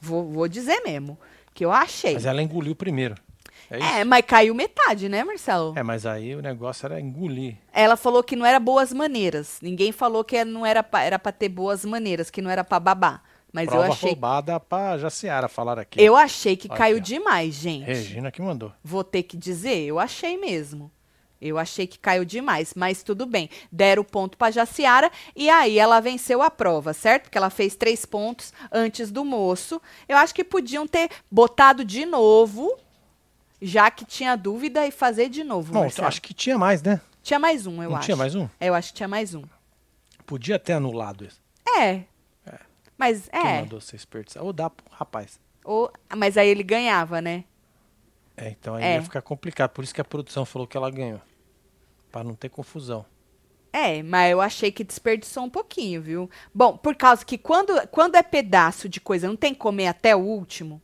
Vou, 0.00 0.30
vou 0.30 0.46
dizer 0.46 0.80
mesmo. 0.84 1.18
que 1.52 1.64
eu 1.64 1.72
achei. 1.72 2.14
Mas 2.14 2.24
ela 2.24 2.40
engoliu 2.40 2.76
primeiro. 2.76 3.16
É? 3.68 4.00
É, 4.00 4.04
mas 4.04 4.24
caiu 4.24 4.54
metade, 4.54 5.08
né, 5.08 5.24
Marcelo? 5.24 5.74
É, 5.76 5.82
mas 5.82 6.06
aí 6.06 6.36
o 6.36 6.40
negócio 6.40 6.86
era 6.86 7.00
engolir. 7.00 7.56
Ela 7.72 7.96
falou 7.96 8.22
que 8.22 8.36
não 8.36 8.46
era 8.46 8.60
boas 8.60 8.92
maneiras. 8.92 9.58
Ninguém 9.60 9.90
falou 9.90 10.22
que 10.22 10.44
não 10.44 10.64
era 10.64 10.84
pra, 10.84 11.02
era 11.02 11.18
pra 11.18 11.32
ter 11.32 11.48
boas 11.48 11.84
maneiras, 11.84 12.30
que 12.30 12.40
não 12.40 12.48
era 12.50 12.62
pra 12.62 12.78
babar. 12.78 13.24
Mas 13.52 13.68
Prova 13.68 13.86
eu 13.86 13.92
achei. 13.92 14.10
roubada 14.10 14.60
pra 14.60 14.96
Jaciara 14.96 15.48
falar 15.48 15.78
aqui. 15.78 16.00
Eu 16.00 16.16
achei 16.16 16.56
que 16.56 16.68
caiu 16.68 17.00
demais, 17.00 17.54
gente. 17.54 17.84
Regina 17.84 18.30
que 18.30 18.40
mandou. 18.40 18.72
Vou 18.82 19.02
ter 19.02 19.24
que 19.24 19.36
dizer, 19.36 19.84
eu 19.86 19.98
achei 19.98 20.36
mesmo. 20.38 20.90
Eu 21.42 21.56
achei 21.58 21.86
que 21.86 21.98
caiu 21.98 22.22
demais, 22.24 22.74
mas 22.76 23.02
tudo 23.02 23.24
bem. 23.24 23.48
Deram 23.72 24.02
o 24.02 24.04
ponto 24.04 24.36
pra 24.36 24.50
Jaciara 24.50 25.10
e 25.34 25.48
aí 25.48 25.78
ela 25.78 25.98
venceu 25.98 26.42
a 26.42 26.50
prova, 26.50 26.92
certo? 26.92 27.24
Porque 27.24 27.38
ela 27.38 27.48
fez 27.48 27.74
três 27.74 28.04
pontos 28.04 28.52
antes 28.70 29.10
do 29.10 29.24
moço. 29.24 29.80
Eu 30.06 30.18
acho 30.18 30.34
que 30.34 30.44
podiam 30.44 30.86
ter 30.86 31.08
botado 31.30 31.82
de 31.82 32.04
novo, 32.04 32.76
já 33.60 33.90
que 33.90 34.04
tinha 34.04 34.36
dúvida, 34.36 34.86
e 34.86 34.90
fazer 34.90 35.30
de 35.30 35.42
novo. 35.42 35.72
Bom, 35.72 35.80
Marcelo. 35.80 36.06
acho 36.08 36.20
que 36.20 36.34
tinha 36.34 36.58
mais, 36.58 36.82
né? 36.82 37.00
Tinha 37.22 37.38
mais 37.38 37.66
um, 37.66 37.82
eu 37.82 37.88
Não 37.90 37.96
acho. 37.96 38.04
tinha 38.04 38.16
mais 38.18 38.34
um? 38.34 38.46
É, 38.60 38.68
eu 38.68 38.74
acho 38.74 38.88
que 38.90 38.96
tinha 38.98 39.08
mais 39.08 39.34
um. 39.34 39.42
Podia 40.26 40.58
ter 40.58 40.74
anulado 40.74 41.24
esse. 41.24 41.38
É. 41.78 42.02
Mas 43.00 43.30
Quem 43.30 43.40
é. 43.40 43.60
mandou 43.62 43.80
ser 43.80 43.96
desperdiçar? 43.96 44.44
Ou 44.44 44.52
dá 44.52 44.68
pro 44.68 44.84
rapaz. 44.90 45.40
Ou, 45.64 45.90
mas 46.14 46.36
aí 46.36 46.46
ele 46.48 46.62
ganhava, 46.62 47.22
né? 47.22 47.44
É, 48.36 48.50
então 48.50 48.74
aí 48.74 48.84
É. 48.84 48.94
ia 48.96 49.02
ficar 49.02 49.22
complicado. 49.22 49.70
Por 49.70 49.82
isso 49.82 49.94
que 49.94 50.02
a 50.02 50.04
produção 50.04 50.44
falou 50.44 50.68
que 50.68 50.76
ela 50.76 50.90
ganhou. 50.90 51.20
Pra 52.12 52.22
não 52.22 52.34
ter 52.34 52.50
confusão. 52.50 53.06
É, 53.72 54.02
mas 54.02 54.30
eu 54.32 54.40
achei 54.42 54.70
que 54.70 54.84
desperdiçou 54.84 55.44
um 55.44 55.48
pouquinho, 55.50 56.02
viu? 56.02 56.30
Bom, 56.52 56.76
por 56.76 56.94
causa 56.94 57.24
que 57.24 57.38
quando, 57.38 57.72
quando 57.88 58.16
é 58.16 58.22
pedaço 58.22 58.86
de 58.86 59.00
coisa, 59.00 59.26
não 59.28 59.36
tem 59.36 59.54
que 59.54 59.60
comer 59.60 59.86
até 59.86 60.14
o 60.14 60.18
último. 60.20 60.82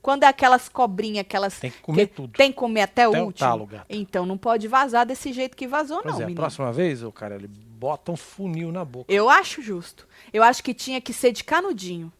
Quando 0.00 0.22
é 0.22 0.26
aquelas 0.26 0.68
cobrinhas, 0.68 1.20
aquelas. 1.20 1.58
Tem 1.58 1.70
que 1.70 1.80
comer 1.80 2.06
que 2.06 2.14
tudo. 2.14 2.32
Tem 2.36 2.50
que 2.52 2.56
comer 2.58 2.82
até, 2.82 3.04
Até 3.04 3.20
o 3.20 3.24
último. 3.26 3.48
talo. 3.48 3.68
Então 3.88 4.24
não 4.24 4.38
pode 4.38 4.66
vazar 4.68 5.04
desse 5.04 5.32
jeito 5.32 5.56
que 5.56 5.66
vazou, 5.66 6.00
Pois 6.02 6.14
não, 6.14 6.20
é, 6.20 6.24
a 6.24 6.26
menino. 6.26 6.40
próxima 6.40 6.72
vez, 6.72 7.02
o 7.02 7.10
cara, 7.12 7.34
ele 7.34 7.48
bota 7.48 8.12
um 8.12 8.16
funil 8.16 8.70
na 8.72 8.84
boca. 8.84 9.12
Eu 9.12 9.28
acho 9.28 9.60
justo. 9.60 10.06
Eu 10.32 10.42
acho 10.42 10.62
que 10.62 10.72
tinha 10.72 11.00
que 11.00 11.12
ser 11.12 11.32
de 11.32 11.42
canudinho. 11.44 12.12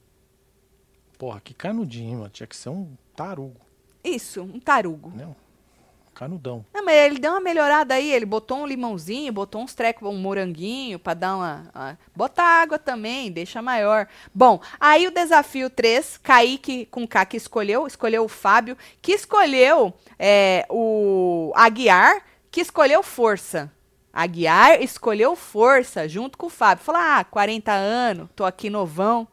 Porra, 1.17 1.41
que 1.41 1.55
canudinho, 1.55 2.19
mano. 2.19 2.31
Tinha 2.31 2.47
que 2.47 2.57
ser 2.57 2.69
um 2.69 2.93
tarugo, 3.17 3.61
Isso, 4.05 4.43
um 4.43 4.61
tarugo. 4.61 5.11
né? 5.17 5.29
Canudão. 6.19 6.67
Não, 6.75 6.85
mas 6.85 6.97
ele 6.97 7.21
deu 7.21 7.31
uma 7.31 7.41
melhorada 7.41 7.95
aí, 7.95 8.13
ele 8.13 8.27
botou 8.27 8.59
um 8.59 8.67
limãozinho, 8.67 9.33
botou 9.33 9.63
uns 9.63 9.73
trecos, 9.73 10.09
um 10.09 10.19
moranguinho 10.19 10.99
pra 10.99 11.15
dar 11.15 11.37
uma, 11.37 11.71
uma- 11.73 11.99
Bota 12.15 12.43
água 12.43 12.77
também, 12.77 13.31
deixa 13.31 13.63
maior. 13.63 14.09
Bom, 14.35 14.61
aí 14.81 15.07
o 15.07 15.13
desafio 15.13 15.71
3, 15.71 16.19
Kaique 16.19 16.87
com 16.87 17.07
K 17.07 17.25
que 17.25 17.37
escolheu, 17.37 17.87
escolheu 17.87 18.25
o 18.25 18.29
Fábio, 18.29 18.77
que 19.01 19.13
escolheu 19.13 19.95
é, 20.19 20.67
o 20.69 21.53
Aguiar, 21.55 22.25
que 22.51 22.61
escolheu 22.63 23.01
força. 23.05 23.71
Aguiar 24.13 24.83
escolheu 24.83 25.37
força 25.37 26.09
junto 26.09 26.37
com 26.37 26.47
o 26.47 26.51
Fábio. 26.51 26.83
Falou, 26.85 27.01
ah, 27.01 27.23
40 27.23 27.71
anos, 27.71 28.29
tô 28.35 28.45
aqui 28.45 28.69
novão. 28.69 29.29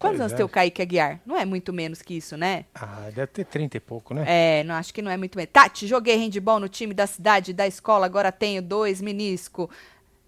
Quantos 0.00 0.16
Pois 0.16 0.20
anos 0.22 0.32
é. 0.32 0.36
tem 0.36 0.46
o 0.46 0.48
Kaique 0.48 0.80
Aguiar? 0.80 1.20
Não 1.26 1.36
é 1.36 1.44
muito 1.44 1.74
menos 1.74 2.00
que 2.00 2.14
isso, 2.14 2.34
né? 2.34 2.64
Ah, 2.74 3.10
deve 3.14 3.26
ter 3.26 3.44
30 3.44 3.76
e 3.76 3.80
pouco, 3.80 4.14
né? 4.14 4.24
É, 4.26 4.64
não 4.64 4.74
acho 4.74 4.94
que 4.94 5.02
não 5.02 5.10
é 5.10 5.16
muito 5.18 5.36
bem. 5.36 5.46
Tati, 5.46 5.86
joguei 5.86 6.16
handball 6.16 6.58
no 6.58 6.70
time 6.70 6.94
da 6.94 7.06
cidade, 7.06 7.52
da 7.52 7.66
escola, 7.66 8.06
agora 8.06 8.32
tenho 8.32 8.62
dois 8.62 9.02
menisco. 9.02 9.68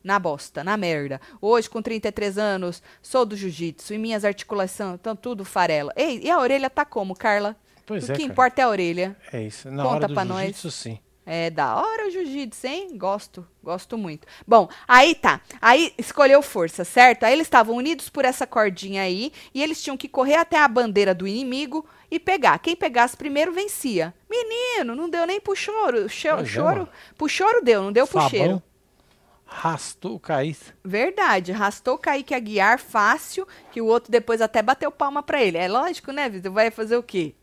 Na 0.04 0.18
bosta, 0.18 0.62
na 0.62 0.76
merda. 0.76 1.20
Hoje, 1.40 1.70
com 1.70 1.80
33 1.80 2.36
anos, 2.36 2.82
sou 3.00 3.24
do 3.24 3.34
jiu-jitsu 3.36 3.94
e 3.94 3.98
minhas 3.98 4.24
articulações 4.26 4.96
estão 4.96 5.14
tudo 5.16 5.42
farela. 5.44 5.90
Ei, 5.96 6.20
e 6.22 6.28
a 6.30 6.38
orelha 6.38 6.68
tá 6.68 6.84
como, 6.84 7.14
Carla? 7.14 7.56
Pois 7.86 8.08
o 8.08 8.12
é, 8.12 8.14
que 8.16 8.20
cara. 8.22 8.32
importa 8.32 8.60
é 8.60 8.64
a 8.64 8.68
orelha. 8.68 9.16
É 9.32 9.40
isso. 9.42 9.70
Na 9.70 9.84
Conta 9.84 9.96
hora 9.96 10.08
do 10.08 10.14
pra 10.14 10.24
nós. 10.24 10.40
jiu-jitsu, 10.40 10.70
sim. 10.70 10.98
É 11.24 11.50
da 11.50 11.76
hora 11.76 12.08
o 12.08 12.10
jiu-jitsu, 12.10 12.66
hein? 12.66 12.98
Gosto, 12.98 13.46
gosto 13.62 13.96
muito. 13.96 14.26
Bom, 14.46 14.68
aí 14.88 15.14
tá. 15.14 15.40
Aí 15.60 15.94
escolheu 15.96 16.42
força, 16.42 16.84
certo? 16.84 17.22
Aí 17.22 17.32
eles 17.32 17.46
estavam 17.46 17.76
unidos 17.76 18.08
por 18.08 18.24
essa 18.24 18.44
cordinha 18.44 19.02
aí 19.02 19.32
e 19.54 19.62
eles 19.62 19.80
tinham 19.80 19.96
que 19.96 20.08
correr 20.08 20.34
até 20.34 20.58
a 20.58 20.66
bandeira 20.66 21.14
do 21.14 21.26
inimigo 21.26 21.86
e 22.10 22.18
pegar. 22.18 22.58
Quem 22.58 22.74
pegasse 22.74 23.16
primeiro 23.16 23.52
vencia. 23.52 24.12
Menino, 24.28 24.96
não 24.96 25.08
deu 25.08 25.24
nem 25.24 25.40
pro 25.40 25.54
choro. 25.54 26.06
É, 26.06 26.08
choro. 26.08 26.64
mano. 26.64 26.88
pro 27.16 27.28
choro 27.28 27.62
deu, 27.62 27.82
não 27.82 27.92
deu 27.92 28.06
pro 28.06 28.28
cheiro. 28.28 28.60
Rastou 29.44 30.14
o 30.16 30.20
Caís. 30.20 30.72
Verdade, 30.82 31.52
arrastou 31.52 31.94
o 31.94 31.98
Kaique 31.98 32.34
Aguiar 32.34 32.78
fácil, 32.80 33.46
que 33.70 33.82
o 33.82 33.86
outro 33.86 34.10
depois 34.10 34.40
até 34.40 34.62
bateu 34.62 34.90
palma 34.90 35.22
pra 35.22 35.42
ele. 35.42 35.58
É 35.58 35.68
lógico, 35.68 36.10
né, 36.10 36.28
Vitor? 36.28 36.50
Vai 36.50 36.70
fazer 36.70 36.96
o 36.96 37.02
quê? 37.02 37.34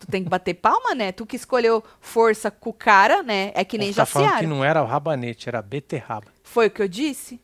Tu 0.00 0.06
tem 0.06 0.24
que 0.24 0.30
bater 0.30 0.54
palma, 0.54 0.94
né? 0.94 1.12
Tu 1.12 1.26
que 1.26 1.36
escolheu 1.36 1.84
força 2.00 2.50
com 2.50 2.70
o 2.70 2.72
cara, 2.72 3.22
né? 3.22 3.52
É 3.54 3.62
que 3.62 3.76
nem 3.76 3.92
Você 3.92 3.96
tá 3.96 4.06
falando 4.06 4.38
que 4.38 4.46
não 4.46 4.64
era 4.64 4.82
o 4.82 4.86
rabanete, 4.86 5.46
era 5.46 5.60
beterraba. 5.60 6.28
Foi 6.42 6.68
o 6.68 6.70
que 6.70 6.80
eu 6.80 6.88
disse? 6.88 7.38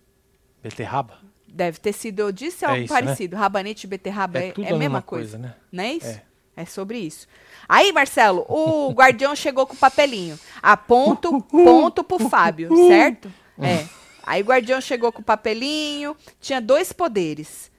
Beterraba? 0.62 1.19
Deve 1.47 1.79
ter 1.79 1.92
sido, 1.92 2.21
eu 2.21 2.33
disse 2.33 2.64
É 2.64 2.69
algo 2.69 2.83
isso, 2.83 2.95
né? 2.95 3.01
parecido. 3.03 3.37
Rabanete 3.37 3.87
e 3.87 3.90
beterraba 3.90 4.38
é, 4.38 4.49
É 4.49 4.55
é 4.62 4.73
a 4.73 4.77
mesma 4.77 5.03
coisa. 5.03 5.37
coisa, 5.37 5.38
né? 5.38 5.55
Não 5.71 5.85
é 5.85 5.92
isso? 5.92 6.09
É. 6.09 6.23
É. 6.57 6.64
sobre 6.64 6.99
isso. 6.99 7.27
Aí, 7.69 7.92
Marcelo, 7.92 8.47
o 8.49 8.90
guardião 8.97 9.37
chegou 9.37 9.66
com 9.66 9.75
o 9.75 9.79
papelinho. 9.79 10.38
Aponto, 10.62 11.42
ponto 11.42 12.03
pro 12.03 12.19
Fábio, 12.31 12.75
certo? 12.88 13.31
É. 13.61 13.87
Aí 14.23 14.40
o 14.42 14.47
guardião 14.47 14.81
chegou 14.81 15.12
com 15.12 15.21
o 15.21 15.25
papelinho, 15.25 16.16
tinha 16.40 16.61
dois 16.61 16.90
poderes. 16.90 17.71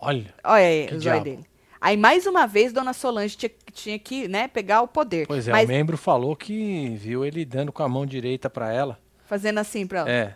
Olha, 0.00 0.34
Olha 0.42 0.64
aí, 0.64 0.88
o 0.90 0.98
zóio 0.98 1.22
dele. 1.22 1.51
Aí, 1.84 1.96
mais 1.96 2.26
uma 2.28 2.46
vez, 2.46 2.72
Dona 2.72 2.92
Solange 2.92 3.36
tinha, 3.36 3.50
tinha 3.72 3.98
que 3.98 4.28
né, 4.28 4.46
pegar 4.46 4.82
o 4.82 4.86
poder. 4.88 5.26
pois 5.26 5.48
é, 5.48 5.50
Mas 5.50 5.64
o 5.68 5.72
membro 5.72 5.96
falou 5.98 6.36
que 6.36 6.94
viu 6.96 7.24
ele 7.24 7.44
dando 7.44 7.72
com 7.72 7.82
a 7.82 7.88
mão 7.88 8.06
direita 8.06 8.48
pra 8.48 8.72
ela. 8.72 9.00
fazendo 9.26 9.58
assim 9.58 9.84
pra 9.84 9.98
ela. 10.00 10.10
É, 10.10 10.34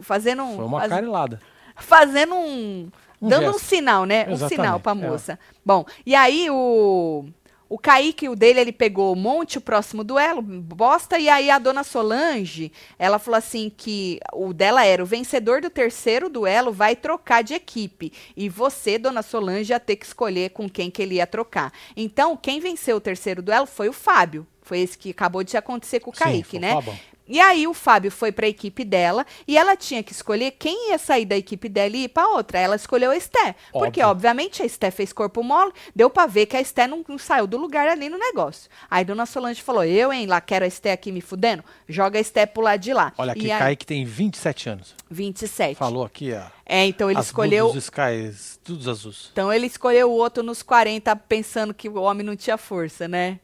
Fazendo 0.00 0.42
um. 0.42 0.56
foi 0.56 0.64
uma 0.66 0.80
faz- 0.80 0.90
carelada. 0.90 1.40
fazendo 1.76 2.34
um. 2.34 2.90
Um 3.20 3.28
dando 3.28 3.48
um 3.48 3.52
gesto. 3.54 3.64
sinal, 3.64 4.04
né? 4.04 4.26
Um 4.28 4.32
Exatamente, 4.32 4.54
sinal 4.56 4.78
pra 4.80 4.92
é. 4.92 4.94
moça. 4.94 5.38
Bom, 5.64 5.84
e 6.06 6.14
aí 6.14 6.48
o. 6.50 7.24
O 7.68 7.78
Kaique, 7.78 8.28
o 8.28 8.34
dele, 8.34 8.60
ele 8.60 8.72
pegou 8.72 9.12
o 9.12 9.16
monte, 9.16 9.58
o 9.58 9.60
próximo 9.60 10.02
duelo, 10.02 10.40
bosta, 10.40 11.18
e 11.18 11.28
aí 11.28 11.50
a 11.50 11.58
dona 11.58 11.84
Solange, 11.84 12.72
ela 12.98 13.18
falou 13.18 13.36
assim 13.36 13.70
que 13.76 14.18
o 14.32 14.54
dela 14.54 14.84
era 14.84 15.02
o 15.02 15.06
vencedor 15.06 15.60
do 15.60 15.68
terceiro 15.68 16.30
duelo 16.30 16.72
vai 16.72 16.96
trocar 16.96 17.42
de 17.42 17.54
equipe. 17.54 18.12
E 18.36 18.48
você, 18.48 18.98
dona 18.98 19.22
Solange, 19.22 19.72
ia 19.72 19.80
ter 19.80 19.96
que 19.96 20.06
escolher 20.06 20.50
com 20.50 20.68
quem 20.68 20.90
que 20.90 21.02
ele 21.02 21.16
ia 21.16 21.26
trocar. 21.26 21.72
Então, 21.96 22.36
quem 22.36 22.58
venceu 22.58 22.96
o 22.96 23.00
terceiro 23.00 23.42
duelo 23.42 23.66
foi 23.66 23.88
o 23.88 23.92
Fábio. 23.92 24.46
Foi 24.62 24.80
esse 24.80 24.96
que 24.96 25.10
acabou 25.10 25.42
de 25.42 25.56
acontecer 25.56 26.00
com 26.00 26.10
o 26.10 26.14
Sim, 26.14 26.24
Kaique, 26.24 26.58
né? 26.58 26.74
Fabão. 26.74 26.98
E 27.28 27.38
aí 27.40 27.66
o 27.66 27.74
Fábio 27.74 28.10
foi 28.10 28.32
para 28.32 28.46
a 28.46 28.48
equipe 28.48 28.84
dela 28.84 29.26
e 29.46 29.58
ela 29.58 29.76
tinha 29.76 30.02
que 30.02 30.12
escolher 30.12 30.52
quem 30.52 30.90
ia 30.90 30.98
sair 30.98 31.26
da 31.26 31.36
equipe 31.36 31.68
dela 31.68 31.94
e 31.94 32.04
ir 32.04 32.08
para 32.08 32.26
outra. 32.28 32.58
Ela 32.58 32.76
escolheu 32.76 33.10
a 33.10 33.16
Esté, 33.16 33.54
porque 33.72 34.02
obviamente 34.02 34.62
a 34.62 34.66
Esté 34.66 34.90
fez 34.90 35.12
corpo 35.12 35.42
mole, 35.42 35.72
deu 35.94 36.08
para 36.08 36.26
ver 36.26 36.46
que 36.46 36.56
a 36.56 36.60
Esté 36.60 36.86
não, 36.86 37.04
não 37.06 37.18
saiu 37.18 37.46
do 37.46 37.58
lugar 37.58 37.86
ali 37.86 38.08
no 38.08 38.18
negócio. 38.18 38.70
Aí 38.90 39.04
Dona 39.04 39.26
Solange 39.26 39.62
falou: 39.62 39.84
"Eu, 39.84 40.12
hein, 40.12 40.26
lá 40.26 40.40
quero 40.40 40.64
a 40.64 40.68
Esté 40.68 40.92
aqui 40.92 41.12
me 41.12 41.20
fudendo, 41.20 41.62
joga 41.86 42.18
a 42.18 42.20
Esté 42.20 42.46
pro 42.46 42.62
lado 42.62 42.80
de 42.80 42.94
lá". 42.94 43.12
Olha 43.18 43.32
aqui, 43.32 43.46
e 43.46 43.52
aí, 43.52 43.58
Kaique 43.58 43.84
tem 43.84 44.04
27 44.04 44.70
anos. 44.70 44.94
27. 45.10 45.76
Falou 45.76 46.04
aqui, 46.04 46.32
ó. 46.32 46.46
É, 46.64 46.84
então 46.86 47.10
ele 47.10 47.18
as 47.18 47.26
escolheu 47.26 47.72
Dos 47.72 47.84
skies, 47.84 48.60
todos 48.62 48.88
azuis. 48.88 49.30
Então 49.32 49.52
ele 49.52 49.66
escolheu 49.66 50.10
o 50.10 50.14
outro 50.14 50.42
nos 50.42 50.62
40 50.62 51.14
pensando 51.16 51.72
que 51.74 51.88
o 51.88 51.94
homem 51.96 52.24
não 52.24 52.36
tinha 52.36 52.56
força, 52.56 53.08
né? 53.08 53.40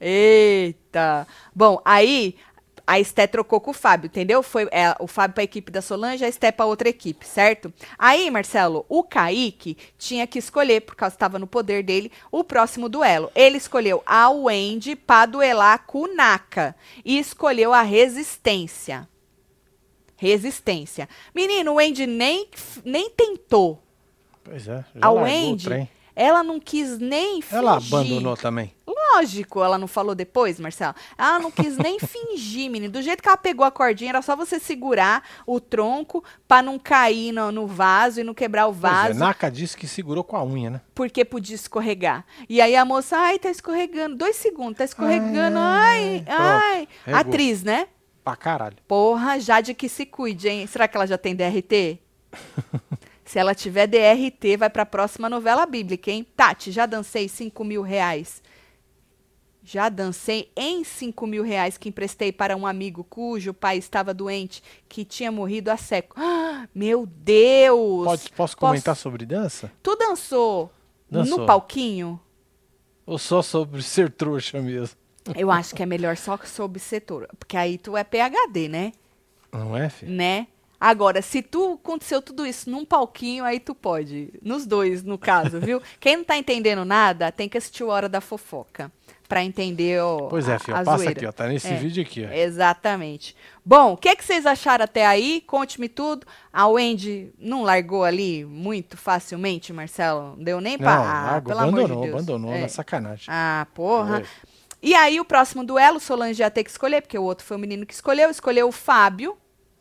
Eita! 0.00 1.26
Bom, 1.54 1.80
aí 1.84 2.36
a 2.86 3.00
Esté 3.00 3.26
trocou 3.26 3.60
com 3.60 3.72
o 3.72 3.74
Fábio, 3.74 4.06
entendeu? 4.06 4.42
Foi 4.42 4.68
é, 4.70 4.94
o 5.00 5.06
Fábio 5.06 5.34
para 5.34 5.42
a 5.42 5.44
equipe 5.44 5.72
da 5.72 5.82
Solange, 5.82 6.24
a 6.24 6.28
Esté 6.28 6.52
para 6.52 6.66
outra 6.66 6.88
equipe, 6.88 7.26
certo? 7.26 7.72
Aí, 7.98 8.30
Marcelo, 8.30 8.86
o 8.88 9.02
Kaique 9.02 9.76
tinha 9.98 10.26
que 10.26 10.38
escolher, 10.38 10.82
por 10.82 10.94
causa 10.94 11.12
que 11.12 11.16
estava 11.16 11.38
no 11.38 11.46
poder 11.46 11.82
dele, 11.82 12.12
o 12.30 12.44
próximo 12.44 12.88
duelo. 12.88 13.30
Ele 13.34 13.56
escolheu 13.56 14.02
a 14.06 14.30
Wendy 14.30 14.94
para 14.94 15.26
duelar 15.26 15.84
com 15.86 16.02
o 16.02 16.14
Naka 16.14 16.76
e 17.04 17.18
escolheu 17.18 17.72
a 17.72 17.82
Resistência. 17.82 19.08
Resistência. 20.16 21.08
Menino, 21.34 21.72
o 21.72 21.74
Wendy 21.74 22.06
nem, 22.06 22.48
nem 22.84 23.10
tentou. 23.10 23.82
Pois 24.44 24.68
é, 24.68 24.84
já 24.94 25.06
A 25.06 25.10
Wendy, 25.10 25.88
ela 26.14 26.42
não 26.42 26.60
quis 26.60 26.98
nem 26.98 27.42
fingir. 27.42 27.58
Ela 27.58 27.76
abandonou 27.76 28.36
também. 28.36 28.72
Lógico, 29.14 29.62
ela 29.62 29.78
não 29.78 29.86
falou 29.86 30.14
depois, 30.14 30.58
Marcelo. 30.60 30.94
Ela 31.16 31.38
não 31.38 31.50
quis 31.50 31.76
nem 31.76 31.98
fingir, 32.00 32.70
menino. 32.70 32.92
Do 32.92 33.02
jeito 33.02 33.22
que 33.22 33.28
ela 33.28 33.36
pegou 33.36 33.64
a 33.64 33.70
cordinha, 33.70 34.10
era 34.10 34.22
só 34.22 34.34
você 34.36 34.58
segurar 34.58 35.22
o 35.46 35.60
tronco 35.60 36.22
pra 36.48 36.62
não 36.62 36.78
cair 36.78 37.32
no, 37.32 37.50
no 37.52 37.66
vaso 37.66 38.20
e 38.20 38.24
não 38.24 38.34
quebrar 38.34 38.66
o 38.66 38.72
Pois 38.72 38.78
é, 38.92 38.96
vaso, 38.96 39.18
Naka 39.18 39.50
disse 39.50 39.76
que 39.76 39.86
segurou 39.86 40.24
com 40.24 40.36
a 40.36 40.44
unha, 40.44 40.70
né? 40.70 40.80
porque 40.94 41.24
podia 41.24 41.54
escorregar. 41.56 42.24
E 42.48 42.60
aí 42.60 42.74
a 42.74 42.84
moça, 42.84 43.16
ai, 43.16 43.38
tá 43.38 43.50
escorregando. 43.50 44.16
Dois 44.16 44.36
segundos, 44.36 44.78
tá 44.78 44.84
escorregando. 44.84 45.58
Ai, 45.58 46.24
Ai, 46.26 46.78
ai. 46.78 46.88
pronto. 47.04 47.16
Atriz, 47.18 47.62
né? 47.62 47.88
Pra 48.24 48.34
caralho. 48.34 48.76
Porra, 48.88 49.38
Jade 49.38 49.72
que 49.74 49.88
se 49.88 50.04
cuide, 50.04 50.48
hein? 50.48 50.66
Será 50.66 50.88
que 50.88 50.96
ela 50.96 51.06
já 51.06 51.16
tem 51.16 51.34
DRT? 51.34 52.00
Se 53.24 53.38
ela 53.40 53.54
tiver 53.56 53.88
DRT, 53.88 54.56
vai 54.56 54.70
pra 54.70 54.86
próxima 54.86 55.28
novela 55.28 55.66
bíblica, 55.66 56.10
hein? 56.12 56.24
Tati, 56.36 56.70
já 56.70 56.86
dancei 56.86 57.28
5 57.28 57.64
mil 57.64 57.82
reais. 57.82 58.40
Já 59.68 59.88
dancei 59.88 60.48
em 60.56 60.84
5 60.84 61.26
mil 61.26 61.42
reais 61.42 61.76
que 61.76 61.88
emprestei 61.88 62.30
para 62.30 62.56
um 62.56 62.64
amigo 62.64 63.02
cujo 63.02 63.52
pai 63.52 63.78
estava 63.78 64.14
doente, 64.14 64.62
que 64.88 65.04
tinha 65.04 65.32
morrido 65.32 65.72
há 65.72 65.76
séculos. 65.76 66.24
Ah, 66.24 66.68
meu 66.72 67.04
Deus! 67.04 68.04
Pode, 68.04 68.30
posso 68.30 68.56
comentar 68.56 68.94
sobre 68.94 69.26
dança? 69.26 69.72
Tu 69.82 69.96
dançou, 69.96 70.70
Dançou. 71.10 71.40
no 71.40 71.46
palquinho? 71.46 72.20
Ou 73.04 73.18
só 73.18 73.42
sobre 73.42 73.82
ser 73.82 74.12
trouxa 74.12 74.62
mesmo? 74.62 74.96
Eu 75.34 75.50
acho 75.50 75.74
que 75.74 75.82
é 75.82 75.86
melhor 75.86 76.16
só 76.16 76.38
sobre 76.44 76.78
setor, 76.78 77.28
porque 77.36 77.56
aí 77.56 77.76
tu 77.76 77.96
é 77.96 78.04
PhD, 78.04 78.68
né? 78.68 78.92
Não 79.50 79.76
é, 79.76 79.90
filho? 79.90 80.12
Né? 80.12 80.46
Agora, 80.80 81.22
se 81.22 81.40
tu 81.42 81.74
aconteceu 81.82 82.20
tudo 82.20 82.46
isso 82.46 82.68
num 82.70 82.84
palquinho, 82.84 83.44
aí 83.44 83.58
tu 83.58 83.74
pode. 83.74 84.32
Nos 84.42 84.66
dois, 84.66 85.02
no 85.02 85.16
caso, 85.18 85.58
viu? 85.60 85.80
Quem 85.98 86.16
não 86.18 86.24
tá 86.24 86.36
entendendo 86.36 86.84
nada, 86.84 87.32
tem 87.32 87.48
que 87.48 87.56
assistir 87.56 87.82
o 87.84 87.88
Hora 87.88 88.08
da 88.08 88.20
Fofoca. 88.20 88.90
Pra 89.28 89.42
entender 89.42 90.00
o. 90.02 90.28
Pois 90.28 90.48
é, 90.48 90.56
filho. 90.56 90.76
a 90.76 90.84
Passa 90.84 90.98
zoeira. 90.98 91.12
aqui, 91.12 91.26
ó. 91.26 91.32
Tá 91.32 91.48
nesse 91.48 91.66
É. 91.66 91.74
vídeo 91.76 92.00
aqui, 92.00 92.24
ó. 92.24 92.32
Exatamente. 92.32 93.34
Bom, 93.64 93.94
o 93.94 93.96
que, 93.96 94.14
que 94.14 94.24
vocês 94.24 94.46
acharam 94.46 94.84
até 94.84 95.04
aí? 95.04 95.42
Conte-me 95.46 95.88
tudo. 95.88 96.24
A 96.52 96.68
Wendy 96.68 97.32
não 97.36 97.64
largou 97.64 98.04
ali 98.04 98.44
muito 98.44 98.96
facilmente, 98.96 99.72
Marcelo? 99.72 100.36
Não 100.36 100.44
deu 100.44 100.60
nem 100.60 100.78
pra. 100.78 100.94
Não, 100.96 101.02
ah, 101.02 101.22
largou, 101.32 101.42
pelo 101.54 101.58
amor 101.60 101.78
abandonou, 101.80 101.96
de 102.02 102.08
Deus. 102.10 102.14
abandonou 102.22 102.52
É. 102.54 102.60
na 102.60 102.68
sacanagem. 102.68 103.24
Ah, 103.28 103.66
porra. 103.74 104.20
Foi. 104.20 104.26
E 104.80 104.94
aí, 104.94 105.18
o 105.18 105.24
próximo 105.24 105.64
duelo, 105.64 105.98
Solange 105.98 106.42
ia 106.42 106.50
ter 106.50 106.62
que 106.62 106.70
escolher, 106.70 107.00
porque 107.02 107.18
o 107.18 107.22
outro 107.24 107.44
foi 107.44 107.56
o 107.56 107.60
menino 107.60 107.84
que 107.84 107.94
escolheu. 107.94 108.30
Escolheu 108.30 108.68
o 108.68 108.72
Fábio, 108.72 109.36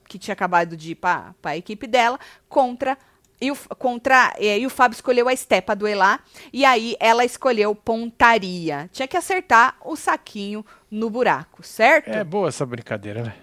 que 0.07 0.17
tinha 0.19 0.33
acabado 0.33 0.75
de 0.77 0.91
ir 0.91 0.95
pra, 0.95 1.33
pra 1.41 1.57
equipe 1.57 1.87
dela, 1.87 2.19
contra. 2.49 2.97
E 3.41 3.51
o, 3.51 3.55
contra, 3.77 4.33
e 4.39 4.65
o 4.65 4.69
Fábio 4.69 4.95
escolheu 4.95 5.27
a 5.27 5.33
Esté 5.33 5.59
pra 5.59 5.75
duelar. 5.75 6.23
E 6.53 6.63
aí 6.63 6.95
ela 7.01 7.25
escolheu 7.25 7.75
pontaria. 7.75 8.89
Tinha 8.93 9.07
que 9.07 9.17
acertar 9.17 9.75
o 9.83 9.95
saquinho 9.97 10.65
no 10.89 11.09
buraco, 11.09 11.61
certo? 11.61 12.09
É 12.09 12.23
boa 12.23 12.47
essa 12.47 12.65
brincadeira, 12.65 13.23
né? 13.23 13.35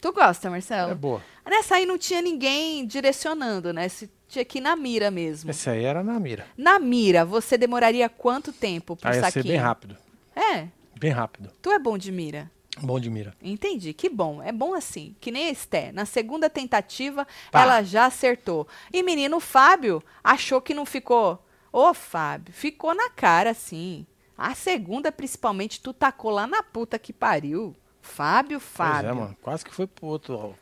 Tu 0.00 0.12
gosta, 0.12 0.50
Marcelo? 0.50 0.90
É 0.90 0.94
boa. 0.94 1.22
Nessa 1.48 1.76
aí 1.76 1.86
não 1.86 1.96
tinha 1.96 2.20
ninguém 2.20 2.84
direcionando, 2.86 3.72
né? 3.72 3.88
Se 3.88 4.10
tinha 4.28 4.44
que 4.44 4.58
ir 4.58 4.60
na 4.60 4.74
mira 4.74 5.12
mesmo. 5.12 5.48
Esse 5.50 5.70
aí 5.70 5.84
era 5.84 6.02
na 6.02 6.18
mira. 6.18 6.44
Na 6.56 6.80
mira, 6.80 7.24
você 7.24 7.56
demoraria 7.56 8.08
quanto 8.08 8.52
tempo 8.52 8.96
pro 8.96 9.08
Aí 9.08 9.14
ia 9.16 9.20
saquinho? 9.22 9.42
ser 9.44 9.48
bem 9.48 9.58
rápido. 9.58 9.96
É, 10.34 10.66
Bem 10.98 11.12
rápido. 11.12 11.50
tu 11.62 11.70
é 11.70 11.78
bom 11.78 11.96
de 11.96 12.10
mira. 12.10 12.50
Bom 12.82 13.00
de 13.00 13.08
mira. 13.08 13.34
Entendi, 13.42 13.92
que 13.92 14.08
bom. 14.08 14.42
É 14.42 14.52
bom 14.52 14.74
assim. 14.74 15.16
Que 15.20 15.30
nem 15.30 15.48
a 15.48 15.50
Esté. 15.50 15.92
Na 15.92 16.04
segunda 16.04 16.50
tentativa, 16.50 17.26
Pá. 17.50 17.62
ela 17.62 17.82
já 17.82 18.06
acertou. 18.06 18.68
E 18.92 19.02
menino 19.02 19.40
Fábio 19.40 20.02
achou 20.22 20.60
que 20.60 20.74
não 20.74 20.84
ficou. 20.84 21.42
Ô, 21.72 21.92
Fábio, 21.94 22.52
ficou 22.52 22.94
na 22.94 23.10
cara, 23.10 23.54
sim. 23.54 24.06
A 24.36 24.54
segunda, 24.54 25.10
principalmente, 25.10 25.80
tu 25.80 25.92
tacou 25.92 26.30
lá 26.30 26.46
na 26.46 26.62
puta 26.62 26.98
que 26.98 27.12
pariu. 27.12 27.74
Fábio, 28.02 28.60
Fábio. 28.60 29.02
Pois 29.02 29.16
é, 29.16 29.20
mano. 29.20 29.36
Quase 29.42 29.64
que 29.64 29.74
foi 29.74 29.86
pro 29.86 30.06
outro. 30.06 30.54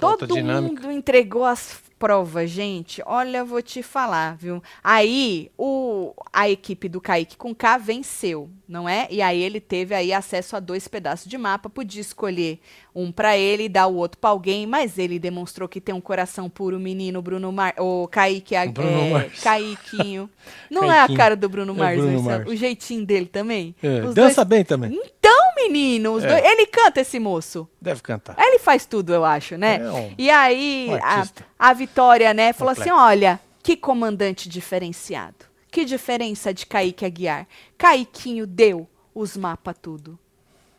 Todo 0.00 0.26
dinâmica. 0.34 0.82
mundo 0.82 0.92
entregou 0.92 1.44
as 1.44 1.80
provas, 1.98 2.48
gente. 2.48 3.02
Olha, 3.04 3.38
eu 3.38 3.46
vou 3.46 3.60
te 3.60 3.82
falar, 3.82 4.34
viu? 4.34 4.62
Aí, 4.82 5.50
o, 5.58 6.14
a 6.32 6.48
equipe 6.48 6.88
do 6.88 6.98
Kaique 6.98 7.36
com 7.36 7.54
K 7.54 7.76
venceu, 7.76 8.48
não 8.66 8.88
é? 8.88 9.06
E 9.10 9.20
aí 9.20 9.38
ele 9.42 9.60
teve 9.60 9.94
aí 9.94 10.10
acesso 10.10 10.56
a 10.56 10.60
dois 10.60 10.88
pedaços 10.88 11.28
de 11.28 11.36
mapa, 11.36 11.68
podia 11.68 12.00
escolher 12.00 12.58
um 12.94 13.12
pra 13.12 13.36
ele 13.36 13.64
e 13.64 13.68
dar 13.68 13.86
o 13.86 13.96
outro 13.96 14.18
pra 14.18 14.30
alguém, 14.30 14.66
mas 14.66 14.96
ele 14.96 15.18
demonstrou 15.18 15.68
que 15.68 15.78
tem 15.78 15.94
um 15.94 16.00
coração 16.00 16.48
puro, 16.48 16.80
menino 16.80 17.20
Bruno 17.20 17.52
Mar... 17.52 17.74
O 17.78 18.08
Kaique, 18.08 18.56
a- 18.56 18.66
Bruno 18.66 18.88
é, 18.98 19.10
Mars. 19.10 19.42
Kaiquinho. 19.42 20.30
Não 20.70 20.84
é 20.84 20.92
a 20.94 20.94
Kaiquinho. 21.00 21.18
cara 21.18 21.36
do 21.36 21.48
Bruno 21.50 21.74
É 21.74 21.76
Mars, 21.76 21.96
Bruno 21.98 22.12
Marcelo? 22.22 22.38
Mars. 22.44 22.50
o 22.50 22.56
jeitinho 22.56 23.04
dele 23.04 23.26
também? 23.26 23.74
É, 23.82 24.00
dança 24.12 24.36
dois- 24.42 24.48
bem 24.48 24.64
também. 24.64 24.98
Então, 25.04 25.39
menino, 25.68 26.12
os 26.12 26.24
É. 26.24 26.28
dois... 26.28 26.44
ele 26.44 26.66
canta 26.66 27.00
esse 27.00 27.18
moço. 27.18 27.68
Deve 27.80 28.00
cantar. 28.02 28.36
Ele 28.38 28.58
faz 28.58 28.86
tudo, 28.86 29.12
eu 29.12 29.24
acho, 29.24 29.56
né? 29.56 29.76
É 29.76 29.90
um- 29.90 30.14
e 30.18 30.30
aí, 30.30 30.86
um 30.90 30.94
a, 31.04 31.24
a 31.58 31.72
Vitória, 31.72 32.32
né, 32.34 32.52
falou 32.52 32.72
assim: 32.72 32.90
olha, 32.90 33.38
que 33.62 33.76
comandante 33.76 34.48
diferenciado. 34.48 35.46
Que 35.70 35.84
diferença 35.84 36.52
de 36.52 36.66
Kaique 36.66 37.04
Aguiar. 37.04 37.46
Kaiquinho 37.78 38.46
deu 38.46 38.88
os 39.14 39.36
mapas 39.36 39.76
tudo. 39.80 40.18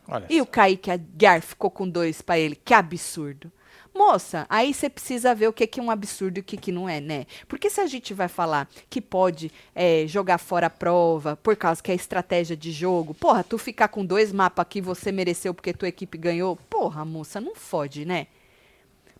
Olha. 0.06 0.26
E 0.28 0.40
o 0.40 0.46
Kaique 0.46 0.90
Aguiar 0.90 1.40
ficou 1.40 1.70
com 1.70 1.88
dois 1.88 2.20
pra 2.20 2.38
ele. 2.38 2.56
Que 2.56 2.74
absurdo. 2.74 3.50
Moça, 3.94 4.46
aí 4.48 4.72
você 4.72 4.88
precisa 4.88 5.34
ver 5.34 5.48
o 5.48 5.52
que, 5.52 5.66
que 5.66 5.78
é 5.78 5.82
um 5.82 5.90
absurdo 5.90 6.38
e 6.38 6.40
o 6.40 6.44
que, 6.44 6.56
que 6.56 6.72
não 6.72 6.88
é, 6.88 6.98
né? 6.98 7.26
Porque 7.46 7.68
se 7.68 7.78
a 7.80 7.86
gente 7.86 8.14
vai 8.14 8.26
falar 8.26 8.66
que 8.88 9.00
pode 9.02 9.52
é, 9.74 10.04
jogar 10.06 10.38
fora 10.38 10.66
a 10.68 10.70
prova 10.70 11.36
por 11.36 11.54
causa 11.56 11.82
que 11.82 11.92
é 11.92 11.94
estratégia 11.94 12.56
de 12.56 12.72
jogo, 12.72 13.12
porra, 13.12 13.44
tu 13.44 13.58
ficar 13.58 13.88
com 13.88 14.04
dois 14.04 14.32
mapas 14.32 14.66
que 14.68 14.80
você 14.80 15.12
mereceu 15.12 15.52
porque 15.52 15.74
tua 15.74 15.88
equipe 15.88 16.16
ganhou, 16.16 16.56
porra, 16.70 17.04
moça, 17.04 17.38
não 17.40 17.54
fode, 17.54 18.06
né? 18.06 18.28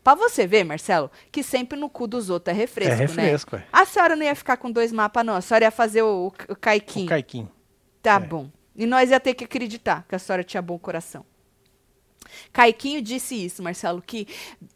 Pra 0.02 0.14
você 0.16 0.46
ver, 0.46 0.64
Marcelo, 0.64 1.11
que 1.30 1.42
sempre 1.42 1.78
no 1.78 1.88
cu 1.88 2.06
dos 2.08 2.28
outros 2.30 2.52
é 2.56 2.58
refresco, 2.58 2.92
É 2.94 2.96
refresco, 2.96 3.56
né? 3.56 3.64
é. 3.64 3.68
A 3.72 3.85
senhora 3.85 4.16
não 4.16 4.24
ia 4.24 4.35
ficar 4.35 4.56
com 4.56 4.70
dois 4.70 4.90
mapas, 4.90 5.24
não. 5.24 5.35
A 5.37 5.40
senhora 5.40 5.66
ia 5.66 5.70
fazer 5.70 6.02
o, 6.02 6.32
Caiquinho. 6.61 7.06
O 7.06 7.08
Caiquinho. 7.11 7.50
Tá 8.02 8.14
É. 8.16 8.18
bom. 8.18 8.50
E 8.74 8.85
nós 8.87 9.11
ia 9.11 9.20
ter 9.20 9.35
que 9.35 9.44
acreditar 9.44 10.04
que 10.08 10.14
a 10.14 10.18
senhora 10.18 10.42
tinha 10.42 10.61
bom 10.62 10.76
coração. 10.78 11.24
Caiquinho 12.53 13.03
disse 13.03 13.35
isso, 13.35 13.62
Marcelo, 13.62 14.03
que 14.03 14.27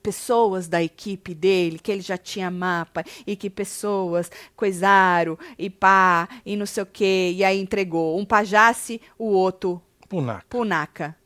pessoas 0.02 0.68
da 0.68 0.82
equipe 0.82 1.34
dele, 1.34 1.78
que 1.78 1.90
ele 1.90 2.00
já 2.00 2.16
tinha 2.16 2.50
mapa, 2.50 3.04
e 3.26 3.36
que 3.36 3.50
pessoas 3.50 4.30
coisaram, 4.54 5.38
e 5.58 5.68
pá, 5.70 6.28
e 6.44 6.56
não 6.56 6.66
sei 6.66 6.82
o 6.82 6.86
quê, 6.86 7.32
e 7.34 7.44
aí 7.44 7.60
entregou. 7.60 8.18
Um 8.18 8.24
pajasse, 8.24 9.00
o 9.18 9.26
outro 9.26 9.82
Punaca. 10.08 10.44
punaca. 10.48 11.16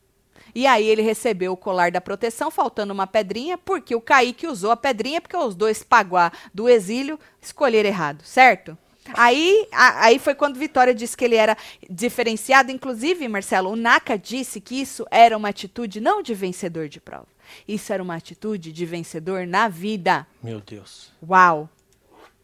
E 0.54 0.66
aí 0.66 0.86
ele 0.86 1.02
recebeu 1.02 1.52
o 1.52 1.56
colar 1.56 1.90
da 1.90 2.00
proteção, 2.00 2.50
faltando 2.50 2.92
uma 2.92 3.06
pedrinha, 3.06 3.56
porque 3.56 3.94
o 3.94 4.00
Kaique 4.00 4.46
usou 4.46 4.70
a 4.70 4.76
pedrinha, 4.76 5.20
porque 5.20 5.36
os 5.36 5.54
dois 5.54 5.82
paguá 5.82 6.32
do 6.52 6.68
exílio 6.68 7.18
escolheram 7.40 7.88
errado, 7.88 8.22
certo? 8.24 8.76
Aí, 9.14 9.66
a- 9.72 10.04
aí 10.06 10.18
foi 10.18 10.34
quando 10.34 10.58
Vitória 10.58 10.94
disse 10.94 11.16
que 11.16 11.24
ele 11.24 11.34
era 11.34 11.56
diferenciado. 11.88 12.70
Inclusive, 12.70 13.26
Marcelo, 13.28 13.70
o 13.70 13.76
Naka 13.76 14.16
disse 14.16 14.60
que 14.60 14.80
isso 14.80 15.06
era 15.10 15.36
uma 15.36 15.48
atitude 15.48 16.00
não 16.00 16.22
de 16.22 16.34
vencedor 16.34 16.88
de 16.88 17.00
prova. 17.00 17.26
Isso 17.66 17.92
era 17.92 18.02
uma 18.02 18.14
atitude 18.14 18.70
de 18.72 18.86
vencedor 18.86 19.46
na 19.46 19.68
vida. 19.68 20.26
Meu 20.42 20.60
Deus. 20.60 21.10
Uau! 21.26 21.68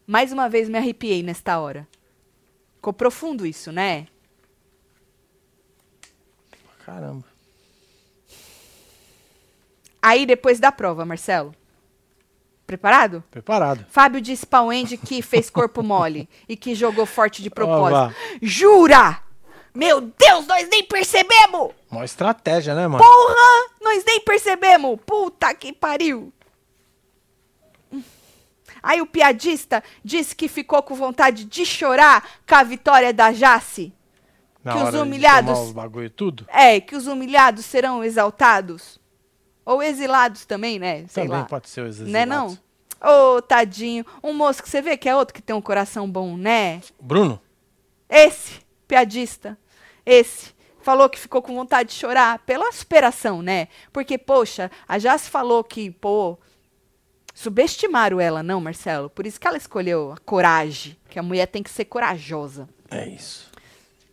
Mais 0.07 0.33
uma 0.33 0.49
vez 0.49 0.69
me 0.69 0.79
arrepiei 0.79 1.23
nesta 1.23 1.59
hora. 1.61 1.87
Ficou 2.77 2.93
profundo 2.93 3.45
isso, 3.47 3.71
né? 3.71 4.07
Caramba. 6.85 7.25
Aí, 10.01 10.25
depois 10.25 10.61
da 10.61 10.71
prova, 10.71 11.05
Marcelo. 11.05 11.55
Preparado? 12.67 13.23
Preparado. 13.31 13.87
Fábio 13.89 14.21
disse 14.21 14.45
pra 14.45 14.63
Wendy 14.63 14.97
que 14.97 15.23
fez 15.23 15.49
corpo 15.49 15.83
mole 15.83 16.29
e 16.49 16.57
que 16.57 16.75
jogou 16.75 17.07
forte 17.07 17.43
de 17.43 17.49
propósito. 17.51 18.15
Jura? 18.43 19.21
Meu 19.75 20.01
Deus, 20.01 20.47
nós 20.47 20.69
nem 20.69 20.83
percebemos! 20.85 21.71
Uma 21.91 22.05
estratégia, 22.05 22.75
né, 22.75 22.89
mano? 22.89 23.05
Porra! 23.05 23.71
Nós 23.83 24.03
nem 24.05 24.21
percebemos! 24.21 24.99
Puta 25.07 25.55
que 25.55 25.73
pariu! 25.73 26.33
Aí 28.83 29.01
o 29.01 29.07
piadista 29.07 29.83
disse 30.05 30.35
que 30.35 30.49
ficou 30.49 30.83
com 30.83 30.95
vontade 30.95 31.45
de 31.45 31.67
chorar 31.67 32.25
com 32.49 32.55
a 32.55 32.63
vitória 32.63 33.13
da 33.13 33.33
Jace. 33.33 33.93
Na 34.63 34.73
que 34.73 34.79
os 34.83 34.95
humilhados- 34.95 35.59
os 35.59 35.73
bagulho 35.73 36.11
tudo. 36.11 36.45
É, 36.49 36.81
que 36.81 36.95
os 36.97 37.07
humilhados 37.07 37.65
serão 37.65 38.03
exaltados. 38.03 38.99
Ou 39.67 39.83
exilados 39.83 40.47
também, 40.47 40.79
né? 40.79 41.05
Sei 41.09 41.25
Também 41.25 41.41
lá. 41.41 41.45
pode 41.45 41.69
ser 41.69 41.83
os 41.83 41.99
Né 41.99 42.25
não? 42.25 42.47
exilados. 42.47 42.65
Ô, 43.03 43.43
tadinho. 43.43 44.07
Um 44.23 44.33
moço 44.33 44.63
que 44.63 44.71
você 44.71 44.81
vê 44.81 44.97
que 44.97 45.09
é 45.09 45.15
outro 45.17 45.35
que 45.35 45.43
tem 45.43 45.55
um 45.55 45.61
coração 45.61 46.09
bom, 46.09 46.37
né? 46.37 46.81
Bruno? 47.01 47.41
Esse, 48.09 48.61
piadista. 48.87 49.59
Esse. 50.07 50.55
Falou 50.81 51.09
que 51.11 51.19
ficou 51.19 51.43
com 51.43 51.53
vontade 51.55 51.89
de 51.91 51.97
chorar 51.97 52.39
pela 52.47 52.71
superação, 52.71 53.43
né? 53.43 53.67
Porque, 53.93 54.17
poxa, 54.17 54.71
a 54.87 54.99
Jace 54.99 55.29
falou 55.29 55.65
que, 55.65 55.91
pô, 55.91 56.39
subestimaram 57.35 58.21
ela, 58.21 58.43
não, 58.43 58.61
Marcelo? 58.61 59.11
Por 59.11 59.27
isso 59.27 59.41
que 59.41 59.47
ela 59.49 59.57
escolheu 59.57 60.13
a 60.13 60.17
coragem. 60.19 60.97
Que 61.11 61.19
a 61.19 61.23
mulher 61.23 61.47
tem 61.47 61.63
que 61.63 61.71
ser 61.71 61.87
corajosa. 61.87 62.69
É 62.89 63.07
isso. 63.09 63.51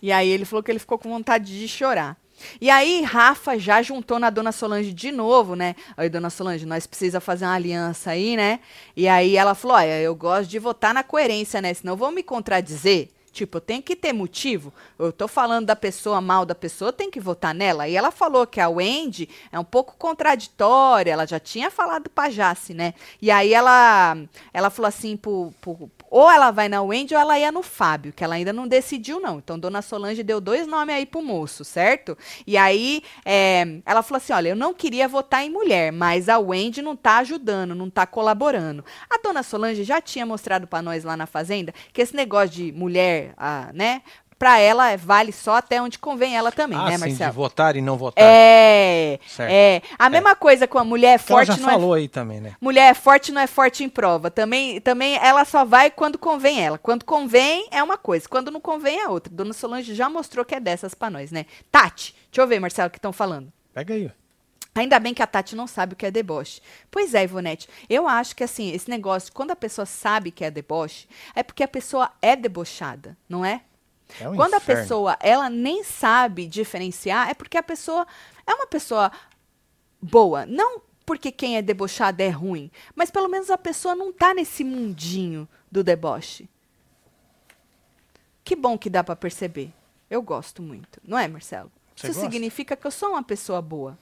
E 0.01 0.11
aí 0.11 0.27
ele 0.27 0.45
falou 0.45 0.63
que 0.63 0.71
ele 0.71 0.79
ficou 0.79 0.97
com 0.97 1.09
vontade 1.09 1.57
de 1.59 1.67
chorar. 1.67 2.17
E 2.59 2.69
aí 2.69 3.01
Rafa 3.01 3.57
já 3.57 3.81
juntou 3.81 4.19
na 4.19 4.29
Dona 4.29 4.51
Solange 4.51 4.93
de 4.93 5.11
novo, 5.11 5.55
né? 5.55 5.75
Aí, 5.95 6.09
Dona 6.09 6.29
Solange, 6.29 6.65
nós 6.65 6.87
precisa 6.87 7.19
fazer 7.19 7.45
uma 7.45 7.55
aliança 7.55 8.11
aí, 8.11 8.35
né? 8.35 8.59
E 8.95 9.07
aí 9.07 9.35
ela 9.35 9.55
falou, 9.55 9.77
olha, 9.77 10.01
eu 10.01 10.15
gosto 10.15 10.49
de 10.49 10.59
votar 10.59 10.93
na 10.93 11.03
coerência, 11.03 11.61
né? 11.61 11.73
Senão 11.73 11.95
vão 11.95 12.11
me 12.11 12.23
contradizer. 12.23 13.09
Tipo, 13.33 13.59
tem 13.59 13.81
que 13.81 13.95
ter 13.95 14.13
motivo. 14.13 14.71
Eu 14.97 15.11
tô 15.11 15.27
falando 15.27 15.65
da 15.65 15.75
pessoa 15.75 16.21
mal 16.21 16.45
da 16.45 16.53
pessoa, 16.53 16.93
tem 16.93 17.09
que 17.09 17.19
votar 17.19 17.51
nela. 17.51 17.87
E 17.87 17.95
ela 17.95 18.11
falou 18.11 18.45
que 18.45 18.61
a 18.61 18.69
Wendy 18.69 19.27
é 19.51 19.57
um 19.57 19.63
pouco 19.63 19.95
contraditória, 19.97 21.11
ela 21.11 21.25
já 21.25 21.39
tinha 21.39 21.71
falado 21.71 22.11
pra 22.11 22.29
Jace, 22.29 22.75
né? 22.75 22.93
E 23.19 23.31
aí 23.31 23.51
ela, 23.51 24.15
ela 24.53 24.69
falou 24.69 24.87
assim 24.87 25.17
pro, 25.17 25.51
pro, 25.59 25.89
ou 26.13 26.29
ela 26.29 26.51
vai 26.51 26.69
na 26.69 26.79
Wendy 26.79 27.15
ou 27.15 27.19
ela 27.19 27.39
ia 27.39 27.51
no 27.51 27.63
Fábio, 27.63 28.13
que 28.13 28.23
ela 28.23 28.35
ainda 28.35 28.53
não 28.53 28.67
decidiu, 28.67 29.19
não. 29.19 29.39
Então, 29.39 29.57
Dona 29.57 29.81
Solange 29.81 30.21
deu 30.21 30.39
dois 30.39 30.67
nomes 30.67 30.93
aí 30.93 31.07
pro 31.07 31.23
moço, 31.23 31.65
certo? 31.65 32.15
E 32.45 32.55
aí, 32.55 33.01
é, 33.25 33.79
ela 33.83 34.03
falou 34.03 34.17
assim: 34.17 34.31
olha, 34.31 34.49
eu 34.49 34.55
não 34.55 34.75
queria 34.75 35.07
votar 35.07 35.43
em 35.43 35.49
mulher, 35.49 35.91
mas 35.91 36.29
a 36.29 36.37
Wendy 36.37 36.83
não 36.83 36.95
tá 36.95 37.17
ajudando, 37.17 37.73
não 37.73 37.89
tá 37.89 38.05
colaborando. 38.05 38.85
A 39.09 39.17
Dona 39.17 39.41
Solange 39.41 39.83
já 39.83 39.99
tinha 39.99 40.23
mostrado 40.23 40.67
para 40.67 40.83
nós 40.83 41.03
lá 41.03 41.17
na 41.17 41.25
Fazenda 41.25 41.73
que 41.91 41.99
esse 41.99 42.15
negócio 42.15 42.49
de 42.49 42.71
mulher, 42.71 43.33
ah, 43.35 43.71
né? 43.73 44.03
Pra 44.43 44.59
ela 44.59 44.97
vale 44.97 45.31
só 45.31 45.55
até 45.55 45.81
onde 45.81 45.97
convém 45.97 46.35
ela 46.35 46.51
também, 46.51 46.77
ah, 46.77 46.83
né, 46.89 46.97
sim, 46.97 46.99
Marcelo? 46.99 47.31
de 47.31 47.35
votar 47.37 47.75
e 47.77 47.81
não 47.81 47.95
votar. 47.95 48.21
É, 48.21 49.17
Certo. 49.25 49.49
é. 49.49 49.81
A 49.97 50.09
mesma 50.09 50.35
coisa 50.35 50.67
com 50.67 50.77
a 50.77 50.83
mulher 50.83 51.11
ela 51.11 51.19
forte 51.19 51.47
já 51.53 51.55
não 51.55 51.69
é 51.69 51.71
falou 51.71 51.93
aí 51.93 52.09
também, 52.09 52.41
né? 52.41 52.53
Mulher 52.59 52.91
é 52.91 52.93
forte 52.93 53.31
não 53.31 53.39
é 53.39 53.47
forte 53.47 53.85
em 53.85 53.87
prova. 53.87 54.29
Também, 54.29 54.81
também 54.81 55.15
ela 55.15 55.45
só 55.45 55.63
vai 55.63 55.89
quando 55.89 56.17
convém 56.17 56.61
ela. 56.61 56.77
Quando 56.77 57.05
convém 57.05 57.69
é 57.71 57.81
uma 57.81 57.95
coisa, 57.97 58.27
quando 58.27 58.51
não 58.51 58.59
convém 58.59 58.99
é 58.99 59.07
outra. 59.07 59.33
Dona 59.33 59.53
Solange 59.53 59.95
já 59.95 60.09
mostrou 60.09 60.43
que 60.43 60.55
é 60.55 60.59
dessas 60.59 60.93
pra 60.93 61.09
nós, 61.09 61.31
né? 61.31 61.45
Tati, 61.71 62.13
deixa 62.29 62.41
eu 62.41 62.45
ver, 62.45 62.59
Marcelo, 62.59 62.89
o 62.89 62.91
que 62.91 62.97
estão 62.97 63.13
falando. 63.13 63.47
Pega 63.73 63.93
aí. 63.93 64.07
ó. 64.07 64.23
Ainda 64.77 64.99
bem 64.99 65.13
que 65.13 65.21
a 65.23 65.27
Tati 65.27 65.55
não 65.55 65.67
sabe 65.67 65.93
o 65.93 65.95
que 65.95 66.05
é 66.05 66.11
deboche. 66.11 66.59
Pois 66.91 67.13
é, 67.13 67.23
Ivonete. 67.23 67.69
Eu 67.89 68.09
acho 68.09 68.35
que 68.35 68.43
assim, 68.43 68.73
esse 68.73 68.89
negócio, 68.89 69.31
quando 69.31 69.51
a 69.51 69.55
pessoa 69.55 69.85
sabe 69.85 70.31
que 70.31 70.43
é 70.43 70.51
deboche, 70.51 71.07
é 71.33 71.43
porque 71.43 71.63
a 71.63 71.67
pessoa 71.67 72.11
é 72.21 72.35
debochada, 72.35 73.15
não 73.29 73.45
é? 73.45 73.61
É 74.19 74.29
um 74.29 74.35
Quando 74.35 74.53
a 74.53 74.57
inferno. 74.57 74.81
pessoa 74.83 75.17
ela 75.19 75.49
nem 75.49 75.83
sabe 75.83 76.47
diferenciar, 76.47 77.29
é 77.29 77.33
porque 77.33 77.57
a 77.57 77.63
pessoa 77.63 78.05
é 78.45 78.53
uma 78.53 78.67
pessoa 78.67 79.11
boa. 80.01 80.45
Não 80.45 80.81
porque 81.05 81.31
quem 81.31 81.57
é 81.57 81.61
debochado 81.61 82.21
é 82.21 82.29
ruim, 82.29 82.71
mas 82.95 83.11
pelo 83.11 83.27
menos 83.27 83.49
a 83.49 83.57
pessoa 83.57 83.93
não 83.95 84.11
tá 84.13 84.33
nesse 84.33 84.63
mundinho 84.63 85.47
do 85.71 85.83
deboche. 85.83 86.47
Que 88.43 88.55
bom 88.55 88.77
que 88.77 88.89
dá 88.89 89.03
pra 89.03 89.15
perceber. 89.15 89.71
Eu 90.09 90.21
gosto 90.21 90.61
muito, 90.61 90.99
não 91.03 91.17
é, 91.17 91.27
Marcelo? 91.27 91.71
Você 91.95 92.07
Isso 92.07 92.19
gosta? 92.19 92.31
significa 92.31 92.75
que 92.75 92.85
eu 92.85 92.91
sou 92.91 93.09
uma 93.09 93.23
pessoa 93.23 93.61
boa. 93.61 93.97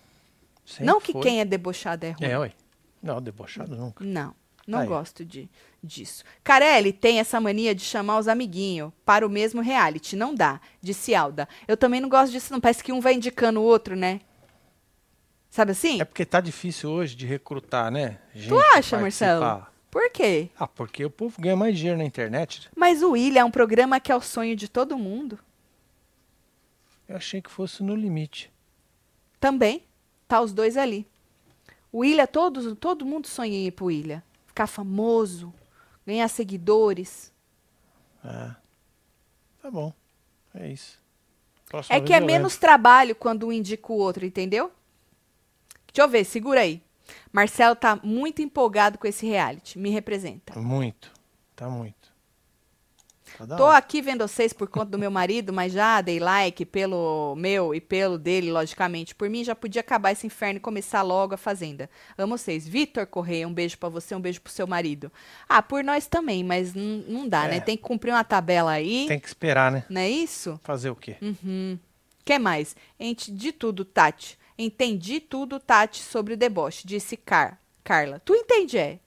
Sempre 0.65 0.85
não 0.85 0.99
que 1.01 1.11
foi. 1.11 1.21
quem 1.21 1.39
é 1.41 1.45
debochado 1.45 2.05
é 2.05 2.11
ruim. 2.11 2.25
É, 2.25 2.37
ué. 2.39 2.53
Não, 3.01 3.21
debochado 3.21 3.75
nunca. 3.75 4.03
Não, 4.03 4.33
não 4.67 4.79
Aí. 4.79 4.87
gosto 4.87 5.25
de, 5.25 5.49
disso. 5.83 6.23
Carelli 6.43 6.93
tem 6.93 7.19
essa 7.19 7.39
mania 7.39 7.73
de 7.73 7.83
chamar 7.83 8.19
os 8.19 8.27
amiguinhos 8.27 8.91
para 9.05 9.25
o 9.25 9.29
mesmo 9.29 9.61
reality. 9.61 10.15
Não 10.15 10.33
dá, 10.33 10.61
disse 10.81 11.15
Alda. 11.15 11.47
Eu 11.67 11.75
também 11.75 11.99
não 11.99 12.09
gosto 12.09 12.31
disso, 12.31 12.53
não. 12.53 12.59
Parece 12.59 12.83
que 12.83 12.91
um 12.91 13.01
vai 13.01 13.13
indicando 13.13 13.59
o 13.59 13.63
outro, 13.63 13.95
né? 13.95 14.21
Sabe 15.49 15.71
assim? 15.71 15.99
É 15.99 16.05
porque 16.05 16.25
tá 16.25 16.39
difícil 16.39 16.89
hoje 16.89 17.15
de 17.15 17.25
recrutar, 17.25 17.91
né? 17.91 18.19
Gente 18.33 18.49
tu 18.49 18.59
acha, 18.73 18.97
Marcelo? 18.97 19.65
Por 19.89 20.09
quê? 20.09 20.49
Ah, 20.57 20.65
porque 20.67 21.03
o 21.03 21.09
povo 21.09 21.41
ganha 21.41 21.57
mais 21.57 21.77
dinheiro 21.77 21.97
na 21.97 22.05
internet. 22.05 22.69
Mas 22.73 23.03
o 23.03 23.11
William 23.11 23.41
é 23.41 23.43
um 23.43 23.51
programa 23.51 23.99
que 23.99 24.09
é 24.09 24.15
o 24.15 24.21
sonho 24.21 24.55
de 24.55 24.69
todo 24.69 24.97
mundo. 24.97 25.37
Eu 27.09 27.17
achei 27.17 27.41
que 27.41 27.51
fosse 27.51 27.83
no 27.83 27.93
limite. 27.93 28.49
Também. 29.37 29.83
Tá 30.29 30.39
os 30.39 30.53
dois 30.53 30.77
ali. 30.77 31.05
O 31.91 31.99
William, 31.99 32.25
todos, 32.25 32.73
todo 32.79 33.05
mundo 33.05 33.27
sonha 33.27 33.53
em 33.53 33.67
ir 33.67 33.71
pro 33.71 33.87
William. 33.87 34.23
Ficar 34.61 34.67
famoso, 34.67 35.51
ganhar 36.05 36.27
seguidores. 36.27 37.33
Ah, 38.23 38.55
tá 39.59 39.71
bom. 39.71 39.91
É 40.53 40.67
isso. 40.67 41.01
Próxima 41.65 41.97
É 41.97 42.01
que 42.01 42.13
é 42.13 42.19
menos 42.19 42.57
trabalho 42.57 43.15
quando 43.15 43.47
um 43.47 43.51
indica 43.51 43.91
o 43.91 43.95
outro, 43.95 44.23
entendeu? 44.23 44.71
Deixa 45.87 46.03
eu 46.03 46.07
ver, 46.07 46.23
segura 46.25 46.61
aí. 46.61 46.79
Marcelo 47.31 47.75
tá 47.75 47.99
muito 48.03 48.43
empolgado 48.43 48.99
com 48.99 49.07
esse 49.07 49.25
reality. 49.25 49.79
Me 49.79 49.89
representa. 49.89 50.59
Muito. 50.59 51.11
Tá 51.55 51.67
muito. 51.67 52.00
Tá 53.37 53.55
Tô 53.57 53.63
hora. 53.65 53.77
aqui 53.77 54.01
vendo 54.01 54.27
vocês 54.27 54.53
por 54.53 54.67
conta 54.67 54.85
do 54.91 54.97
meu 54.99 55.09
marido, 55.11 55.51
mas 55.51 55.73
já 55.73 55.99
dei 56.01 56.19
like 56.19 56.65
pelo 56.65 57.35
meu 57.35 57.73
e 57.73 57.81
pelo 57.81 58.17
dele, 58.17 58.51
logicamente. 58.51 59.13
Por 59.15 59.29
mim, 59.29 59.43
já 59.43 59.55
podia 59.55 59.79
acabar 59.81 60.11
esse 60.11 60.27
inferno 60.27 60.57
e 60.57 60.59
começar 60.59 61.01
logo 61.01 61.33
a 61.33 61.37
Fazenda. 61.37 61.89
Amo 62.17 62.37
vocês. 62.37 62.67
Vitor 62.67 63.05
Correia, 63.07 63.47
um 63.47 63.53
beijo 63.53 63.77
pra 63.77 63.89
você, 63.89 64.13
um 64.15 64.21
beijo 64.21 64.41
pro 64.41 64.51
seu 64.53 64.67
marido. 64.67 65.11
Ah, 65.49 65.61
por 65.61 65.83
nós 65.83 66.07
também, 66.07 66.43
mas 66.43 66.73
não 66.73 67.27
dá, 67.27 67.45
É. 67.45 67.49
né? 67.51 67.59
Tem 67.59 67.75
que 67.77 67.83
cumprir 67.83 68.11
uma 68.13 68.23
tabela 68.23 68.71
aí, 68.71 69.05
Tem 69.07 69.19
que 69.19 69.27
esperar, 69.27 69.71
né? 69.71 69.83
não 69.89 70.01
é 70.01 70.09
isso? 70.09 70.59
Fazer 70.63 70.89
o 70.89 70.95
quê? 70.95 71.15
Uhum. 71.21 71.77
que 72.23 72.37
mais? 72.37 72.75
Ente 72.99 73.31
de 73.31 73.51
tudo, 73.51 73.83
Tati. 73.83 74.37
Entendi 74.57 75.19
tudo, 75.19 75.59
Tati, 75.59 76.01
sobre 76.03 76.35
o 76.35 76.37
deboche, 76.37 76.85
disse 76.85 77.17
Car 77.17 77.59
Carla. 77.83 78.21
Tu 78.23 78.33
entende, 78.35 78.77
é? 78.77 78.99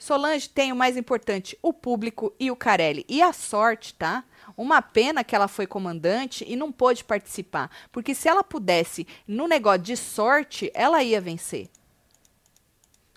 Solange 0.00 0.48
tem 0.48 0.72
o 0.72 0.76
mais 0.76 0.96
importante, 0.96 1.58
o 1.60 1.74
público 1.74 2.32
e 2.40 2.50
o 2.50 2.56
Carelli. 2.56 3.04
E 3.06 3.20
a 3.20 3.34
sorte, 3.34 3.92
tá? 3.92 4.24
Uma 4.56 4.80
pena 4.80 5.22
que 5.22 5.36
ela 5.36 5.46
foi 5.46 5.66
comandante 5.66 6.42
e 6.48 6.56
não 6.56 6.72
pôde 6.72 7.04
participar. 7.04 7.70
Porque 7.92 8.14
se 8.14 8.26
ela 8.26 8.42
pudesse, 8.42 9.06
no 9.28 9.46
negócio 9.46 9.82
de 9.82 9.98
sorte, 9.98 10.70
ela 10.72 11.02
ia 11.02 11.20
vencer. 11.20 11.68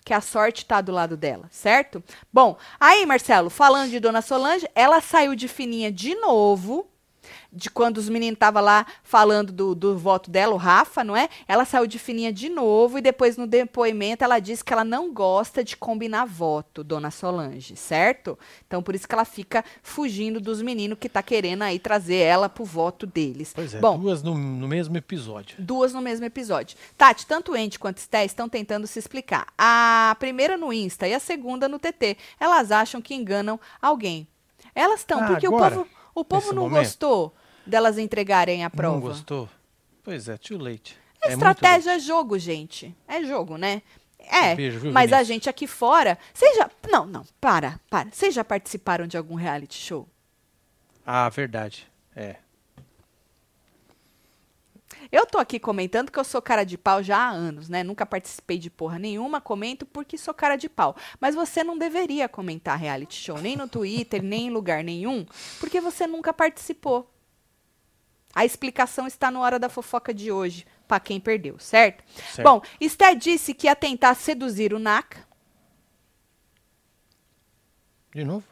Que 0.04 0.12
a 0.12 0.20
sorte 0.20 0.66
tá 0.66 0.82
do 0.82 0.92
lado 0.92 1.16
dela, 1.16 1.48
certo? 1.50 2.04
Bom, 2.30 2.58
aí, 2.78 3.06
Marcelo, 3.06 3.48
falando 3.48 3.88
de 3.88 3.98
Dona 3.98 4.20
Solange, 4.20 4.68
ela 4.74 5.00
saiu 5.00 5.34
de 5.34 5.48
fininha 5.48 5.90
de 5.90 6.14
novo 6.16 6.86
de 7.54 7.70
quando 7.70 7.98
os 7.98 8.08
meninos 8.08 8.34
estavam 8.34 8.62
lá 8.62 8.84
falando 9.02 9.52
do, 9.52 9.74
do 9.74 9.96
voto 9.96 10.30
dela, 10.30 10.52
o 10.54 10.56
Rafa, 10.56 11.04
não 11.04 11.16
é? 11.16 11.28
Ela 11.46 11.64
saiu 11.64 11.86
de 11.86 11.98
fininha 11.98 12.32
de 12.32 12.48
novo 12.48 12.98
e 12.98 13.00
depois 13.00 13.36
no 13.36 13.46
depoimento 13.46 14.24
ela 14.24 14.38
disse 14.40 14.64
que 14.64 14.72
ela 14.72 14.84
não 14.84 15.12
gosta 15.12 15.62
de 15.62 15.76
combinar 15.76 16.24
voto, 16.26 16.82
dona 16.82 17.10
Solange, 17.10 17.76
certo? 17.76 18.38
Então 18.66 18.82
por 18.82 18.94
isso 18.94 19.06
que 19.06 19.14
ela 19.14 19.24
fica 19.24 19.64
fugindo 19.82 20.40
dos 20.40 20.60
meninos 20.60 20.98
que 20.98 21.08
tá 21.08 21.22
querendo 21.22 21.62
aí 21.62 21.78
trazer 21.78 22.16
ela 22.16 22.48
pro 22.48 22.64
voto 22.64 23.06
deles. 23.06 23.52
Pois 23.54 23.74
é, 23.74 23.78
Bom, 23.78 23.98
duas 23.98 24.22
no, 24.22 24.34
no 24.36 24.66
mesmo 24.66 24.96
episódio. 24.96 25.56
Duas 25.58 25.92
no 25.92 26.00
mesmo 26.02 26.26
episódio. 26.26 26.76
Tati, 26.98 27.26
tanto 27.26 27.52
o 27.52 27.54
Andy 27.54 27.78
quanto 27.78 27.98
o 27.98 28.00
Sté 28.00 28.24
estão 28.24 28.48
tentando 28.48 28.86
se 28.86 28.98
explicar. 28.98 29.46
A 29.56 30.16
primeira 30.18 30.56
no 30.56 30.72
Insta 30.72 31.06
e 31.06 31.14
a 31.14 31.20
segunda 31.20 31.68
no 31.68 31.78
TT. 31.78 32.16
Elas 32.40 32.72
acham 32.72 33.00
que 33.00 33.14
enganam 33.14 33.60
alguém. 33.80 34.26
Elas 34.74 35.00
estão, 35.00 35.22
Ah, 35.22 35.26
porque 35.28 35.46
agora, 35.46 35.74
o 35.74 35.78
povo, 35.78 35.90
o 36.16 36.24
povo 36.24 36.52
não 36.52 36.62
momento? 36.64 36.84
gostou 36.84 37.32
delas 37.66 37.98
entregarem 37.98 38.64
a 38.64 38.70
prova. 38.70 38.94
Não 38.96 39.00
gostou? 39.00 39.48
Pois 40.02 40.28
é, 40.28 40.36
too 40.36 40.58
late. 40.58 40.98
É 41.22 41.26
É 41.26 41.36
muito 41.36 41.46
Estratégia 41.48 41.90
é 41.90 41.94
late. 41.94 42.06
jogo, 42.06 42.38
gente. 42.38 42.94
É 43.08 43.22
jogo, 43.24 43.56
né? 43.56 43.82
É, 44.18 44.54
Beijo, 44.54 44.80
viu, 44.80 44.92
mas 44.92 45.12
a 45.12 45.16
Vinícius? 45.16 45.28
gente 45.28 45.50
aqui 45.50 45.66
fora. 45.66 46.18
Vocês 46.32 46.56
já. 46.56 46.70
Não, 46.90 47.04
não, 47.06 47.24
para, 47.40 47.78
para. 47.90 48.08
Vocês 48.10 48.34
já 48.34 48.42
participaram 48.44 49.06
de 49.06 49.16
algum 49.16 49.34
reality 49.34 49.74
show? 49.74 50.08
Ah, 51.06 51.28
verdade. 51.28 51.86
É. 52.16 52.36
Eu 55.12 55.26
tô 55.26 55.38
aqui 55.38 55.58
comentando 55.58 56.10
que 56.10 56.18
eu 56.18 56.24
sou 56.24 56.40
cara 56.40 56.64
de 56.64 56.78
pau 56.78 57.02
já 57.02 57.18
há 57.18 57.28
anos, 57.30 57.68
né? 57.68 57.82
Nunca 57.82 58.06
participei 58.06 58.58
de 58.58 58.70
porra 58.70 58.98
nenhuma, 58.98 59.40
comento 59.40 59.84
porque 59.84 60.16
sou 60.16 60.32
cara 60.32 60.56
de 60.56 60.68
pau. 60.68 60.96
Mas 61.20 61.34
você 61.34 61.62
não 61.62 61.76
deveria 61.76 62.28
comentar 62.28 62.78
reality 62.78 63.14
show, 63.14 63.38
nem 63.38 63.56
no 63.56 63.68
Twitter, 63.68 64.22
nem 64.24 64.46
em 64.46 64.50
lugar 64.50 64.82
nenhum, 64.82 65.26
porque 65.60 65.80
você 65.80 66.06
nunca 66.06 66.32
participou. 66.32 67.10
A 68.34 68.44
explicação 68.44 69.06
está 69.06 69.30
no 69.30 69.40
Hora 69.40 69.58
da 69.58 69.68
Fofoca 69.68 70.12
de 70.12 70.32
hoje, 70.32 70.66
pra 70.88 70.98
quem 70.98 71.20
perdeu, 71.20 71.58
certo? 71.58 72.02
Certo. 72.32 72.42
Bom, 72.42 72.62
Esté 72.80 73.14
disse 73.14 73.54
que 73.54 73.66
ia 73.66 73.76
tentar 73.76 74.14
seduzir 74.14 74.74
o 74.74 74.78
Naka. 74.78 75.24
De 78.14 78.24
novo? 78.24 78.44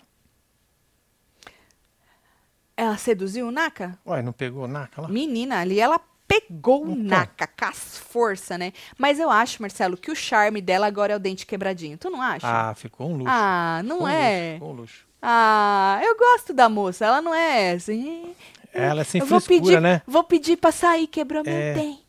Ela 2.76 2.96
seduziu 2.96 3.48
o 3.48 3.50
Naka? 3.50 3.98
Ué, 4.06 4.22
não 4.22 4.32
pegou 4.32 4.66
naca 4.66 5.02
lá? 5.02 5.08
Menina, 5.08 5.60
ali 5.60 5.78
ela 5.78 6.00
pegou 6.26 6.84
o. 6.84 6.96
Naka 6.96 7.46
com 7.46 7.64
as 7.66 7.98
forças, 7.98 8.58
né? 8.58 8.72
Mas 8.98 9.20
eu 9.20 9.30
acho, 9.30 9.60
Marcelo, 9.60 9.96
que 9.96 10.10
o 10.10 10.16
charme 10.16 10.60
dela 10.60 10.86
agora 10.86 11.12
é 11.12 11.16
o 11.16 11.20
dente 11.20 11.46
quebradinho. 11.46 11.98
Tu 11.98 12.08
não 12.10 12.20
acha? 12.20 12.46
Ah, 12.46 12.74
ficou 12.74 13.10
um 13.10 13.16
luxo. 13.18 13.30
Ah, 13.30 13.82
não 13.84 13.98
Ficou 13.98 14.08
um 14.08 14.10
é? 14.10 14.40
luxo, 14.40 14.54
ficou 14.54 14.70
um 14.70 14.72
luxo. 14.72 15.06
Ah, 15.20 16.00
eu 16.02 16.16
gosto 16.16 16.52
da 16.52 16.68
moça. 16.68 17.04
Ela 17.04 17.20
não 17.22 17.34
é 17.34 17.72
assim. 17.72 18.34
Ela 18.72 19.02
é 19.02 19.04
sem 19.04 19.20
eu 19.20 19.26
vou 19.26 19.40
frescura, 19.40 19.60
pedir, 19.76 19.80
né? 19.80 20.02
Vou 20.06 20.24
pedir 20.24 20.56
pra 20.56 20.72
sair, 20.72 21.06
quebrou 21.06 21.42
meu 21.44 21.52
É. 21.54 21.74
dente. 21.74 22.02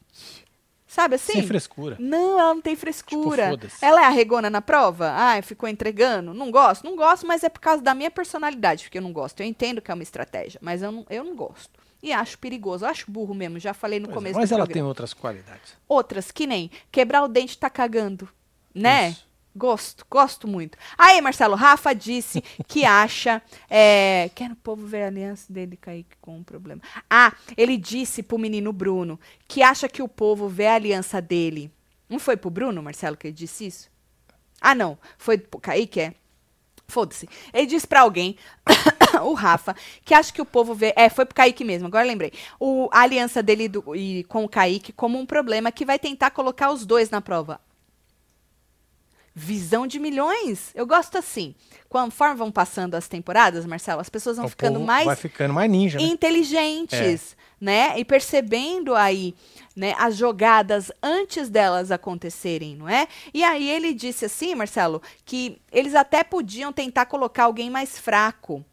Sabe 0.88 1.16
assim? 1.16 1.34
Sem 1.34 1.48
frescura. 1.48 1.98
Não, 2.00 2.40
ela 2.40 2.54
não 2.54 2.62
tem 2.62 2.76
frescura. 2.76 3.58
Tipo, 3.58 3.68
ela 3.82 4.02
é 4.04 4.06
arregona 4.06 4.48
na 4.48 4.62
prova? 4.62 5.12
Ah, 5.16 5.42
ficou 5.42 5.68
entregando? 5.68 6.36
Não 6.36 6.52
gosto? 6.52 6.84
Não 6.86 6.96
gosto, 6.96 7.26
mas 7.26 7.44
é 7.44 7.50
por 7.50 7.60
causa 7.62 7.82
da 7.82 7.96
minha 7.96 8.12
personalidade, 8.12 8.84
porque 8.84 9.00
eu 9.00 9.02
não 9.02 9.12
gosto. 9.12 9.40
Eu 9.40 9.48
entendo 9.48 9.82
que 9.82 9.90
é 9.90 9.94
uma 9.94 10.04
estratégia, 10.04 10.60
mas 10.62 10.84
eu 10.84 10.92
não, 10.92 11.06
eu 11.10 11.24
não 11.24 11.36
gosto. 11.36 11.72
E 12.02 12.14
acho 12.14 12.38
perigoso. 12.38 12.86
Eu 12.86 12.90
acho 12.90 13.10
burro 13.10 13.34
mesmo, 13.34 13.58
já 13.60 13.74
falei 13.74 14.00
no 14.00 14.06
Pois 14.06 14.14
é, 14.14 14.18
começo 14.20 14.40
Mas 14.40 14.50
do 14.50 14.54
ela 14.54 14.66
programa. 14.66 14.74
tem 14.74 14.84
outras 14.88 15.14
qualidades. 15.16 15.74
Outras, 15.88 16.30
que 16.32 16.46
nem 16.46 16.70
quebrar 16.92 17.24
o 17.24 17.28
dente 17.28 17.58
tá 17.58 17.72
cagando, 17.72 18.30
né? 18.76 19.10
Isso. 19.10 19.26
Gosto, 19.56 20.04
gosto 20.10 20.48
muito. 20.48 20.78
Aí, 20.98 21.22
Marcelo, 21.22 21.56
Rafa 21.56 21.94
disse 21.94 22.42
que 22.68 22.86
acha. 22.86 23.42
É, 23.70 24.30
quer 24.34 24.52
o 24.52 24.56
povo 24.56 24.86
ver 24.88 25.04
a 25.04 25.08
aliança 25.08 25.52
dele 25.54 25.78
cair 25.78 26.06
com 26.20 26.38
um 26.38 26.44
problema. 26.44 26.82
Ah, 27.10 27.34
ele 27.56 27.78
disse 27.78 28.24
pro 28.24 28.40
menino 28.40 28.74
Bruno 28.74 29.20
que 29.48 29.62
acha 29.62 29.88
que 29.88 30.02
o 30.02 30.08
povo 30.08 30.50
vê 30.50 30.68
a 30.68 30.76
aliança 30.76 31.22
dele. 31.22 31.72
Não 32.10 32.20
foi 32.20 32.36
pro 32.36 32.50
Bruno, 32.50 32.82
Marcelo, 32.82 33.16
que 33.16 33.28
ele 33.28 33.34
disse 33.34 33.68
isso? 33.68 33.92
Ah, 34.60 34.74
não. 34.74 34.98
Foi 35.18 35.38
pro 35.38 35.60
Kaique, 35.60 36.00
é? 36.00 36.16
Foda-se. 36.88 37.30
Ele 37.54 37.66
disse 37.66 37.88
pra 37.88 38.02
alguém, 38.02 38.36
o 39.24 39.34
Rafa, 39.34 39.76
que 40.04 40.14
acha 40.14 40.34
que 40.34 40.42
o 40.42 40.46
povo 40.46 40.74
vê. 40.74 40.94
É, 40.96 41.10
foi 41.10 41.26
pro 41.26 41.36
Kaique 41.36 41.64
mesmo, 41.64 41.88
agora 41.88 42.06
lembrei. 42.06 42.32
O, 42.60 42.90
a 42.92 43.02
aliança 43.02 43.42
dele 43.42 43.68
do, 43.68 43.96
e, 43.96 44.24
com 44.26 44.44
o 44.44 44.50
Kaique 44.50 44.92
como 44.92 45.18
um 45.20 45.26
problema 45.26 45.72
que 45.72 45.86
vai 45.86 46.00
tentar 46.00 46.32
colocar 46.32 46.72
os 46.72 46.86
dois 46.86 47.10
na 47.10 47.22
prova. 47.22 47.60
Visão 49.36 49.88
de 49.88 50.00
milhões. 50.00 50.72
Eu 50.76 50.86
gosto 50.86 51.18
assim. 51.18 51.56
Conforme 51.90 52.36
vão 52.36 52.52
passando 52.52 52.96
as 52.96 53.08
temporadas, 53.08 53.66
Marcelo, 53.66 54.02
as 54.02 54.10
pessoas 54.10 54.38
vão 54.38 54.46
O 54.46 54.50
ficando 54.50 54.80
mais 54.80 55.06
Vai 55.06 55.16
ficando 55.16 55.54
mais 55.54 55.70
ninja, 55.70 55.98
né? 56.00 56.06
inteligentes, 56.06 57.36
né? 57.60 58.00
E 58.00 58.06
percebendo 58.06 58.94
aí, 58.96 59.34
né, 59.76 59.96
as 59.98 60.16
jogadas 60.16 60.92
antes 61.02 61.50
delas 61.50 61.92
acontecerem, 61.92 62.76
não 62.76 62.88
é? 62.88 63.08
E 63.34 63.44
aí 63.44 63.70
ele 63.70 63.94
disse 63.94 64.26
assim, 64.26 64.54
Marcelo, 64.54 65.02
que 65.26 65.60
eles 65.72 65.96
até 65.96 66.24
podiam 66.24 66.72
tentar 66.72 67.06
colocar 67.06 67.46
alguém 67.46 67.70
mais 67.70 67.98
fraco 67.98 68.64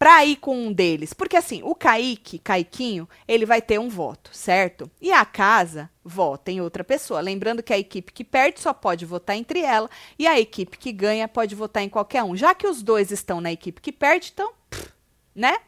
pra 0.00 0.24
ir 0.24 0.36
com 0.36 0.56
um 0.56 0.72
deles. 0.72 1.12
Porque 1.12 1.36
assim, 1.36 1.60
o 1.62 1.74
Kaique, 1.74 2.38
Caiquinho, 2.38 3.06
ele 3.28 3.44
vai 3.44 3.60
ter 3.60 3.78
um 3.78 3.90
voto, 3.90 4.30
certo? 4.32 4.90
E 4.98 5.12
a 5.12 5.26
casa 5.26 5.90
vota 6.02 6.50
em 6.50 6.58
outra 6.58 6.82
pessoa. 6.82 7.20
Lembrando 7.20 7.62
que 7.62 7.74
a 7.74 7.78
equipe 7.78 8.10
que 8.10 8.24
perde 8.24 8.60
só 8.60 8.72
pode 8.72 9.04
votar 9.04 9.36
entre 9.36 9.60
ela 9.60 9.90
e 10.18 10.26
a 10.26 10.40
equipe 10.40 10.78
que 10.78 10.90
ganha 10.90 11.28
pode 11.28 11.54
votar 11.54 11.82
em 11.82 11.88
qualquer 11.90 12.22
um. 12.22 12.34
Já 12.34 12.54
que 12.54 12.66
os 12.66 12.82
dois 12.82 13.10
estão 13.10 13.42
na 13.42 13.52
equipe 13.52 13.82
que 13.82 13.92
perde, 13.92 14.30
então, 14.32 14.54
pff, 14.70 14.88
né? 15.34 15.58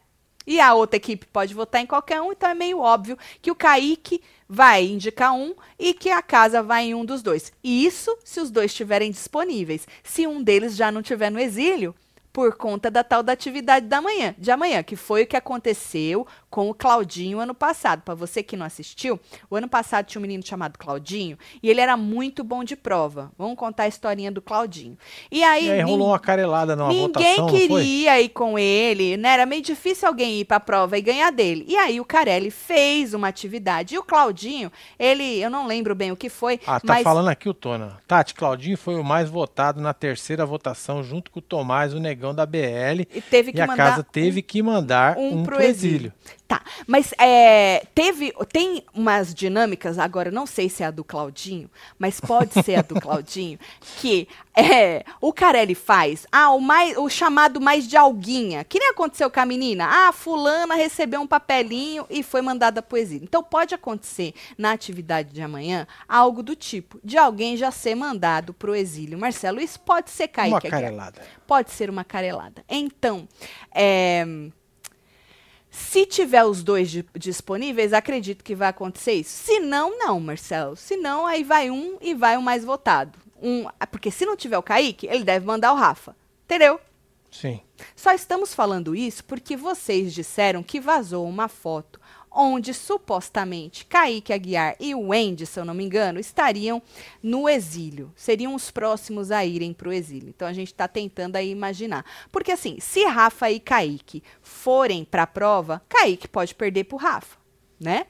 E 0.46 0.58
a 0.58 0.72
outra 0.72 0.96
equipe 0.96 1.26
pode 1.26 1.52
votar 1.52 1.82
em 1.82 1.86
qualquer 1.86 2.20
um, 2.22 2.32
então 2.32 2.48
é 2.48 2.54
meio 2.54 2.78
óbvio 2.78 3.18
que 3.40 3.50
o 3.50 3.54
Kaique 3.54 4.22
vai 4.48 4.86
indicar 4.86 5.34
um 5.34 5.54
e 5.78 5.92
que 5.92 6.10
a 6.10 6.22
casa 6.22 6.62
vai 6.62 6.86
em 6.86 6.94
um 6.94 7.04
dos 7.04 7.22
dois. 7.22 7.52
Isso 7.62 8.16
se 8.24 8.40
os 8.40 8.50
dois 8.50 8.70
estiverem 8.70 9.10
disponíveis. 9.10 9.86
Se 10.02 10.26
um 10.26 10.42
deles 10.42 10.74
já 10.74 10.90
não 10.90 11.02
estiver 11.02 11.30
no 11.30 11.38
exílio, 11.38 11.94
por 12.32 12.56
conta 12.56 12.90
da 12.90 13.04
tal 13.04 13.22
da 13.22 13.32
atividade 13.32 13.86
da 13.86 14.00
manhã, 14.00 14.34
de 14.38 14.50
amanhã, 14.50 14.82
que 14.82 14.96
foi 14.96 15.22
o 15.22 15.26
que 15.26 15.36
aconteceu 15.36 16.26
com 16.48 16.70
o 16.70 16.74
Claudinho 16.74 17.38
ano 17.38 17.54
passado. 17.54 18.02
Para 18.02 18.14
você 18.14 18.42
que 18.42 18.56
não 18.56 18.64
assistiu, 18.64 19.20
o 19.50 19.56
ano 19.56 19.68
passado 19.68 20.06
tinha 20.06 20.18
um 20.18 20.22
menino 20.22 20.44
chamado 20.46 20.78
Claudinho 20.78 21.38
e 21.62 21.68
ele 21.68 21.80
era 21.80 21.96
muito 21.96 22.42
bom 22.42 22.64
de 22.64 22.74
prova. 22.76 23.30
Vamos 23.36 23.56
contar 23.56 23.84
a 23.84 23.88
historinha 23.88 24.30
do 24.30 24.40
Claudinho. 24.40 24.96
E 25.30 25.42
aí, 25.42 25.66
E 25.66 25.70
aí 25.72 25.80
rolou 25.82 26.08
uma 26.08 26.18
carelada 26.18 26.74
numa 26.74 26.88
Ninguém 26.88 27.36
votação, 27.36 27.46
queria 27.48 28.20
ir 28.20 28.30
com 28.30 28.58
ele, 28.58 29.16
né? 29.16 29.30
Era 29.30 29.46
meio 29.46 29.62
difícil 29.62 30.08
alguém 30.08 30.40
ir 30.40 30.44
pra 30.44 30.60
prova 30.60 30.96
e 30.96 31.02
ganhar 31.02 31.30
dele. 31.30 31.64
E 31.68 31.76
aí 31.76 32.00
o 32.00 32.04
Carelli 32.04 32.50
fez 32.50 33.12
uma 33.12 33.28
atividade. 33.28 33.94
E 33.94 33.98
o 33.98 34.02
Claudinho, 34.02 34.72
ele, 34.98 35.38
eu 35.40 35.50
não 35.50 35.66
lembro 35.66 35.94
bem 35.94 36.12
o 36.12 36.16
que 36.16 36.28
foi, 36.28 36.58
Ah, 36.66 36.80
tá 36.80 36.86
mas 36.86 37.02
falando 37.02 37.28
aqui 37.28 37.48
o 37.48 37.54
Tona. 37.54 37.98
Tati, 38.06 38.34
Claudinho 38.34 38.76
foi 38.78 38.94
o 38.94 39.04
mais 39.04 39.28
votado 39.28 39.80
na 39.80 39.92
terceira 39.92 40.46
votação, 40.46 41.02
junto 41.02 41.30
com 41.30 41.38
o 41.38 41.42
Tomás, 41.42 41.92
o 41.94 42.00
negão 42.00 42.21
da 42.32 42.46
BL. 42.46 43.00
e 43.12 43.20
teve 43.20 43.52
que 43.52 43.58
E 43.58 43.60
a 43.60 43.66
casa 43.76 44.04
teve 44.04 44.40
que 44.42 44.62
mandar 44.62 45.16
um 45.16 45.38
um, 45.38 45.42
pro 45.42 45.56
pro 45.56 45.64
exílio. 45.64 45.96
exílio. 45.96 46.12
Tá, 46.52 46.62
mas 46.86 47.14
é, 47.18 47.86
teve, 47.94 48.30
tem 48.52 48.84
umas 48.92 49.32
dinâmicas, 49.32 49.98
agora 49.98 50.30
não 50.30 50.44
sei 50.44 50.68
se 50.68 50.82
é 50.82 50.86
a 50.86 50.90
do 50.90 51.02
Claudinho, 51.02 51.70
mas 51.98 52.20
pode 52.20 52.62
ser 52.62 52.74
a 52.74 52.82
do 52.82 52.96
Claudinho, 53.00 53.58
que 53.80 54.28
é, 54.54 55.02
o 55.18 55.32
Carelli 55.32 55.74
faz 55.74 56.26
ah, 56.30 56.50
o, 56.50 56.60
mais, 56.60 56.94
o 56.98 57.08
chamado 57.08 57.58
mais 57.58 57.88
de 57.88 57.96
alguinha, 57.96 58.64
que 58.64 58.78
nem 58.78 58.90
aconteceu 58.90 59.30
com 59.30 59.40
a 59.40 59.46
menina, 59.46 59.88
ah, 59.90 60.12
fulana 60.12 60.74
recebeu 60.74 61.22
um 61.22 61.26
papelinho 61.26 62.04
e 62.10 62.22
foi 62.22 62.42
mandada 62.42 62.82
pro 62.82 62.98
exílio. 62.98 63.24
Então 63.24 63.42
pode 63.42 63.74
acontecer 63.74 64.34
na 64.58 64.72
atividade 64.72 65.32
de 65.32 65.40
amanhã 65.40 65.86
algo 66.06 66.42
do 66.42 66.54
tipo, 66.54 67.00
de 67.02 67.16
alguém 67.16 67.56
já 67.56 67.70
ser 67.70 67.94
mandado 67.94 68.52
pro 68.52 68.74
exílio. 68.74 69.18
Marcelo, 69.18 69.58
isso 69.58 69.80
pode 69.80 70.10
ser 70.10 70.28
Kaique 70.28 70.52
Uma 70.52 70.60
carelada. 70.60 71.22
Pode 71.46 71.70
ser 71.70 71.88
uma 71.88 72.04
carelada. 72.04 72.62
Então, 72.68 73.26
é, 73.74 74.26
se 75.74 76.04
tiver 76.04 76.44
os 76.44 76.62
dois 76.62 76.90
di- 76.90 77.06
disponíveis, 77.16 77.94
acredito 77.94 78.44
que 78.44 78.54
vai 78.54 78.68
acontecer 78.68 79.14
isso. 79.14 79.30
Se 79.30 79.58
não, 79.58 79.98
não, 79.98 80.20
Marcelo. 80.20 80.76
Se 80.76 80.98
não, 80.98 81.26
aí 81.26 81.42
vai 81.42 81.70
um 81.70 81.96
e 81.98 82.12
vai 82.12 82.36
o 82.36 82.42
mais 82.42 82.62
votado. 82.62 83.18
Um, 83.42 83.66
ah, 83.80 83.86
porque 83.86 84.10
se 84.10 84.26
não 84.26 84.36
tiver 84.36 84.58
o 84.58 84.62
Kaique, 84.62 85.06
ele 85.06 85.24
deve 85.24 85.46
mandar 85.46 85.72
o 85.72 85.76
Rafa. 85.76 86.14
Entendeu? 86.44 86.78
Sim. 87.30 87.62
Só 87.96 88.12
estamos 88.12 88.54
falando 88.54 88.94
isso 88.94 89.24
porque 89.24 89.56
vocês 89.56 90.12
disseram 90.12 90.62
que 90.62 90.78
vazou 90.78 91.26
uma 91.26 91.48
foto 91.48 91.98
onde 92.34 92.72
supostamente 92.72 93.84
Kaique 93.84 94.32
Aguiar 94.32 94.76
e 94.80 94.94
o 94.94 95.08
Wendy, 95.08 95.46
se 95.46 95.58
eu 95.60 95.64
não 95.64 95.74
me 95.74 95.84
engano, 95.84 96.18
estariam 96.18 96.82
no 97.22 97.48
exílio. 97.48 98.12
Seriam 98.16 98.54
os 98.54 98.70
próximos 98.70 99.30
a 99.30 99.44
irem 99.44 99.72
para 99.72 99.88
o 99.88 99.92
exílio. 99.92 100.28
Então 100.28 100.48
a 100.48 100.52
gente 100.52 100.68
está 100.68 100.88
tentando 100.88 101.36
aí 101.36 101.50
imaginar. 101.50 102.04
Porque 102.30 102.52
assim, 102.52 102.78
se 102.80 103.04
Rafa 103.04 103.50
e 103.50 103.60
Kaique 103.60 104.22
forem 104.40 105.04
para 105.04 105.24
a 105.24 105.26
prova, 105.26 105.82
Kaique 105.88 106.28
pode 106.28 106.54
perder 106.54 106.84
para 106.84 106.96
o 106.96 106.98
Rafa, 106.98 107.36
né? 107.78 108.06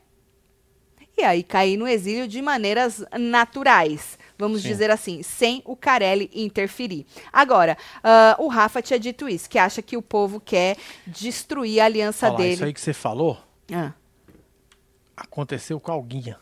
E 1.16 1.22
aí 1.22 1.42
cair 1.42 1.76
no 1.76 1.86
exílio 1.86 2.26
de 2.26 2.40
maneiras 2.40 3.04
naturais. 3.18 4.18
Vamos 4.38 4.62
Sim. 4.62 4.68
dizer 4.68 4.90
assim, 4.90 5.22
sem 5.22 5.62
o 5.66 5.76
Carelli 5.76 6.30
interferir. 6.34 7.06
Agora, 7.32 7.76
ah, 8.02 8.34
o 8.38 8.48
Rafa 8.48 8.80
tinha 8.80 8.98
dito 8.98 9.28
isso, 9.28 9.48
que 9.48 9.58
acha 9.58 9.82
que 9.82 9.96
o 9.96 10.02
povo 10.02 10.40
quer 10.40 10.76
destruir 11.06 11.80
a 11.80 11.84
aliança 11.84 12.26
Falar, 12.26 12.38
dele. 12.38 12.54
Isso 12.54 12.64
aí 12.64 12.72
que 12.72 12.80
você 12.80 12.94
falou, 12.94 13.38
Ah. 13.72 13.92
Aconteceu 15.16 15.78
com 15.80 15.92
alguinha. 15.92 16.38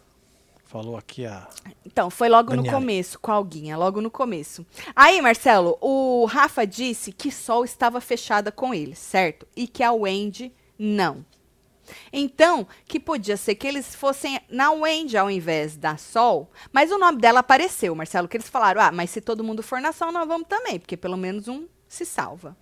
Falou 0.70 0.96
aqui 0.96 1.26
a. 1.26 1.48
Então, 1.84 2.08
foi 2.10 2.28
logo 2.28 2.54
no 2.54 2.64
começo, 2.64 3.18
com 3.18 3.32
a 3.32 3.34
Alguinha, 3.34 3.76
logo 3.76 4.00
no 4.00 4.08
começo. 4.08 4.64
Aí, 4.94 5.20
Marcelo, 5.20 5.76
o 5.80 6.24
Rafa 6.26 6.64
disse 6.64 7.10
que 7.10 7.32
Sol 7.32 7.64
estava 7.64 8.00
fechada 8.00 8.52
com 8.52 8.72
ele, 8.72 8.94
certo? 8.94 9.48
E 9.56 9.66
que 9.66 9.82
a 9.82 9.90
Wendy 9.90 10.54
não. 10.78 11.24
Então, 12.12 12.68
que 12.86 13.00
podia 13.00 13.36
ser 13.36 13.56
que 13.56 13.66
eles 13.66 13.96
fossem 13.96 14.40
na 14.48 14.70
Wendy 14.70 15.16
ao 15.16 15.28
invés 15.28 15.76
da 15.76 15.96
Sol, 15.96 16.48
mas 16.72 16.92
o 16.92 16.98
nome 16.98 17.20
dela 17.20 17.40
apareceu, 17.40 17.92
Marcelo, 17.96 18.28
que 18.28 18.36
eles 18.36 18.48
falaram, 18.48 18.80
ah, 18.80 18.92
mas 18.92 19.10
se 19.10 19.20
todo 19.20 19.42
mundo 19.42 19.64
for 19.64 19.80
na 19.80 19.92
Sol, 19.92 20.12
nós 20.12 20.28
vamos 20.28 20.46
também, 20.46 20.78
porque 20.78 20.96
pelo 20.96 21.16
menos 21.16 21.48
um 21.48 21.66
se 21.88 22.04
salva. 22.04 22.56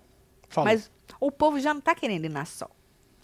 Falou. 0.48 0.72
Mas 0.72 0.90
o 1.20 1.30
povo 1.30 1.60
já 1.60 1.74
não 1.74 1.80
tá 1.82 1.94
querendo 1.94 2.24
ir 2.24 2.30
na 2.30 2.46
Sol. 2.46 2.70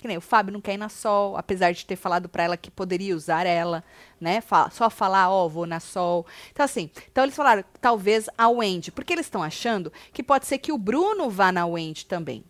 Que 0.05 0.09
nem 0.09 0.19
o 0.19 0.21
Fábio 0.21 0.53
não 0.53 0.61
quer 0.61 0.75
ir 0.75 0.77
na 0.77 0.91
Sol, 0.91 1.35
apesar 1.35 1.73
de 1.73 1.87
ter 1.87 1.97
falado 1.97 2.29
pra 2.29 2.43
ela 2.43 2.59
que 2.59 2.71
poderia 2.71 3.17
usar 3.17 3.47
ela, 3.47 3.83
né? 4.21 4.43
Fa- 4.43 4.69
Só 4.69 4.91
falar, 4.91 5.31
ó, 5.31 5.49
vou 5.49 5.65
na 5.65 5.81
Sol. 5.81 6.27
Então, 6.53 6.63
assim, 6.63 6.91
então 7.11 7.25
eles 7.25 7.35
falaram, 7.35 7.65
talvez 7.81 8.29
a 8.37 8.47
Wendy, 8.51 8.93
porque 8.93 9.15
eles 9.15 9.25
estão 9.25 9.43
achando 9.43 9.91
que 10.13 10.23
pode 10.23 10.45
ser 10.45 10.59
que 10.59 10.71
o 10.71 10.77
Bruno 10.77 11.31
vá 11.31 11.51
na 11.51 11.65
Wendy 11.65 12.05
também. 12.05 12.45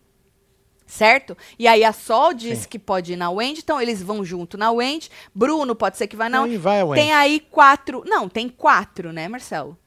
Certo? 0.85 1.37
E 1.57 1.65
aí 1.65 1.85
a 1.85 1.93
Sol 1.93 2.33
disse 2.33 2.63
Sim. 2.63 2.67
que 2.71 2.77
pode 2.77 3.13
ir 3.13 3.15
na 3.15 3.29
Wendy, 3.29 3.61
então 3.63 3.79
eles 3.81 4.03
vão 4.03 4.25
junto 4.25 4.57
na 4.57 4.69
Wendy. 4.69 5.09
Bruno 5.33 5.73
pode 5.73 5.95
ser 5.95 6.07
que 6.07 6.17
vá 6.17 6.27
na 6.27 6.43
Aí 6.43 6.57
vai 6.57 6.81
a 6.81 6.85
Wendy. 6.85 7.01
Tem 7.01 7.13
aí 7.13 7.39
quatro. 7.39 8.03
Não, 8.05 8.27
tem 8.27 8.49
quatro, 8.49 9.13
né, 9.13 9.29
Marcelo? 9.29 9.77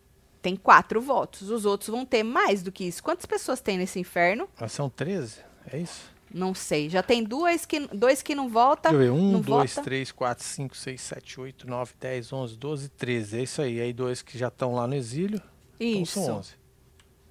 Tem 0.40 0.56
quatro 0.56 1.02
votos. 1.02 1.50
Os 1.50 1.66
outros 1.66 1.90
vão 1.90 2.06
ter 2.06 2.22
mais 2.22 2.62
do 2.62 2.72
que 2.72 2.84
isso. 2.84 3.02
Quantas 3.02 3.26
pessoas 3.26 3.60
tem 3.60 3.76
nesse 3.76 4.00
inferno? 4.00 4.48
Mas 4.58 4.72
são 4.72 4.88
13? 4.88 5.40
É 5.70 5.76
isso? 5.76 6.16
Não 6.32 6.54
sei. 6.54 6.88
Já 6.88 7.02
tem 7.02 7.24
duas 7.24 7.64
que, 7.64 7.80
dois 7.88 8.22
que 8.22 8.34
não 8.34 8.48
votam. 8.48 8.92
Deixa 8.92 9.06
eu 9.06 9.14
ver. 9.14 9.20
1, 9.20 9.32
não 9.32 9.40
2, 9.40 9.74
vota. 9.74 9.82
3, 9.84 10.12
4, 10.12 10.44
5, 10.44 10.76
6, 10.76 11.00
7, 11.00 11.40
8, 11.40 11.66
9, 11.66 11.92
10, 11.98 12.32
11, 12.32 12.56
12, 12.56 12.88
13. 12.90 13.38
É 13.38 13.42
isso 13.42 13.62
aí. 13.62 13.80
Aí 13.80 13.92
dois 13.92 14.22
que 14.22 14.36
já 14.36 14.48
estão 14.48 14.74
lá 14.74 14.86
no 14.86 14.94
exílio. 14.94 15.40
Então 15.80 16.02
Isso. 16.02 16.24
são 16.24 16.38
11. 16.38 16.58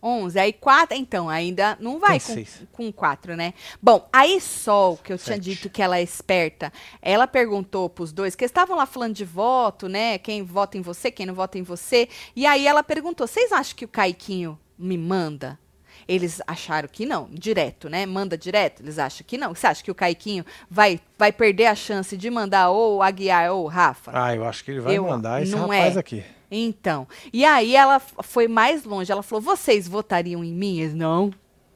11. 0.02 0.40
Aí 0.40 0.54
quatro. 0.54 0.96
Então, 0.98 1.30
ainda 1.30 1.78
não 1.80 2.00
vai 2.00 2.20
com, 2.20 2.34
seis. 2.34 2.64
com 2.72 2.92
quatro, 2.92 3.36
né? 3.36 3.54
Bom, 3.82 4.08
aí 4.12 4.40
Sol, 4.40 4.98
que 4.98 5.12
eu 5.12 5.18
tinha 5.18 5.36
Sete. 5.36 5.44
dito 5.44 5.70
que 5.70 5.82
ela 5.82 5.98
é 5.98 6.04
esperta, 6.04 6.72
ela 7.02 7.28
perguntou 7.28 7.90
pros 7.90 8.12
dois, 8.12 8.36
que 8.36 8.46
estavam 8.46 8.78
lá 8.78 8.86
falando 8.86 9.16
de 9.16 9.26
voto, 9.26 9.88
né? 9.88 10.18
Quem 10.18 10.44
vota 10.44 10.78
em 10.78 10.82
você, 10.82 11.12
quem 11.12 11.26
não 11.26 11.34
vota 11.34 11.58
em 11.58 11.64
você. 11.64 12.08
E 12.36 12.46
aí 12.46 12.68
ela 12.68 12.84
perguntou: 12.84 13.28
vocês 13.28 13.52
acham 13.52 13.76
que 13.76 13.86
o 13.86 13.90
Caiquinho 13.90 14.58
me 14.78 14.98
manda? 14.98 15.60
Eles 16.08 16.42
acharam 16.48 16.88
que 16.92 17.06
não, 17.06 17.28
direto, 17.32 17.90
né? 17.90 18.06
Manda 18.06 18.38
direto, 18.38 18.82
eles 18.82 18.98
acham 18.98 19.26
que 19.28 19.38
não. 19.38 19.54
Você 19.54 19.68
acha 19.68 19.84
que 19.84 19.92
o 19.92 19.96
Caiquinho 19.96 20.46
vai, 20.70 21.02
vai 21.18 21.32
perder 21.34 21.66
a 21.66 21.76
chance 21.76 22.16
de 22.16 22.30
mandar 22.30 22.70
ou 22.70 22.98
o 22.98 23.04
Aguiar 23.04 23.52
ou 23.52 23.66
o 23.66 23.68
Rafa? 23.68 24.12
Ah, 24.14 24.34
eu 24.36 24.46
acho 24.46 24.64
que 24.64 24.72
ele 24.72 24.80
vai 24.80 24.98
Eu- 24.98 25.04
mandar 25.06 25.42
esse 25.44 25.52
não 25.52 25.62
rapaz 25.68 25.98
é. 25.98 26.00
aqui. 26.00 26.24
Então, 26.50 27.06
e 27.34 27.44
aí 27.44 27.76
ela 27.76 28.00
foi 28.00 28.48
mais 28.48 28.86
longe. 28.86 29.12
Ela 29.12 29.22
falou: 29.22 29.42
vocês 29.42 29.86
votariam 29.86 30.42
em 30.46 30.54
mim? 30.54 30.80
Eles, 30.80 30.94
não, 30.96 31.30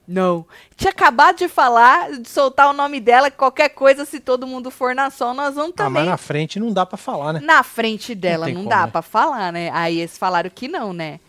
não. 0.07 0.45
Tinha 0.77 0.91
acabado 0.91 1.39
de 1.39 1.49
falar, 1.49 2.09
de 2.13 2.29
soltar 2.29 2.69
o 2.69 2.73
nome 2.73 3.01
dela, 3.01 3.29
que 3.29 3.35
qualquer 3.35 3.67
coisa, 3.67 4.05
se 4.05 4.21
todo 4.21 4.47
mundo 4.47 4.71
for 4.71 4.95
na 4.95 5.09
sol, 5.09 5.33
nós 5.33 5.55
vamos 5.55 5.73
Ah, 5.77 5.89
mas 5.89 5.93
também. 5.93 6.05
na 6.05 6.15
frente 6.15 6.57
não 6.57 6.71
dá 6.71 6.85
pra 6.85 6.97
falar, 6.97 7.33
né? 7.33 7.41
na 7.43 7.61
frente 7.63 8.15
dela, 8.15 8.45
tem 8.45 8.53
não, 8.55 8.61
como, 8.61 8.69
dá 8.69 8.85
né? 8.85 8.91
pra 8.93 9.01
falar, 9.01 9.51
né? 9.51 9.69
Aí 9.73 9.99
eles 9.99 10.17
falaram 10.17 10.49
que 10.49 10.69
não, 10.69 10.93
né? 10.93 11.19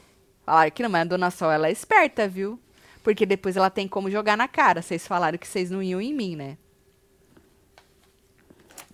Falaram 0.47 0.71
que 0.71 0.83
não, 0.85 0.91
mas 0.91 1.01
a 1.03 1.05
Dona 1.05 1.31
Sol, 1.33 1.51
ela 1.51 1.67
é 1.67 1.73
esperta, 1.73 2.29
viu? 2.29 2.61
Porque 3.03 3.27
depois 3.27 3.57
ela 3.57 3.71
tem 3.71 3.89
como 3.89 4.11
jogar 4.11 4.37
na 4.37 4.49
cara. 4.49 4.83
Vocês 4.83 5.07
falaram 5.07 5.39
que 5.39 5.49
vocês 5.49 5.71
não 5.71 5.83
iam 5.83 6.01
em 6.01 6.15
mim, 6.15 6.37
né? 6.37 6.57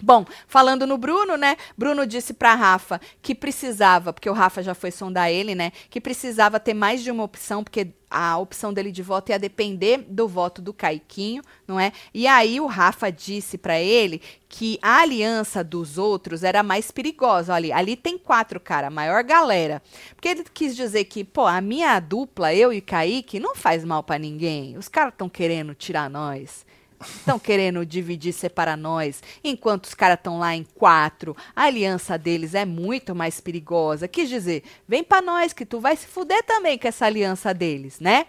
Bom, 0.00 0.24
falando 0.46 0.86
no 0.86 0.96
Bruno, 0.96 1.36
né? 1.36 1.56
Bruno 1.76 2.06
disse 2.06 2.32
para 2.32 2.54
Rafa 2.54 3.00
que 3.20 3.34
precisava, 3.34 4.12
porque 4.12 4.30
o 4.30 4.32
Rafa 4.32 4.62
já 4.62 4.74
foi 4.74 4.90
sondar 4.90 5.30
ele, 5.30 5.54
né? 5.54 5.72
Que 5.90 6.00
precisava 6.00 6.60
ter 6.60 6.74
mais 6.74 7.02
de 7.02 7.10
uma 7.10 7.24
opção, 7.24 7.64
porque 7.64 7.88
a 8.10 8.38
opção 8.38 8.72
dele 8.72 8.90
de 8.90 9.02
voto 9.02 9.30
ia 9.30 9.38
depender 9.38 9.98
do 10.08 10.26
voto 10.26 10.62
do 10.62 10.72
Caiquinho, 10.72 11.42
não 11.66 11.78
é? 11.78 11.92
E 12.14 12.26
aí 12.26 12.60
o 12.60 12.66
Rafa 12.66 13.10
disse 13.10 13.58
para 13.58 13.78
ele 13.78 14.22
que 14.48 14.78
a 14.80 15.02
aliança 15.02 15.62
dos 15.62 15.98
outros 15.98 16.42
era 16.42 16.62
mais 16.62 16.90
perigosa. 16.90 17.52
Olha, 17.52 17.76
ali 17.76 17.96
tem 17.96 18.16
quatro, 18.16 18.58
cara, 18.60 18.88
maior 18.88 19.22
galera. 19.24 19.82
Porque 20.14 20.28
ele 20.28 20.44
quis 20.44 20.74
dizer 20.74 21.04
que, 21.04 21.24
pô, 21.24 21.46
a 21.46 21.60
minha 21.60 21.98
dupla, 22.00 22.54
eu 22.54 22.72
e 22.72 22.80
Kaique, 22.80 23.40
não 23.40 23.54
faz 23.54 23.84
mal 23.84 24.02
para 24.02 24.18
ninguém. 24.18 24.78
Os 24.78 24.88
caras 24.88 25.12
estão 25.12 25.28
querendo 25.28 25.74
tirar 25.74 26.08
nós. 26.08 26.64
Estão 27.00 27.38
querendo 27.38 27.86
dividir, 27.86 28.32
separar 28.32 28.76
nós, 28.76 29.22
enquanto 29.42 29.84
os 29.84 29.94
caras 29.94 30.18
estão 30.18 30.38
lá 30.38 30.54
em 30.54 30.64
quatro. 30.64 31.36
A 31.54 31.64
aliança 31.64 32.18
deles 32.18 32.54
é 32.54 32.64
muito 32.64 33.14
mais 33.14 33.40
perigosa. 33.40 34.08
Quis 34.08 34.28
dizer, 34.28 34.64
vem 34.86 35.04
para 35.04 35.22
nós 35.22 35.52
que 35.52 35.64
tu 35.64 35.80
vai 35.80 35.96
se 35.96 36.06
fuder 36.06 36.42
também 36.44 36.76
com 36.76 36.88
essa 36.88 37.06
aliança 37.06 37.54
deles, 37.54 38.00
né? 38.00 38.26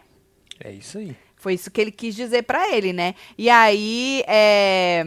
É 0.60 0.72
isso 0.72 0.98
aí. 0.98 1.16
Foi 1.36 1.54
isso 1.54 1.72
que 1.72 1.80
ele 1.80 1.92
quis 1.92 2.16
dizer 2.16 2.44
para 2.44 2.76
ele, 2.76 2.92
né? 2.92 3.16
E 3.38 3.50
aí, 3.50 4.24
é, 4.28 5.04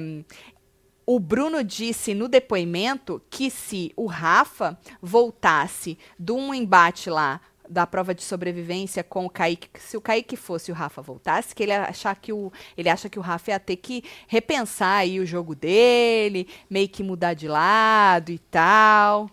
o 1.04 1.20
Bruno 1.20 1.62
disse 1.62 2.14
no 2.14 2.28
depoimento 2.28 3.20
que 3.28 3.50
se 3.50 3.92
o 3.96 4.06
Rafa 4.06 4.78
voltasse 5.00 5.98
de 6.18 6.32
um 6.32 6.54
embate 6.54 7.10
lá 7.10 7.40
da 7.72 7.86
prova 7.86 8.14
de 8.14 8.22
sobrevivência 8.22 9.02
com 9.02 9.24
o 9.26 9.30
Kaique, 9.30 9.68
se 9.80 9.96
o 9.96 10.00
Kaique 10.00 10.36
fosse 10.36 10.70
o 10.70 10.74
Rafa 10.74 11.00
voltasse, 11.00 11.54
que 11.54 11.62
ele 11.62 11.72
achar 11.72 12.14
que 12.14 12.32
o 12.32 12.52
ele 12.76 12.88
acha 12.88 13.08
que 13.08 13.18
o 13.18 13.22
Rafa 13.22 13.52
ia 13.52 13.58
ter 13.58 13.76
que 13.76 14.04
repensar 14.28 14.98
aí 14.98 15.18
o 15.18 15.26
jogo 15.26 15.54
dele, 15.54 16.46
meio 16.68 16.88
que 16.88 17.02
mudar 17.02 17.34
de 17.34 17.48
lado 17.48 18.30
e 18.30 18.38
tal. 18.38 19.30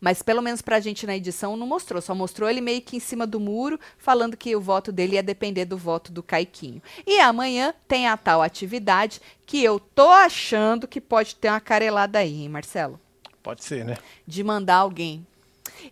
Mas 0.00 0.22
pelo 0.22 0.40
menos 0.40 0.62
pra 0.62 0.80
gente 0.80 1.06
na 1.06 1.16
edição 1.16 1.56
não 1.56 1.66
mostrou, 1.66 2.00
só 2.00 2.14
mostrou 2.14 2.48
ele 2.48 2.60
meio 2.60 2.80
que 2.80 2.96
em 2.96 3.00
cima 3.00 3.26
do 3.26 3.38
muro, 3.38 3.78
falando 3.98 4.36
que 4.36 4.56
o 4.56 4.60
voto 4.60 4.90
dele 4.90 5.14
ia 5.14 5.22
depender 5.22 5.66
do 5.66 5.76
voto 5.76 6.10
do 6.10 6.22
Caiquinho. 6.22 6.82
E 7.06 7.20
amanhã 7.20 7.74
tem 7.86 8.08
a 8.08 8.16
tal 8.16 8.40
atividade 8.40 9.20
que 9.44 9.62
eu 9.62 9.78
tô 9.78 10.08
achando 10.08 10.88
que 10.88 11.00
pode 11.00 11.36
ter 11.36 11.48
uma 11.48 11.60
carelada 11.60 12.18
aí, 12.18 12.42
hein, 12.42 12.48
Marcelo? 12.48 12.98
Pode 13.42 13.62
ser, 13.62 13.84
né? 13.84 13.98
De 14.26 14.42
mandar 14.42 14.76
alguém 14.76 15.26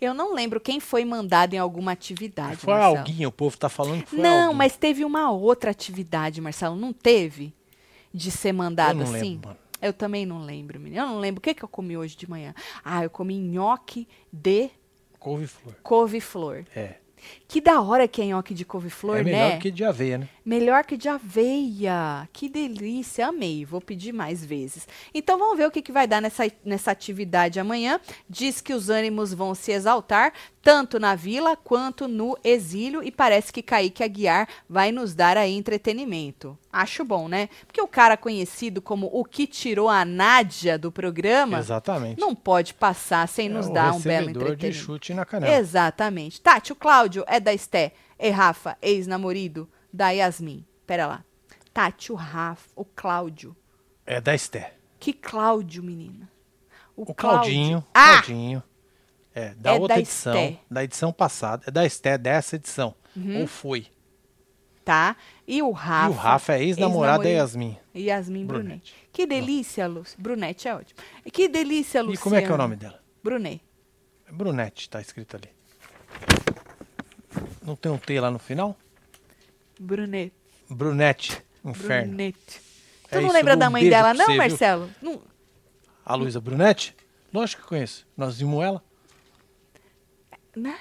eu 0.00 0.12
não 0.14 0.34
lembro 0.34 0.60
quem 0.60 0.80
foi 0.80 1.04
mandado 1.04 1.54
em 1.54 1.58
alguma 1.58 1.92
atividade. 1.92 2.56
Foi 2.58 2.72
Marcelo. 2.74 2.98
alguém, 2.98 3.26
o 3.26 3.32
povo 3.32 3.56
tá 3.56 3.68
falando 3.68 4.02
que 4.02 4.10
foi 4.10 4.18
Não, 4.20 4.42
alguém. 4.44 4.56
mas 4.56 4.76
teve 4.76 5.04
uma 5.04 5.30
outra 5.30 5.70
atividade, 5.70 6.40
Marcelo. 6.40 6.76
Não 6.76 6.92
teve? 6.92 7.52
De 8.12 8.30
ser 8.30 8.52
mandado 8.52 9.00
Eu 9.00 9.06
não 9.06 9.14
assim? 9.14 9.30
lembro, 9.32 9.48
mano. 9.48 9.60
Eu 9.80 9.92
também 9.92 10.26
não 10.26 10.40
lembro, 10.42 10.80
menino. 10.80 11.02
Eu 11.02 11.06
não 11.08 11.18
lembro. 11.20 11.38
O 11.38 11.42
que, 11.42 11.54
que 11.54 11.62
eu 11.62 11.68
comi 11.68 11.96
hoje 11.96 12.16
de 12.16 12.28
manhã? 12.28 12.54
Ah, 12.84 13.04
eu 13.04 13.10
comi 13.10 13.38
nhoque 13.38 14.08
de 14.32 14.70
Couve-flor. 15.20 15.74
couve-flor. 15.82 16.64
É. 16.74 16.94
Que 17.46 17.60
da 17.60 17.80
hora 17.80 18.06
que 18.06 18.22
é 18.22 18.26
nhoque 18.26 18.54
de 18.54 18.64
couve-flor, 18.64 19.18
é 19.18 19.22
melhor 19.24 19.50
né? 19.50 19.58
que 19.58 19.70
de 19.70 19.84
aveia, 19.84 20.18
né? 20.18 20.28
Melhor 20.44 20.84
que 20.84 20.96
de 20.96 21.08
aveia. 21.08 22.28
Que 22.32 22.48
delícia, 22.48 23.28
amei. 23.28 23.64
Vou 23.64 23.80
pedir 23.80 24.12
mais 24.12 24.44
vezes. 24.44 24.88
Então 25.12 25.38
vamos 25.38 25.56
ver 25.56 25.66
o 25.66 25.70
que, 25.70 25.82
que 25.82 25.92
vai 25.92 26.06
dar 26.06 26.22
nessa, 26.22 26.50
nessa 26.64 26.90
atividade 26.90 27.60
amanhã. 27.60 28.00
Diz 28.28 28.60
que 28.60 28.72
os 28.72 28.88
ânimos 28.88 29.32
vão 29.32 29.54
se 29.54 29.72
exaltar, 29.72 30.32
tanto 30.68 31.00
na 31.00 31.14
vila 31.14 31.56
quanto 31.56 32.06
no 32.06 32.36
exílio, 32.44 33.02
e 33.02 33.10
parece 33.10 33.50
que 33.50 33.62
Kaique 33.62 34.04
Aguiar 34.04 34.46
vai 34.68 34.92
nos 34.92 35.14
dar 35.14 35.38
aí 35.38 35.56
entretenimento. 35.56 36.58
Acho 36.70 37.06
bom, 37.06 37.26
né? 37.26 37.48
Porque 37.66 37.80
o 37.80 37.88
cara 37.88 38.18
conhecido 38.18 38.82
como 38.82 39.08
o 39.10 39.24
que 39.24 39.46
tirou 39.46 39.88
a 39.88 40.04
Nádia 40.04 40.76
do 40.76 40.92
programa 40.92 41.58
Exatamente. 41.58 42.20
não 42.20 42.34
pode 42.34 42.74
passar 42.74 43.26
sem 43.28 43.46
é 43.46 43.48
nos 43.48 43.66
o 43.68 43.72
dar 43.72 43.94
um 43.94 44.00
belo 44.00 44.26
recebedor 44.26 44.42
de 44.42 44.52
entretenimento. 44.52 44.84
chute 44.84 45.14
na 45.14 45.24
canela. 45.24 45.54
Exatamente. 45.54 46.38
Tati, 46.38 46.70
o 46.70 46.76
Cláudio 46.76 47.24
é 47.26 47.40
da 47.40 47.54
Esté. 47.54 47.94
E 48.18 48.28
Rafa, 48.28 48.76
ex-namorido 48.82 49.66
da 49.90 50.10
Yasmin. 50.10 50.66
Pera 50.86 51.06
lá. 51.06 51.24
Tati, 51.72 52.12
o 52.12 52.14
Rafa, 52.14 52.68
o 52.76 52.84
Cláudio. 52.84 53.56
É 54.04 54.20
da 54.20 54.34
Esté. 54.34 54.74
Que 55.00 55.14
Cláudio, 55.14 55.82
menina? 55.82 56.30
O 56.94 57.06
Cláudio. 57.06 57.14
Claudinho. 57.14 57.84
Ah! 57.94 58.20
Claudinho. 58.22 58.62
É, 59.38 59.54
da 59.54 59.70
É 59.70 59.72
outra 59.74 59.94
da 59.94 60.00
edição. 60.00 60.34
Esté. 60.34 60.60
Da 60.68 60.84
edição 60.84 61.12
passada. 61.12 61.64
É 61.68 61.70
da 61.70 61.86
Esté, 61.86 62.18
dessa 62.18 62.56
edição. 62.56 62.94
Uhum. 63.16 63.42
Ou 63.42 63.46
foi. 63.46 63.86
Tá? 64.84 65.16
E 65.46 65.62
o 65.62 65.70
Rafa. 65.70 66.06
e 66.08 66.10
o 66.10 66.16
Rafa 66.18 66.52
é 66.54 66.62
ex-namorado 66.64 67.22
da 67.22 67.28
Yasmin. 67.28 67.76
Yasmin 67.94 68.46
Brunet. 68.46 68.68
Brunet. 68.68 68.94
Que 69.12 69.26
delícia, 69.26 69.86
Luz. 69.86 70.16
Brunete 70.18 70.66
é 70.66 70.74
ótimo. 70.74 70.98
Que 71.32 71.46
delícia, 71.46 72.00
Luciana. 72.02 72.14
E 72.20 72.22
como 72.22 72.34
é 72.36 72.42
que 72.42 72.50
é 72.50 72.54
o 72.54 72.56
nome 72.56 72.74
dela? 72.74 72.98
Brunet. 73.22 73.60
Brunete, 74.32 74.88
tá 74.90 75.00
escrito 75.00 75.36
ali. 75.36 75.48
Não 77.62 77.76
tem 77.76 77.92
um 77.92 77.98
T 77.98 78.18
lá 78.18 78.30
no 78.30 78.38
final? 78.38 78.76
Brunet. 79.78 80.32
Brunete. 80.68 81.42
Inferno. 81.64 82.08
Brunete. 82.08 82.60
Tu 83.10 83.18
É 83.18 83.20
não 83.20 83.30
lembra 83.30 83.56
da 83.56 83.70
mãe 83.70 83.88
dela, 83.88 84.14
não, 84.14 84.26
você? 84.26 84.36
Marcelo? 84.36 84.90
Não. 85.02 85.20
A 86.04 86.14
Luísa 86.14 86.40
Brunete? 86.40 86.96
Lógico 87.32 87.62
que 87.62 87.68
conheço. 87.68 88.06
Nós 88.16 88.38
vimos 88.38 88.64
ela. 88.64 88.82
Né? 90.58 90.76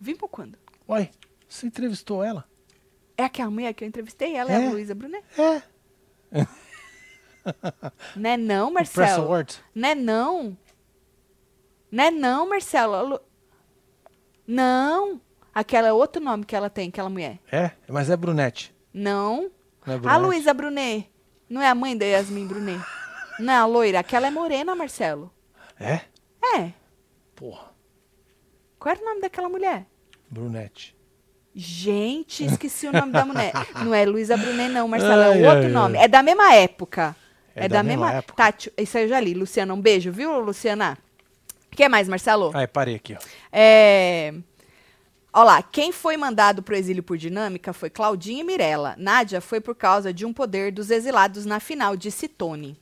Vim 0.00 0.16
por 0.16 0.28
quando? 0.28 0.58
Uai, 0.88 1.10
você 1.48 1.66
entrevistou 1.66 2.22
ela? 2.24 2.44
É 3.16 3.24
aquela 3.24 3.50
mulher 3.50 3.72
que 3.72 3.84
eu 3.84 3.88
entrevistei, 3.88 4.34
ela 4.34 4.50
é, 4.52 4.54
É? 4.64 4.66
a 4.66 4.70
Luísa 4.70 4.94
Brunet. 4.94 5.24
É. 5.38 5.62
Né 8.14 8.36
não, 8.36 8.70
Marcelo? 8.70 9.28
Né 9.74 9.94
não? 9.96 10.56
Né 11.90 12.10
não, 12.10 12.48
Marcelo? 12.48 12.94
A 12.94 13.02
Lu- 13.02 13.20
Não. 14.46 15.20
Aquela 15.52 15.88
é 15.88 15.92
outro 15.92 16.22
nome 16.22 16.44
que 16.46 16.54
ela 16.56 16.70
tem, 16.70 16.88
aquela 16.88 17.10
mulher. 17.10 17.38
É, 17.50 17.72
mas 17.88 18.08
é 18.08 18.16
Brunete. 18.16 18.74
Não. 18.94 19.50
Não 19.84 19.92
é 19.92 19.96
A 19.96 19.98
Brunete? 19.98 20.20
Luísa 20.24 20.54
Brunet. 20.54 21.10
Não 21.48 21.60
é 21.60 21.68
a 21.68 21.74
mãe 21.74 21.96
da 21.98 22.06
Yasmin 22.06 22.46
Brunet. 22.46 22.80
Não, 23.40 23.62
a 23.64 23.66
loira. 23.66 23.98
Aquela 23.98 24.28
é 24.28 24.30
morena, 24.30 24.74
Marcelo. 24.76 25.32
É? 25.78 26.02
É. 26.58 26.72
Porra. 27.34 27.71
Qual 28.82 28.92
era 28.92 29.00
o 29.00 29.04
nome 29.04 29.20
daquela 29.20 29.48
mulher? 29.48 29.86
Brunete. 30.28 30.96
Gente, 31.54 32.44
esqueci 32.44 32.88
o 32.88 32.92
nome 32.92 33.12
da 33.12 33.24
mulher. 33.24 33.52
Não 33.84 33.94
é 33.94 34.04
Luísa 34.04 34.36
Brunet, 34.36 34.72
não, 34.72 34.88
Marcelo. 34.88 35.22
Ai, 35.22 35.44
é 35.44 35.48
outro 35.48 35.66
ai, 35.66 35.70
nome. 35.70 35.98
ai. 35.98 36.04
É 36.04 36.08
da 36.08 36.20
mesma 36.20 36.52
época. 36.52 37.14
É 37.54 37.68
da 37.68 37.80
mesma 37.84 38.12
época. 38.14 38.34
Tati, 38.34 38.72
isso 38.76 38.98
aí 38.98 39.04
eu 39.04 39.08
já 39.08 39.20
li. 39.20 39.34
Luciana, 39.34 39.72
um 39.72 39.80
beijo, 39.80 40.10
viu, 40.10 40.40
Luciana? 40.40 40.98
O 41.72 41.76
que 41.76 41.88
mais, 41.88 42.08
Marcelo? 42.08 42.50
Ai, 42.54 42.66
parei 42.66 42.96
aqui, 42.96 43.14
ó. 43.14 43.18
É... 43.52 44.34
Olha 45.32 45.44
lá, 45.44 45.62
quem 45.62 45.92
foi 45.92 46.16
mandado 46.16 46.60
pro 46.60 46.74
exílio 46.74 47.04
por 47.04 47.16
dinâmica 47.16 47.72
foi 47.72 47.88
Claudinha 47.88 48.40
e 48.40 48.44
Mirella. 48.44 48.96
Nádia 48.98 49.40
foi 49.40 49.60
por 49.60 49.76
causa 49.76 50.12
de 50.12 50.26
um 50.26 50.32
poder 50.32 50.72
dos 50.72 50.90
exilados 50.90 51.46
na 51.46 51.60
final, 51.60 51.96
disse 51.96 52.26
Tony. 52.26 52.76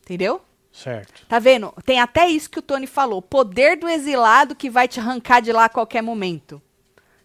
Entendeu? 0.00 0.42
Certo. 0.72 1.26
Tá 1.28 1.38
vendo? 1.38 1.72
Tem 1.84 2.00
até 2.00 2.26
isso 2.28 2.48
que 2.50 2.58
o 2.58 2.62
Tony 2.62 2.86
falou. 2.86 3.20
Poder 3.20 3.76
do 3.76 3.88
exilado 3.88 4.54
que 4.56 4.70
vai 4.70 4.88
te 4.88 4.98
arrancar 4.98 5.40
de 5.40 5.52
lá 5.52 5.66
a 5.66 5.68
qualquer 5.68 6.02
momento. 6.02 6.60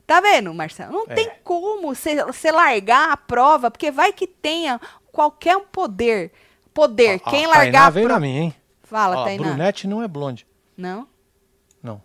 Tá 0.05 0.19
vendo, 0.21 0.53
Marcelo? 0.53 0.91
Não 0.91 1.05
É. 1.07 1.15
tem 1.15 1.31
como 1.43 1.93
você 1.93 2.51
largar 2.51 3.11
a 3.11 3.17
prova, 3.17 3.71
porque 3.71 3.89
vai 3.91 4.11
que 4.13 4.27
tenha 4.27 4.79
qualquer 5.11 5.55
um 5.57 5.65
poder. 5.65 6.31
Poder. 6.73 7.21
Ó, 7.25 7.29
Quem 7.29 7.45
a 7.45 7.49
largar 7.49 7.71
Tainá 7.71 7.89
veio 7.89 8.05
prova. 8.05 8.19
minha, 8.19 8.41
hein? 8.41 8.55
Fala, 8.83 9.17
Ó, 9.17 9.23
Tainá. 9.23 9.43
Brunete 9.43 9.87
não 9.87 10.03
é 10.03 10.07
blonde. 10.07 10.45
Não? 10.75 11.07
Não. 11.81 12.01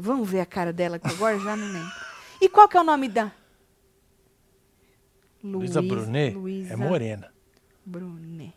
Vamos 0.00 0.28
ver 0.30 0.40
a 0.40 0.46
cara 0.46 0.72
dela, 0.72 0.98
que 0.98 1.06
agora 1.08 1.38
já 1.38 1.54
não 1.56 1.66
lembro. 1.72 1.92
E 2.40 2.48
qual 2.48 2.68
que 2.68 2.76
é 2.76 2.80
o 2.80 2.84
nome 2.84 3.08
da? 3.08 3.30
Luísa 5.42 5.82
Brunet 5.82 6.34
Luísa 6.34 6.72
é 6.72 6.76
morena. 6.76 7.32
Brunet. 7.84 8.54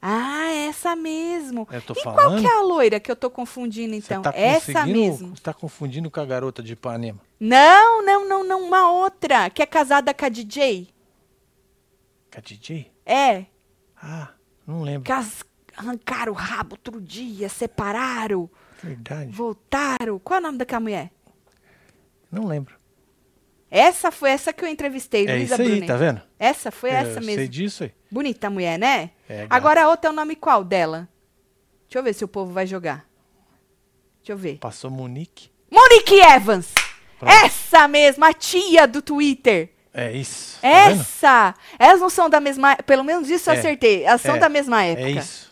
Ah, 0.00 0.50
essa 0.52 0.94
mesmo. 0.94 1.66
Eu 1.72 1.82
tô 1.82 1.92
e 1.92 2.02
qual 2.02 2.14
falando? 2.14 2.40
que 2.40 2.46
é 2.46 2.56
a 2.56 2.60
loira 2.62 3.00
que 3.00 3.10
eu 3.10 3.16
tô 3.16 3.28
confundindo, 3.28 3.94
então? 3.94 4.22
tá 4.22 4.32
essa 4.34 4.86
mesmo. 4.86 5.34
Você 5.36 5.42
tá 5.42 5.52
confundindo 5.52 6.08
com 6.10 6.20
a 6.20 6.24
garota 6.24 6.62
de 6.62 6.74
Ipanema. 6.74 7.20
Não, 7.40 8.04
não, 8.04 8.28
não, 8.28 8.44
não. 8.44 8.62
Uma 8.62 8.90
outra, 8.92 9.50
que 9.50 9.60
é 9.62 9.66
casada 9.66 10.14
com 10.14 10.24
a 10.24 10.28
DJ. 10.28 10.88
Com 12.32 12.38
a 12.38 12.40
DJ? 12.40 12.92
É, 13.04 13.46
Ah, 14.00 14.28
não 14.66 14.82
lembro. 14.82 15.02
que 15.04 15.12
as 15.12 15.42
arrancaram 15.76 16.32
o 16.32 16.36
rabo 16.36 16.74
outro 16.74 17.00
dia, 17.00 17.48
separaram, 17.48 18.48
Verdade. 18.82 19.32
voltaram. 19.32 20.18
Qual 20.20 20.36
é 20.36 20.40
o 20.40 20.42
nome 20.46 20.58
daquela 20.58 20.80
mulher? 20.80 21.10
Não 22.30 22.46
lembro. 22.46 22.76
Essa 23.70 24.10
foi 24.10 24.30
essa 24.30 24.52
que 24.52 24.64
eu 24.64 24.68
entrevistei, 24.68 25.26
É 25.26 25.34
Luísa 25.34 25.56
Brunet. 25.56 25.86
tá 25.86 25.96
vendo? 25.96 26.22
Essa 26.38 26.70
foi 26.70 26.90
essa 26.90 27.20
Eu 27.20 27.24
mesmo. 27.24 27.34
sei 27.34 27.48
disso 27.48 27.84
aí. 27.84 27.92
Bonita 28.10 28.48
mulher, 28.48 28.78
né? 28.78 29.10
É. 29.28 29.46
Agora 29.50 29.84
a 29.84 29.88
outra 29.88 30.08
é 30.08 30.12
o 30.12 30.16
nome 30.16 30.34
qual 30.36 30.64
dela? 30.64 31.08
Deixa 31.86 31.98
eu 31.98 32.02
ver 32.02 32.14
se 32.14 32.24
o 32.24 32.28
povo 32.28 32.52
vai 32.52 32.66
jogar. 32.66 33.06
Deixa 34.18 34.32
eu 34.32 34.36
ver. 34.36 34.58
Passou 34.58 34.90
Monique. 34.90 35.50
Monique 35.70 36.18
Evans! 36.20 36.72
Pronto. 37.18 37.32
Essa 37.32 37.88
mesma, 37.88 38.28
a 38.28 38.32
tia 38.32 38.86
do 38.86 39.02
Twitter. 39.02 39.70
É 39.92 40.12
isso. 40.12 40.60
Tá 40.60 40.68
Essa! 40.68 41.54
Elas 41.78 42.00
não 42.00 42.08
são 42.08 42.30
da 42.30 42.40
mesma. 42.40 42.76
Pelo 42.76 43.02
menos 43.02 43.28
isso 43.28 43.50
eu 43.50 43.54
é. 43.54 43.58
acertei. 43.58 44.04
Elas 44.04 44.20
são 44.20 44.36
é. 44.36 44.38
da 44.38 44.48
mesma 44.48 44.84
é 44.84 44.92
época. 44.92 45.08
É 45.08 45.10
isso. 45.10 45.47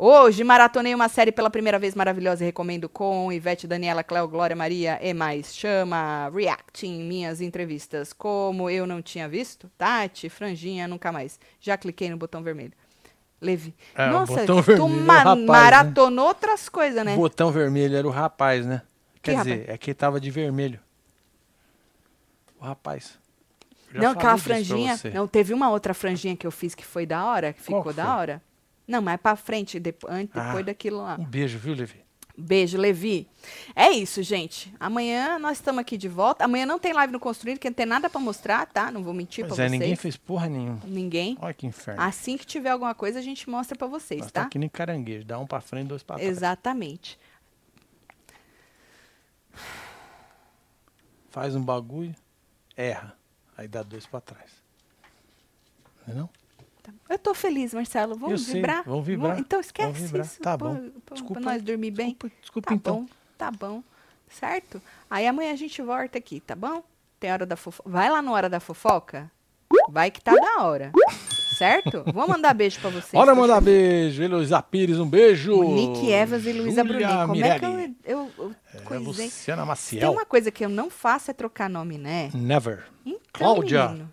Hoje 0.00 0.44
maratonei 0.44 0.94
uma 0.94 1.08
série 1.08 1.32
pela 1.32 1.50
primeira 1.50 1.76
vez 1.76 1.96
maravilhosa 1.96 2.44
e 2.44 2.46
recomendo 2.46 2.88
com 2.88 3.32
Ivete, 3.32 3.66
Daniela, 3.66 4.04
Cléo, 4.04 4.28
Glória, 4.28 4.54
Maria 4.54 4.96
e 5.02 5.12
mais. 5.12 5.52
Chama 5.52 6.30
Reacting 6.32 7.02
Minhas 7.02 7.40
Entrevistas. 7.40 8.12
Como 8.12 8.70
eu 8.70 8.86
não 8.86 9.02
tinha 9.02 9.28
visto, 9.28 9.68
Tati, 9.76 10.28
Franjinha, 10.28 10.86
nunca 10.86 11.10
mais. 11.10 11.40
Já 11.60 11.76
cliquei 11.76 12.08
no 12.08 12.16
botão 12.16 12.44
vermelho. 12.44 12.74
Levi. 13.40 13.74
É, 13.96 14.08
Nossa, 14.08 14.46
tu 14.46 14.88
ma 14.88 15.18
rapaz, 15.18 15.38
né? 15.40 15.46
maratonou 15.46 16.10
né? 16.10 16.28
outras 16.28 16.68
coisas, 16.68 17.04
né? 17.04 17.14
O 17.14 17.16
botão 17.16 17.50
vermelho 17.50 17.96
era 17.96 18.06
o 18.06 18.10
rapaz, 18.10 18.64
né? 18.64 18.82
Que 19.14 19.32
Quer 19.32 19.36
rapaz? 19.38 19.58
dizer, 19.58 19.68
é 19.68 19.76
que 19.76 19.92
tava 19.92 20.20
de 20.20 20.30
vermelho. 20.30 20.78
O 22.60 22.64
rapaz. 22.64 23.18
Não, 23.92 24.12
aquela 24.12 24.38
franjinha. 24.38 24.96
Não, 25.12 25.26
teve 25.26 25.52
uma 25.52 25.70
outra 25.70 25.92
franjinha 25.92 26.36
que 26.36 26.46
eu 26.46 26.52
fiz 26.52 26.72
que 26.72 26.86
foi 26.86 27.04
da 27.04 27.24
hora, 27.24 27.52
que 27.52 27.60
ficou 27.60 27.92
da 27.92 28.16
hora. 28.16 28.42
Não, 28.88 29.02
mas 29.02 29.20
pra 29.20 29.36
frente, 29.36 29.78
depois, 29.78 30.12
antes, 30.12 30.34
depois 30.34 30.60
ah, 30.60 30.62
daquilo 30.62 30.96
lá. 30.96 31.16
Um 31.20 31.24
beijo, 31.26 31.58
viu, 31.58 31.74
Levi? 31.74 32.08
Beijo, 32.40 32.78
Levi. 32.78 33.28
É 33.74 33.90
isso, 33.90 34.22
gente. 34.22 34.72
Amanhã 34.80 35.38
nós 35.40 35.58
estamos 35.58 35.80
aqui 35.80 35.98
de 35.98 36.08
volta. 36.08 36.44
Amanhã 36.44 36.64
não 36.64 36.78
tem 36.78 36.92
live 36.92 37.12
no 37.12 37.18
Construído, 37.20 37.58
que 37.58 37.68
não 37.68 37.74
tem 37.74 37.84
nada 37.84 38.08
para 38.08 38.20
mostrar, 38.20 38.64
tá? 38.66 38.92
Não 38.92 39.02
vou 39.02 39.12
mentir 39.12 39.44
para 39.44 39.54
é, 39.54 39.56
vocês. 39.56 39.72
ninguém 39.72 39.96
fez 39.96 40.16
porra 40.16 40.48
nenhuma. 40.48 40.80
Ninguém. 40.84 41.36
Olha 41.40 41.52
que 41.52 41.66
inferno. 41.66 42.00
Assim 42.00 42.38
que 42.38 42.46
tiver 42.46 42.70
alguma 42.70 42.94
coisa, 42.94 43.18
a 43.18 43.22
gente 43.22 43.50
mostra 43.50 43.76
para 43.76 43.88
vocês, 43.88 44.20
nós 44.20 44.30
tá? 44.30 44.42
Tá 44.42 44.46
aqui 44.46 44.58
nem 44.58 44.68
caranguejo, 44.68 45.26
dá 45.26 45.38
um 45.38 45.46
para 45.46 45.60
frente, 45.60 45.88
dois 45.88 46.02
para 46.02 46.16
trás. 46.16 46.30
Exatamente. 46.30 47.18
Faz 51.28 51.54
um 51.56 51.62
bagulho, 51.62 52.14
erra, 52.76 53.18
aí 53.56 53.66
dá 53.66 53.82
dois 53.82 54.06
para 54.06 54.20
trás. 54.20 54.50
Não 56.06 56.14
é 56.14 56.18
não? 56.18 56.30
Eu 57.08 57.18
tô 57.18 57.34
feliz, 57.34 57.74
Marcelo. 57.74 58.16
Vamos 58.16 58.48
eu 58.48 58.54
vibrar? 58.54 58.82
Sei, 58.82 58.92
vamos 58.92 59.06
vibrar. 59.06 59.30
Vamos, 59.30 59.40
então 59.40 59.60
esquece 59.60 59.92
vamos 59.92 60.06
vibrar. 60.06 60.26
isso. 60.26 60.40
Tá 60.40 60.56
bom. 60.56 60.90
Desculpa. 61.12 61.40
Pra 61.40 61.52
nós 61.52 61.62
dormir 61.62 61.90
bem. 61.90 62.10
Desculpa, 62.10 62.36
desculpa 62.40 62.68
tá 62.68 62.74
então. 62.74 62.94
Bom, 63.00 63.06
tá 63.36 63.50
bom. 63.50 63.82
Certo? 64.28 64.80
Aí 65.08 65.26
amanhã 65.26 65.52
a 65.52 65.56
gente 65.56 65.80
volta 65.80 66.18
aqui, 66.18 66.40
tá 66.40 66.54
bom? 66.54 66.82
Tem 67.18 67.32
hora 67.32 67.46
da 67.46 67.56
fofoca. 67.56 67.88
Vai 67.88 68.10
lá 68.10 68.22
no 68.22 68.32
Hora 68.32 68.48
da 68.48 68.60
Fofoca. 68.60 69.30
Vai 69.90 70.10
que 70.10 70.20
tá 70.20 70.34
da 70.34 70.64
hora. 70.64 70.92
Certo? 71.58 72.04
Vou 72.14 72.28
mandar 72.28 72.54
beijo 72.54 72.78
pra 72.78 72.90
vocês. 72.90 73.12
Bora 73.12 73.34
mandar 73.34 73.60
beijo. 73.60 74.22
Heloísa 74.22 74.62
Pires, 74.62 74.98
um 75.00 75.08
beijo. 75.08 75.60
Nick 75.64 76.08
Evans 76.08 76.46
e 76.46 76.52
Luísa 76.52 76.84
Brunet. 76.84 77.08
Como 77.08 77.32
Mirelli. 77.32 77.50
é 77.50 77.58
que 77.58 77.64
eu, 77.64 77.80
eu, 78.04 78.30
eu 78.38 78.54
é, 78.74 78.78
coisei? 78.82 79.24
Luciana 79.26 79.66
Maciel. 79.66 80.00
Tem 80.00 80.08
uma 80.08 80.24
coisa 80.24 80.52
que 80.52 80.64
eu 80.64 80.68
não 80.68 80.88
faço 80.88 81.32
é 81.32 81.34
trocar 81.34 81.68
nome, 81.68 81.98
né? 81.98 82.30
Never. 82.32 82.84
Então, 83.04 83.20
Cláudia. 83.32 83.88
Menino. 83.88 84.12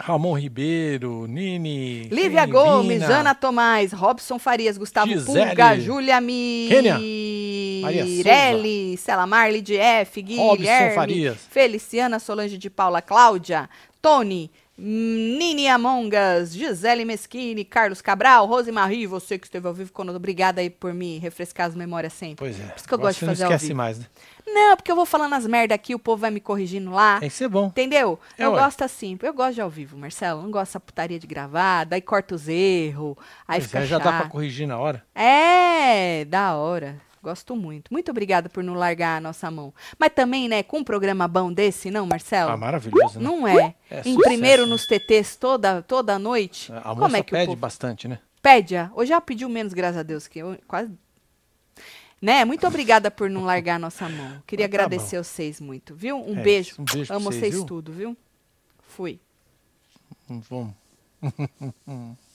Ramon 0.00 0.40
Ribeiro, 0.40 1.26
Nini. 1.26 2.08
Lívia 2.10 2.46
Gomes, 2.46 3.02
Ana 3.02 3.34
Tomás, 3.34 3.92
Robson 3.92 4.38
Farias, 4.38 4.78
Gustavo 4.78 5.12
Gisele, 5.12 5.46
Pulga, 5.46 5.76
Júlia 5.76 6.20
Mirelli, 6.20 6.96
Celamar, 8.96 9.50
F, 9.52 10.22
Guilherme, 10.22 10.94
Farias. 10.94 11.38
Feliciana 11.50 12.18
Solange 12.18 12.56
de 12.56 12.70
Paula, 12.70 13.02
Cláudia, 13.02 13.68
Tony, 14.00 14.50
Nini 14.82 15.68
Amongas, 15.68 16.54
Gisele 16.54 17.04
Meschini, 17.04 17.66
Carlos 17.66 18.00
Cabral, 18.00 18.46
Rose 18.46 18.72
Marie, 18.72 19.06
você 19.06 19.38
que 19.38 19.46
esteve 19.46 19.68
ao 19.68 19.74
vivo 19.74 19.92
conosco, 19.92 20.16
obrigada 20.16 20.62
aí 20.62 20.70
por 20.70 20.94
me 20.94 21.18
refrescar 21.18 21.66
as 21.66 21.74
memórias 21.74 22.14
sempre. 22.14 22.36
Pois 22.36 22.58
é. 22.58 22.64
Por 22.64 22.76
isso 22.78 22.88
que 22.88 22.94
eu 22.94 22.98
gosto 22.98 23.18
de 23.20 23.26
fazer 23.26 23.44
não 23.44 23.50
esquece 23.52 23.74
mais, 23.74 23.98
né? 23.98 24.06
Não, 24.46 24.76
porque 24.76 24.90
eu 24.90 24.96
vou 24.96 25.04
falando 25.04 25.34
as 25.34 25.46
merda 25.46 25.74
aqui, 25.74 25.94
o 25.94 25.98
povo 25.98 26.22
vai 26.22 26.30
me 26.30 26.40
corrigindo 26.40 26.90
lá. 26.90 27.20
Tem 27.20 27.28
que 27.28 27.34
ser 27.36 27.48
bom. 27.48 27.66
Entendeu? 27.66 28.18
É, 28.38 28.44
eu 28.46 28.52
ué. 28.52 28.60
gosto 28.60 28.82
assim. 28.82 29.18
Eu 29.22 29.34
gosto 29.34 29.54
de 29.56 29.60
ao 29.60 29.68
vivo, 29.68 29.98
Marcelo. 29.98 30.42
Não 30.42 30.50
gosto 30.50 30.70
dessa 30.70 30.80
putaria 30.80 31.18
de 31.18 31.26
gravar, 31.26 31.84
daí 31.84 32.00
corta 32.00 32.34
os 32.34 32.48
erros, 32.48 33.16
aí 33.46 33.60
Pois 33.60 33.66
fica 33.66 33.80
é, 33.80 33.86
já 33.86 33.98
chato. 33.98 34.10
dá 34.10 34.18
pra 34.20 34.30
corrigir 34.30 34.66
na 34.66 34.78
hora. 34.78 35.04
É, 35.14 36.24
da 36.24 36.54
hora. 36.54 37.09
Gosto 37.22 37.54
muito. 37.54 37.92
Muito 37.92 38.10
obrigada 38.10 38.48
por 38.48 38.64
não 38.64 38.72
largar 38.74 39.18
a 39.18 39.20
nossa 39.20 39.50
mão. 39.50 39.74
Mas 39.98 40.12
também, 40.14 40.48
né, 40.48 40.62
com 40.62 40.78
um 40.78 40.84
programa 40.84 41.28
bom 41.28 41.52
desse, 41.52 41.90
não, 41.90 42.06
Marcelo? 42.06 42.50
Ah, 42.50 42.56
maravilhoso, 42.56 43.18
né? 43.18 43.24
Não 43.24 43.46
é. 43.46 43.74
É 43.90 44.02
em 44.06 44.16
primeiro 44.16 44.64
né? 44.64 44.70
nos 44.70 44.86
TTs 44.86 45.36
toda, 45.36 45.82
toda 45.82 46.18
noite. 46.18 46.72
A 46.72 46.94
Como 46.94 47.14
é 47.16 47.22
que 47.22 47.32
pede 47.32 47.54
bastante, 47.54 48.08
né? 48.08 48.18
pede? 48.40 48.74
ah? 48.76 48.90
Hoje 48.94 49.10
já 49.10 49.20
pediu 49.20 49.48
menos, 49.50 49.74
graças 49.74 49.98
a 49.98 50.02
Deus, 50.02 50.26
que 50.26 50.38
eu 50.38 50.56
quase. 50.66 50.90
Né? 52.22 52.44
Muito 52.44 52.66
obrigada 52.66 53.10
por 53.10 53.28
não 53.28 53.44
largar 53.44 53.76
a 53.76 53.78
nossa 53.78 54.08
mão. 54.08 54.42
Queria 54.46 54.66
Mas 54.66 54.70
tá 54.70 54.76
agradecer 54.76 55.18
vocês 55.22 55.60
muito, 55.60 55.94
viu? 55.94 56.16
Um 56.16 56.38
É 56.38 56.42
beijo. 56.42 56.76
um 56.78 56.84
beijo 56.84 57.12
Amo 57.12 57.26
vocês, 57.26 57.40
vocês 57.40 57.54
viu? 57.54 57.64
tudo, 57.66 57.92
viu? 57.92 58.16
Fui. 58.88 59.20
Vamos. 60.28 60.74